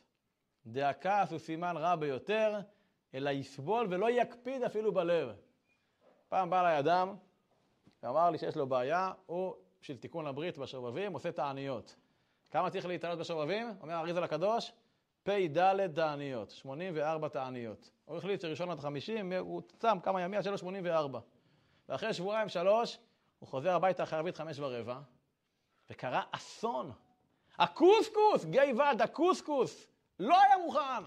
דהכעס 0.68 1.32
הוא 1.32 1.40
סימן 1.40 1.78
רע 1.78 1.96
ביותר, 1.96 2.60
אלא 3.14 3.30
יסבול 3.30 3.88
ולא 3.90 4.10
יקפיד 4.10 4.64
אפילו 4.64 4.94
בלב. 4.94 5.36
פעם 6.30 6.50
בא 6.50 6.62
אליי 6.62 6.80
אדם, 6.80 7.16
ואמר 8.04 8.30
לי 8.30 8.38
שיש 8.38 8.56
לו 8.56 8.68
בעיה, 8.68 9.12
הוא 9.26 9.56
בשביל 9.82 9.98
תיקון 9.98 10.28
הברית 10.28 10.58
בשובבים 10.58 11.14
עושה 11.14 11.32
תעניות. 11.32 11.96
כמה 12.52 12.70
צריך 12.70 12.86
להתעלות 12.86 13.20
בשובבים? 13.20 13.74
אומר 13.82 13.94
האריזה 13.94 14.20
לקדוש, 14.20 14.72
פ"ד 15.24 15.88
תעניות, 15.96 16.52
84 16.52 17.28
תעניות. 17.28 17.90
הוא 18.06 18.18
החליט 18.18 18.42
שראשון 18.42 18.72
עד 18.72 18.80
חמישים, 18.80 19.34
הוא 19.34 19.62
צם 19.78 19.98
כמה 20.04 20.22
ימים, 20.22 20.38
עד 20.38 20.44
שלו 20.44 20.58
84. 20.58 21.20
ואחרי 21.90 22.14
שבועיים, 22.14 22.50
שלוש, 22.50 22.98
הוא 23.40 23.50
חוזר 23.50 23.76
הביתה 23.76 24.04
אחרי 24.04 24.18
ערבית 24.18 24.38
חמש 24.38 24.60
ורבע, 24.60 25.00
וקרה 25.90 26.22
אסון. 26.32 26.92
הקוסקוס, 27.58 28.46
גיא 28.46 28.74
ועד, 28.78 29.02
הקוסקוס, 29.02 29.88
לא 30.20 30.42
היה 30.42 30.58
מוכן. 30.66 31.04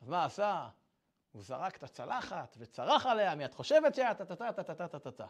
אז 0.00 0.08
מה 0.08 0.24
עשה? 0.24 0.68
הוא 1.32 1.42
זרק 1.42 1.76
את 1.76 1.82
הצלחת 1.82 2.56
וצרח 2.58 3.06
עליה, 3.06 3.34
מי 3.34 3.44
את 3.44 3.54
חושבת 3.54 3.94
שאת, 3.94 4.22
טה-טה-טה-טה-טה-טה. 4.22 5.26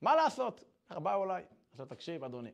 מה 0.00 0.16
לעשות? 0.16 0.64
באו 0.90 1.24
אליי. 1.24 1.44
עכשיו 1.70 1.86
תקשיב, 1.86 2.24
אדוני. 2.24 2.52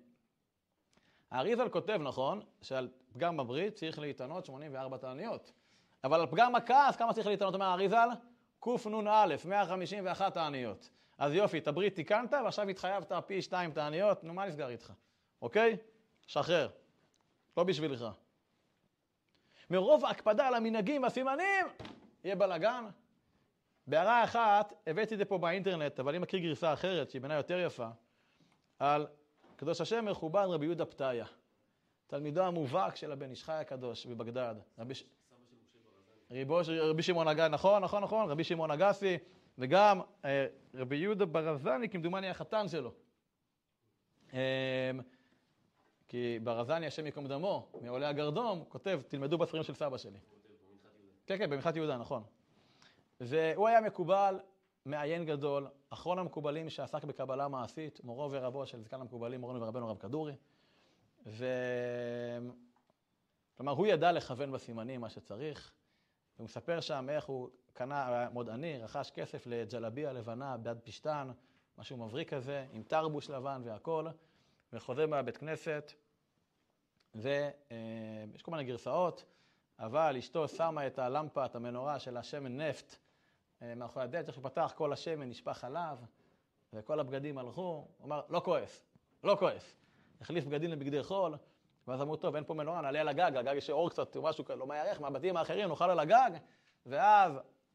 האריזל 1.31 1.69
כותב, 1.69 1.99
נכון, 2.03 2.41
שעל 2.63 2.89
פגם 3.13 3.37
בברית 3.37 3.75
צריך 3.75 3.99
להתענות 3.99 4.47
84 4.47 4.97
תעניות. 4.97 5.53
אבל 6.05 6.21
על 6.21 6.27
פגם 6.27 6.55
הכעס, 6.55 6.97
כמה 6.97 7.13
צריך 7.13 7.27
להתענות, 7.27 7.55
אומר 7.55 7.67
האריזל? 7.67 8.09
קנ"א, 8.61 9.35
151 9.45 10.35
תעניות. 10.35 10.91
אז 11.21 11.35
יופי, 11.35 11.59
את 11.59 11.69
הברית 11.69 11.95
תיקנת, 11.95 12.33
ועכשיו 12.33 12.69
התחייבת 12.69 13.13
פי 13.27 13.43
שתיים 13.43 13.73
תעניות, 13.73 14.25
נו, 14.25 14.35
מה 14.35 14.47
נסגר 14.47 14.69
איתך? 14.69 14.93
אוקיי? 15.43 15.77
שחרר. 16.27 16.69
לא 17.57 17.65
בשבילך. 17.65 18.05
מרוב 19.71 20.05
הקפדה 20.05 20.49
על 20.49 20.55
המנהגים 20.55 21.03
והסימנים, 21.03 21.67
יהיה 22.25 22.37
בלאגן. 22.37 22.85
בהערה 23.87 24.25
אחת, 24.25 24.73
הבאתי 24.87 25.15
את 25.15 25.19
זה 25.19 25.25
פה 25.25 25.39
באינטרנט, 25.39 26.01
אבל 26.01 26.11
אני 26.11 26.19
מכיר 26.19 26.41
גרסה 26.41 26.73
אחרת, 26.73 27.11
שהיא 27.11 27.23
בעיניי 27.23 27.37
יותר 27.37 27.59
יפה, 27.59 27.89
על 28.79 29.07
קדוש 29.57 29.81
השם 29.81 30.05
מכובד 30.05 30.47
רבי 30.49 30.67
יהודה 30.67 30.85
פתאיה, 30.85 31.27
תלמידו 32.07 32.43
המובהק 32.43 32.97
של 32.97 33.13
הבן 33.13 33.31
איש 33.31 33.45
חי 33.45 33.53
הקדוש 33.53 34.07
בבגדד. 34.07 34.55
רבי... 34.79 34.95
של 36.65 36.81
רבי 36.81 37.03
שמעון 37.03 37.29
אגסי, 37.29 37.49
נכון, 37.49 37.83
נכון, 37.83 38.03
נכון, 38.03 38.31
רבי 38.31 38.45
שמעון 38.45 38.71
אגסי, 38.71 39.19
וגם 39.61 40.01
אה, 40.25 40.47
רבי 40.75 40.97
יהודה 40.97 41.27
ברזני, 41.27 41.89
כמדומני 41.89 42.29
החתן 42.29 42.69
שלו. 42.69 42.93
אה, 44.35 44.91
כי 46.09 46.39
ברזני, 46.43 46.87
השם 46.87 47.07
ייקום 47.07 47.27
דמו, 47.27 47.69
מעולי 47.83 48.07
הגרדום, 48.07 48.65
כותב, 48.69 49.01
תלמדו 49.09 49.39
בספרים 49.39 49.63
של 49.63 49.75
סבא 49.75 49.99
שלי. 49.99 50.19
כן, 51.27 51.39
כן, 51.39 51.51
במנחת 51.51 51.77
יהודה, 51.77 51.97
נכון. 51.99 52.23
והוא 53.21 53.69
היה 53.69 53.81
מקובל, 53.81 54.41
מעיין 54.85 55.25
גדול, 55.25 55.67
אחרון 55.91 56.19
המקובלים 56.19 56.71
שעסק 56.71 57.05
בקבלה 57.05 57.49
מעשית, 57.49 58.05
מורו 58.05 58.29
ורבו 58.33 58.67
של 58.67 58.81
זקן 58.81 59.01
המקובלים, 59.01 59.41
מורנו 59.41 59.61
ורבנו 59.61 59.89
רב 59.89 59.99
כדורי. 59.99 60.35
ו... 61.27 61.47
כלומר, 63.57 63.73
הוא 63.73 63.87
ידע 63.87 64.13
לכוון 64.13 64.53
בסימנים 64.53 65.01
מה 65.01 65.11
שצריך, 65.11 65.73
הוא 66.37 66.45
מספר 66.45 66.81
שם 66.81 67.07
איך 67.11 67.25
הוא 67.25 67.49
קנה, 67.73 68.09
היה 68.09 68.31
מאוד 68.31 68.49
עני, 68.49 68.79
רכש 68.83 69.11
כסף 69.11 69.47
לג'לביה 69.47 70.13
לבנה 70.13 70.57
ביד 70.57 70.79
פשטן, 70.85 71.31
משהו 71.79 71.97
מבריק 71.97 72.35
כזה, 72.35 72.67
עם 72.73 72.83
תרבוש 72.83 73.31
לבן 73.31 73.63
והכול, 73.65 74.09
וחוזר 74.73 75.07
מהבית 75.07 75.37
כנסת, 75.37 75.93
ויש 77.15 78.43
כל 78.43 78.51
מיני 78.51 78.65
גרסאות, 78.65 79.25
אבל 79.79 80.17
אשתו 80.19 80.49
שמה 80.49 80.87
את 80.87 80.99
הלמפה, 80.99 81.45
את 81.45 81.55
המנורה 81.55 81.99
של 81.99 82.17
השמן 82.17 82.61
נפט 82.61 82.97
אה, 83.63 83.75
מאחורי 83.75 84.05
הדלת, 84.05 84.27
איך 84.27 84.35
שהוא 84.35 84.45
פתח, 84.45 84.73
כל 84.77 84.93
השמן 84.93 85.29
נשפך 85.29 85.65
עליו, 85.65 85.99
וכל 86.73 87.01
הבגדים 87.01 87.39
הלכו, 87.39 87.61
הוא 87.99 88.07
אמר, 88.07 88.21
לא 88.29 88.41
כועס, 88.45 88.85
לא 89.25 89.37
כועס. 89.39 89.77
החליף 90.21 90.45
בגדים 90.45 90.71
לבגדי 90.71 91.03
חול, 91.03 91.35
ואז 91.89 92.03
אמרו, 92.03 92.17
טוב, 92.17 92.35
אין 92.35 92.45
פה 92.45 92.55
מנורה, 92.55 92.81
נעלה 92.81 93.01
על 93.01 93.09
הגג, 93.09 93.37
הגג 93.37 93.55
יש 93.57 93.71
אור 93.71 93.91
קצת, 93.91 94.17
משהו 94.17 94.45
לא 94.57 94.67
מהירך, 94.67 95.01
מהבתים 95.01 95.37
האחרים, 95.37 95.69
נאכל 95.69 95.91
על 95.91 96.01
הגג, 96.01 96.31
ואז 96.87 97.33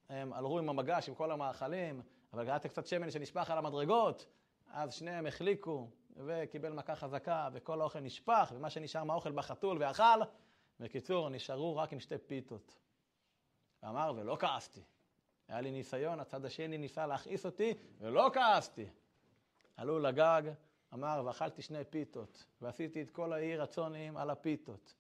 הם 0.10 0.34
הלכו 0.34 0.60
עם 0.60 0.70
המגש, 0.70 1.10
עם 1.10 1.16
כל 1.16 1.32
המאכלים, 1.32 2.02
אבל 2.34 2.50
היה 2.50 2.60
קצת 2.60 2.88
שמן 2.88 3.12
שנשפך 3.12 3.52
על 3.52 3.58
המדרגות, 3.58 4.26
אז 4.72 4.94
שניהם 4.94 5.26
החליקו, 5.26 5.90
וקיבל 6.16 6.74
מכה 6.74 6.96
חזקה, 6.96 7.50
וכל 7.54 7.82
האוכל 7.82 8.00
נשפך, 8.00 8.52
ומה 8.56 8.70
שנשאר 8.70 9.04
מהאוכל 9.04 9.32
בחתול 9.32 9.78
ואכל. 9.84 10.22
בקיצור, 10.80 11.30
נשארו 11.30 11.78
רק 11.78 11.94
עם 11.94 12.00
שתי 12.00 12.18
פיתות. 12.18 12.76
אמר, 13.88 14.14
ולא 14.16 14.38
כעסתי. 14.40 14.82
היה 15.48 15.62
לי 15.62 15.72
ניסיון, 15.72 16.20
הצד 16.20 16.46
השני 16.46 16.78
ניסה 16.78 17.08
להכעיס 17.08 17.46
אותי, 17.46 17.74
ולא 17.98 18.30
כעסתי. 18.34 18.86
עלו 19.78 20.00
לגג, 20.00 20.42
אמר, 20.94 21.24
ואכלתי 21.26 21.62
שני 21.62 21.84
פיתות, 21.84 22.46
ועשיתי 22.62 23.02
את 23.02 23.12
כל 23.12 23.34
האי 23.34 23.58
רצונים 23.58 24.18
על 24.18 24.30
הפיתות. 24.30 24.96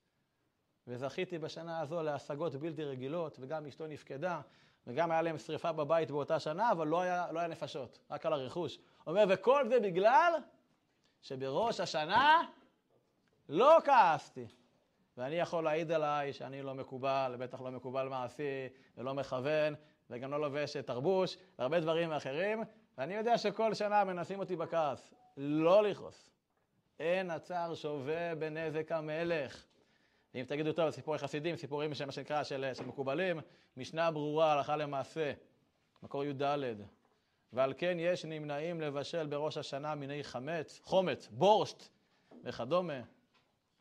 וזכיתי 0.88 1.38
בשנה 1.38 1.80
הזו 1.80 2.04
להשגות 2.04 2.56
בלתי 2.56 2.84
רגילות, 2.84 3.38
וגם 3.40 3.66
אשתו 3.66 3.88
נפקדה, 3.88 4.42
וגם 4.88 5.12
היה 5.12 5.22
להם 5.22 5.38
שריפה 5.38 5.72
בבית 5.72 6.12
באותה 6.12 6.40
שנה, 6.40 6.72
אבל 6.72 6.88
לא 6.88 7.02
היה, 7.02 7.28
לא 7.32 7.40
היה 7.40 7.48
נפשות, 7.48 8.00
רק 8.12 8.26
על 8.26 8.34
הרכוש. 8.34 8.80
אומר, 9.08 9.24
וכל 9.30 9.68
זה 9.70 9.80
בגלל 9.80 10.34
שבראש 11.22 11.80
השנה 11.80 12.42
לא 13.50 13.78
כעסתי. 13.86 14.48
ואני 15.18 15.36
יכול 15.36 15.64
להעיד 15.64 15.92
עליי 15.92 16.34
שאני 16.34 16.62
לא 16.62 16.74
מקובל, 16.74 17.36
בטח 17.40 17.62
לא 17.62 17.72
מקובל 17.72 18.08
מעשי, 18.08 18.68
ולא 18.98 19.14
מכוון, 19.14 19.74
וגם 20.10 20.32
לא 20.32 20.42
לובש 20.42 20.78
תרבוש, 20.78 21.38
והרבה 21.60 21.80
דברים 21.80 22.12
אחרים, 22.12 22.64
ואני 22.98 23.14
יודע 23.14 23.38
שכל 23.38 23.74
שנה 23.74 24.04
מנסים 24.04 24.40
אותי 24.40 24.56
בכעס. 24.56 25.14
לא 25.38 25.84
לכעוס. 25.84 26.30
אין 27.00 27.32
הצער 27.32 27.76
שווה 27.76 28.36
בנזק 28.36 28.92
המלך. 28.92 29.66
אם 30.36 30.44
תגידו, 30.48 30.74
טוב, 30.74 30.90
סיפורי 30.90 31.18
חסידים, 31.18 31.56
סיפורים 31.56 31.90
מה 32.06 32.12
שנקרא 32.12 32.44
של, 32.44 32.72
של 32.74 32.86
מקובלים, 32.86 33.40
משנה 33.78 34.12
ברורה, 34.12 34.54
הלכה 34.54 34.76
למעשה, 34.76 35.34
מקור 36.04 36.24
י"ד. 36.24 36.44
ועל 37.54 37.74
כן 37.78 37.98
יש 38.00 38.26
נמנעים 38.26 38.82
לבשל 38.82 39.28
בראש 39.28 39.58
השנה 39.58 39.96
מיני 39.96 40.24
חמץ, 40.24 40.80
חומץ, 40.84 41.28
בורשט 41.32 41.88
וכדומה, 42.44 43.02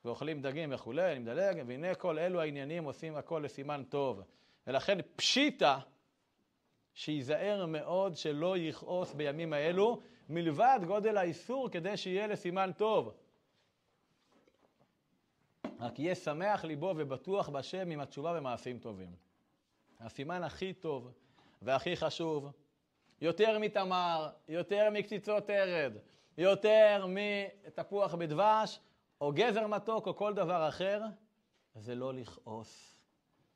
ואוכלים 0.05 0.43
דגים 0.43 0.73
וכולי, 0.73 1.13
אני 1.13 1.19
מדלג, 1.19 1.63
והנה 1.67 1.95
כל 1.95 2.19
אלו 2.19 2.41
העניינים 2.41 2.85
עושים 2.85 3.17
הכל 3.17 3.41
לסימן 3.45 3.83
טוב. 3.89 4.23
ולכן 4.67 4.99
פשיטא, 5.17 5.77
שייזהר 6.95 7.67
מאוד 7.67 8.17
שלא 8.17 8.59
יכעוס 8.59 9.15
בימים 9.15 9.53
האלו, 9.53 10.01
מלבד 10.29 10.81
גודל 10.87 11.17
האיסור 11.17 11.69
כדי 11.71 11.97
שיהיה 11.97 12.27
לסימן 12.27 12.71
טוב. 12.77 13.15
רק 15.85 15.99
יהיה 15.99 16.15
שמח 16.15 16.65
ליבו 16.65 16.95
ובטוח 16.97 17.49
בשם 17.49 17.91
עם 17.91 18.01
התשובה 18.01 18.35
ומעשים 18.39 18.79
טובים. 18.79 19.13
הסימן 20.01 20.43
הכי 20.43 20.73
טוב 20.73 21.11
והכי 21.63 21.97
חשוב, 21.97 22.51
יותר 23.21 23.59
מתמר, 23.59 24.31
יותר 24.49 24.89
מקציצות 24.93 25.51
ארד, 25.51 25.93
יותר 26.39 27.07
מתפוח 27.09 28.15
בדבש, 28.15 28.81
או 29.21 29.33
גזר 29.33 29.67
מתוק, 29.67 30.07
או 30.07 30.17
כל 30.17 30.35
דבר 30.35 30.69
אחר, 30.69 31.03
זה 31.75 31.95
לא 31.95 32.15
לכעוס. 32.15 32.97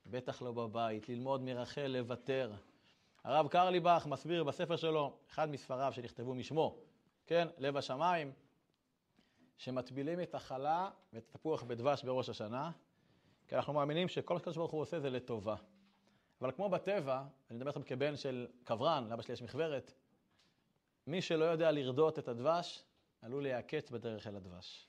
בטח 0.06 0.42
לא 0.42 0.52
בבית, 0.52 1.08
ללמוד 1.08 1.42
מרחל, 1.42 1.86
לוותר. 1.86 2.52
הרב 3.24 3.48
קרליבך 3.48 4.06
מסביר 4.10 4.44
בספר 4.44 4.76
שלו, 4.76 5.16
אחד 5.30 5.50
מספריו 5.50 5.92
שנכתבו 5.92 6.34
משמו, 6.34 6.78
כן, 7.26 7.48
לב 7.58 7.76
השמיים, 7.76 8.32
שמטבילים 9.58 10.20
את 10.20 10.34
החלה 10.34 10.90
ואת 11.12 11.28
התפוח 11.28 11.62
בדבש 11.62 12.04
בראש 12.04 12.28
השנה, 12.28 12.70
כי 13.48 13.56
אנחנו 13.56 13.72
מאמינים 13.72 14.08
שכל 14.08 14.34
מה 14.34 14.40
שקדוש 14.40 14.56
ברוך 14.56 14.72
הוא 14.72 14.80
עושה 14.80 15.00
זה 15.00 15.10
לטובה. 15.10 15.56
אבל 16.40 16.52
כמו 16.52 16.68
בטבע, 16.68 17.22
אני 17.50 17.56
מדבר 17.56 17.70
לכם 17.70 17.82
כבן 17.82 18.16
של 18.16 18.46
קברן, 18.64 19.06
לאבא 19.10 19.22
שלי 19.22 19.34
יש 19.34 19.42
מכוורת, 19.42 19.92
מי 21.06 21.22
שלא 21.22 21.44
יודע 21.44 21.70
לרדות 21.70 22.18
את 22.18 22.28
הדבש, 22.28 22.84
עלול 23.22 23.42
להיעקץ 23.42 23.90
בדרך 23.90 24.26
אל 24.26 24.36
הדבש. 24.36 24.88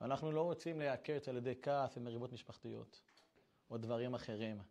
ואנחנו 0.00 0.32
לא 0.32 0.42
רוצים 0.42 0.78
להיעקץ 0.78 1.28
על 1.28 1.36
ידי 1.36 1.54
כעס 1.62 1.96
ומריבות 1.96 2.32
משפחתיות, 2.32 3.00
או 3.70 3.78
דברים 3.78 4.14
אחרים. 4.14 4.62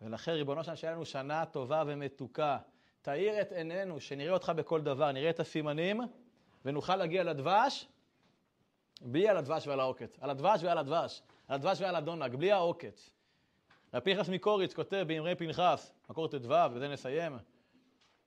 ולכן, 0.00 0.32
ריבונו 0.32 0.64
שלנו, 0.64 0.76
שיהיה 0.76 0.92
לנו 0.92 1.04
שנה 1.04 1.46
טובה 1.46 1.82
ומתוקה. 1.86 2.58
תאיר 3.02 3.40
את 3.40 3.52
עינינו, 3.52 4.00
שנראה 4.00 4.32
אותך 4.32 4.52
בכל 4.56 4.80
דבר, 4.80 5.12
נראה 5.12 5.30
את 5.30 5.40
הסימנים, 5.40 6.00
ונוכל 6.64 6.96
להגיע 6.96 7.24
לדבש, 7.24 7.88
בלי 9.00 9.28
על 9.28 9.36
הדבש 9.36 9.66
ועל 9.66 9.80
העוקץ. 9.80 10.16
על 10.20 10.30
הדבש 10.30 10.62
ועל 10.62 10.78
הדבש. 10.78 11.22
על 11.48 11.54
הדבש 11.54 11.80
ועל 11.80 11.96
הדונג, 11.96 12.36
בלי 12.36 12.52
העוקץ. 12.52 13.10
רב 13.94 14.02
פנחס 14.02 14.28
מקוריץ 14.28 14.74
כותב 14.74 15.04
באמרי 15.08 15.34
פנחס, 15.34 15.92
מקור 16.10 16.28
ט"ו, 16.28 16.36
ובזה 16.36 16.88
נסיים, 16.88 17.38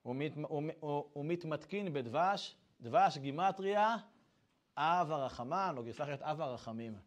הוא 0.02 1.24
מתמתקין 1.24 1.92
בדבש, 1.92 2.56
דבש 2.80 3.18
גימטריה, 3.18 3.96
אב 4.76 5.12
הרחמן, 5.12 5.74
או 5.76 5.82
גרסה 5.82 6.04
אחרת, 6.04 6.22
אב 6.22 6.40
הרחמים. 6.40 6.98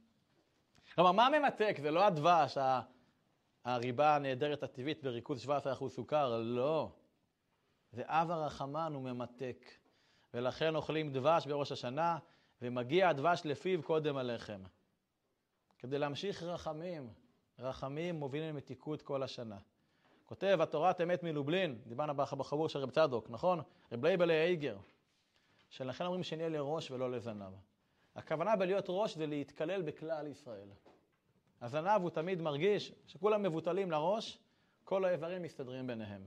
כלומר, 0.95 1.11
מה 1.11 1.28
ממתק? 1.30 1.78
זה 1.82 1.91
לא 1.91 2.05
הדבש, 2.05 2.57
הריבה 3.66 4.16
הנהדרת 4.16 4.63
הטבעית 4.63 5.03
בריכוז 5.03 5.45
17% 5.45 5.49
סוכר, 5.88 6.41
לא. 6.41 6.91
זה 7.91 8.03
אב 8.05 8.32
הרחמן 8.32 8.93
הוא 8.93 9.03
ממתק. 9.03 9.66
ולכן 10.34 10.76
אוכלים 10.76 11.11
דבש 11.11 11.47
בראש 11.47 11.72
השנה, 11.72 12.18
ומגיע 12.62 13.10
הדבש 13.10 13.41
לפיו 13.45 13.84
קודם 13.84 14.18
הלחם. 14.18 14.62
כדי 15.80 15.99
להמשיך 15.99 16.43
רחמים. 16.43 17.14
רחמים 17.60 18.16
מובילים 18.16 18.49
למתיקות 18.49 19.01
כל 19.01 19.24
השנה. 19.24 19.58
כותב, 20.26 20.58
התורת 20.62 21.01
אמת 21.01 21.24
מלובלין, 21.24 21.82
דיברנו 21.88 22.16
בחבור 22.16 22.70
של 22.70 22.80
רב 22.80 22.89
צדוק, 22.89 23.30
נכון? 23.30 23.62
רב 23.91 24.06
לייבל'ה 24.05 24.34
אייגר, 24.34 24.78
שלכן 25.70 26.06
אומרים 26.06 26.24
שנהיה 26.24 26.49
לראש 26.49 26.91
ולא 26.91 27.12
לזנב. 27.12 27.53
הכוונה 28.16 28.56
בלהיות 28.56 28.86
ראש 28.89 29.18
זה 29.18 29.28
להתכלל 29.28 29.82
בכלל 29.82 30.28
ישראל. 30.28 30.70
הזנב 31.62 32.01
הוא 32.01 32.10
תמיד 32.10 32.41
מרגיש 32.41 32.93
שכולם 33.08 33.43
מבוטלים 33.43 33.91
לראש, 33.91 34.39
כל 34.84 35.06
האיברים 35.06 35.41
מסתדרים 35.41 35.88
ביניהם. 35.88 36.22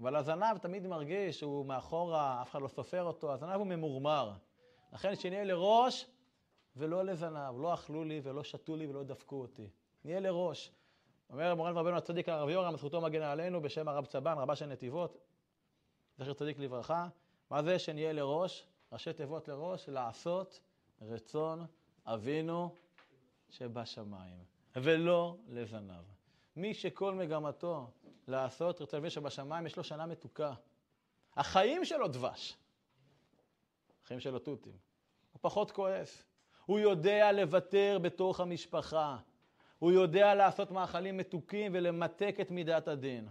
אבל 0.00 0.16
הזנב 0.16 0.58
תמיד 0.58 0.86
מרגיש 0.86 1.38
שהוא 1.38 1.66
מאחורה, 1.66 2.42
אף 2.42 2.50
אחד 2.50 2.62
לא 2.62 2.68
סופר 2.68 3.02
אותו, 3.02 3.32
הזנב 3.32 3.56
הוא 3.56 3.66
ממורמר. 3.66 4.32
לכן 4.94 5.16
שנהיה 5.16 5.44
לראש 5.44 6.06
ולא 6.76 7.04
לזנב, 7.04 7.60
לא 7.60 7.74
אכלו 7.74 8.04
לי 8.04 8.20
ולא 8.22 8.44
שתו 8.44 8.76
לי 8.76 8.86
ולא 8.86 9.02
דפקו 9.02 9.40
אותי. 9.40 9.68
נהיה 10.04 10.20
לראש. 10.20 10.72
אומר 11.30 11.54
מורן 11.54 11.76
ורבנו 11.76 11.96
הצדיק 11.96 12.28
הרב 12.28 12.48
יורם, 12.48 12.76
זכותו 12.76 13.00
מגנה 13.00 13.32
עלינו, 13.32 13.62
בשם 13.62 13.88
הרב 13.88 14.06
צבן, 14.06 14.38
רבה 14.38 14.56
של 14.56 14.66
נתיבות, 14.66 15.16
זכר 16.18 16.32
צדיק 16.32 16.58
לברכה. 16.58 17.08
מה 17.50 17.62
זה 17.62 17.78
שנהיה 17.78 18.12
לראש? 18.12 18.66
ראשי 18.92 19.12
תיבות 19.12 19.48
לראש, 19.48 19.88
לעשות 19.88 20.60
רצון 21.02 21.66
אבינו 22.06 22.74
שבשמיים, 23.48 24.38
ולא 24.76 25.36
לזנב. 25.48 26.04
מי 26.56 26.74
שכל 26.74 27.14
מגמתו 27.14 27.90
לעשות 28.28 28.80
רצון 28.80 28.98
אבינו 28.98 29.10
שבשמיים, 29.10 29.66
יש 29.66 29.76
לו 29.76 29.84
שנה 29.84 30.06
מתוקה. 30.06 30.54
החיים 31.36 31.84
שלו 31.84 32.08
דבש. 32.08 32.56
החיים 34.04 34.20
שלו 34.20 34.38
תותים. 34.38 34.83
פחות 35.44 35.70
כועס. 35.70 36.24
הוא 36.66 36.78
יודע 36.78 37.32
לוותר 37.32 37.98
בתוך 38.02 38.40
המשפחה. 38.40 39.16
הוא 39.78 39.92
יודע 39.92 40.34
לעשות 40.34 40.70
מאכלים 40.70 41.16
מתוקים 41.16 41.72
ולמתק 41.74 42.36
את 42.40 42.50
מידת 42.50 42.88
הדין. 42.88 43.28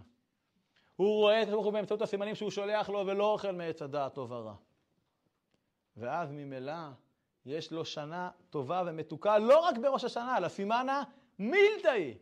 הוא 0.96 1.20
רואה 1.20 1.42
את 1.42 1.48
הוא 1.48 1.72
באמצעות 1.72 2.02
הסימנים 2.02 2.34
שהוא 2.34 2.50
שולח 2.50 2.88
לו 2.88 3.06
ולא 3.06 3.32
אוכל 3.32 3.52
מעץ 3.52 3.82
הדעת 3.82 4.14
טוב 4.14 4.30
ורע. 4.30 4.54
ואז 5.96 6.32
ממילא 6.32 6.72
יש 7.46 7.72
לו 7.72 7.84
שנה 7.84 8.30
טובה 8.50 8.82
ומתוקה 8.86 9.38
לא 9.38 9.58
רק 9.58 9.78
בראש 9.78 10.04
השנה, 10.04 10.36
אלא 10.36 10.48
סימנה 10.48 11.02
מילתאי. 11.38 12.14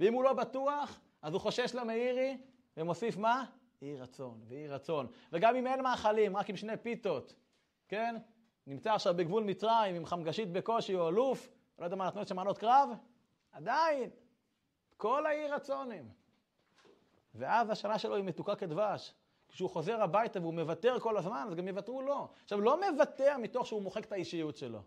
ואם 0.00 0.14
הוא 0.14 0.24
לא 0.24 0.32
בטוח, 0.32 1.00
אז 1.22 1.32
הוא 1.32 1.40
חושש 1.40 1.74
למאירי 1.74 2.36
ומוסיף 2.76 3.16
מה? 3.16 3.44
יהי 3.82 3.96
רצון, 3.96 4.40
ויהי 4.48 4.68
רצון. 4.68 5.06
וגם 5.32 5.56
אם 5.56 5.66
אין 5.66 5.82
מאכלים, 5.82 6.36
רק 6.36 6.50
עם 6.50 6.56
שני 6.56 6.76
פיתות, 6.76 7.34
כן? 7.88 8.16
נמצא 8.66 8.94
עכשיו 8.94 9.14
בגבול 9.14 9.44
מצרים 9.44 9.94
עם 9.94 10.06
חמגשית 10.06 10.52
בקושי 10.52 10.94
או 10.94 11.08
אלוף, 11.08 11.48
לא 11.78 11.84
יודע 11.84 11.96
מה, 11.96 12.06
נתנו 12.06 12.22
את 12.22 12.28
שמענות 12.28 12.58
קרב, 12.58 12.88
עדיין, 13.52 14.10
כל 14.96 15.26
היהי 15.26 15.48
רצונים. 15.48 16.08
ואז 17.34 17.70
השנה 17.70 17.98
שלו 17.98 18.16
היא 18.16 18.24
מתוקה 18.24 18.54
כדבש. 18.54 19.14
כשהוא 19.48 19.70
חוזר 19.70 20.02
הביתה 20.02 20.40
והוא 20.40 20.54
מוותר 20.54 21.00
כל 21.00 21.16
הזמן, 21.16 21.46
אז 21.48 21.54
גם 21.54 21.68
יוותרו 21.68 22.02
לו. 22.02 22.28
עכשיו, 22.42 22.60
לא 22.60 22.90
מוותר 22.90 23.36
מתוך 23.38 23.66
שהוא 23.66 23.82
מוחק 23.82 24.04
את 24.04 24.12
האישיות 24.12 24.56
שלו. 24.56 24.82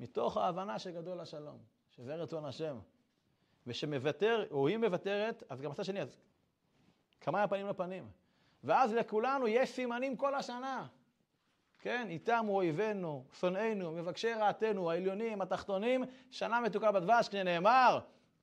מתוך 0.00 0.36
ההבנה 0.36 0.78
שגדול 0.78 1.20
השלום, 1.20 1.58
שזה 1.90 2.14
רצון 2.14 2.44
השם. 2.44 2.78
ושמוותר, 3.66 4.46
או 4.50 4.68
היא 4.68 4.76
מוותרת, 4.76 5.42
אז 5.48 5.60
גם 5.60 5.70
הצד 5.70 5.84
שני, 5.84 6.02
אז 6.02 6.16
כמה 7.20 7.42
הפנים 7.42 7.66
לפנים. 7.66 8.10
ואז 8.64 8.92
לכולנו 8.92 9.48
יש 9.48 9.70
סימנים 9.70 10.16
כל 10.16 10.34
השנה. 10.34 10.86
כן, 11.82 12.06
איתם 12.10 12.44
הוא 12.46 12.56
אויבינו, 12.56 13.24
שונאינו, 13.40 13.92
מבקשי 13.92 14.32
רעתנו, 14.32 14.90
העליונים, 14.90 15.42
התחתונים, 15.42 16.04
שנה 16.30 16.60
מתוקה 16.60 16.92
בדבש, 16.92 17.28
כשנאמר, 17.28 17.98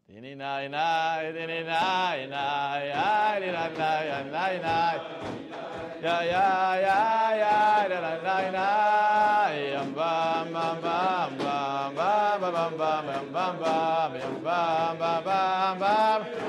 Ini 0.09 0.35
nai 0.35 0.67
nai, 0.67 1.31
ini 1.31 1.63
nai 1.63 2.27
nai, 2.27 2.91
ai 2.91 3.39
ni 3.39 3.49
nai 3.55 3.71
nai 3.71 4.23
nai 4.35 4.55
nai. 4.59 4.97
Ya 6.03 6.17
ya 6.27 6.47
ya 6.75 6.99
ya, 7.39 7.55
ni 7.87 7.97
nai 8.03 8.19
nai 8.19 8.45
nai. 8.51 9.55
Yam 9.71 9.93
bam 9.95 10.51
bam 10.51 10.77
bam 10.83 11.31
bam 11.39 11.95
bam 11.95 12.41
bam 12.41 12.73
bam 12.77 12.93
bam 13.31 13.55
bam 13.55 13.55
bam 13.63 14.11
yam 14.19 14.35
bam 15.79 16.42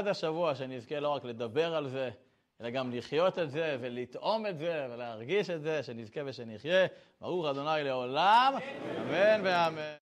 במיוחד 0.00 0.10
השבוע, 0.10 0.54
שנזכה 0.54 1.00
לא 1.00 1.08
רק 1.08 1.24
לדבר 1.24 1.74
על 1.74 1.88
זה, 1.88 2.10
אלא 2.60 2.70
גם 2.70 2.92
לחיות 2.92 3.38
את 3.38 3.50
זה 3.50 3.76
ולטעום 3.80 4.46
את 4.46 4.58
זה 4.58 4.88
ולהרגיש 4.90 5.50
את 5.50 5.62
זה, 5.62 5.82
שנזכה 5.82 6.20
ושנחיה. 6.26 6.86
ברוך 7.20 7.46
אדוני 7.46 7.84
לעולם, 7.84 8.54
אמן 8.98 9.40
ואמן. 9.44 9.99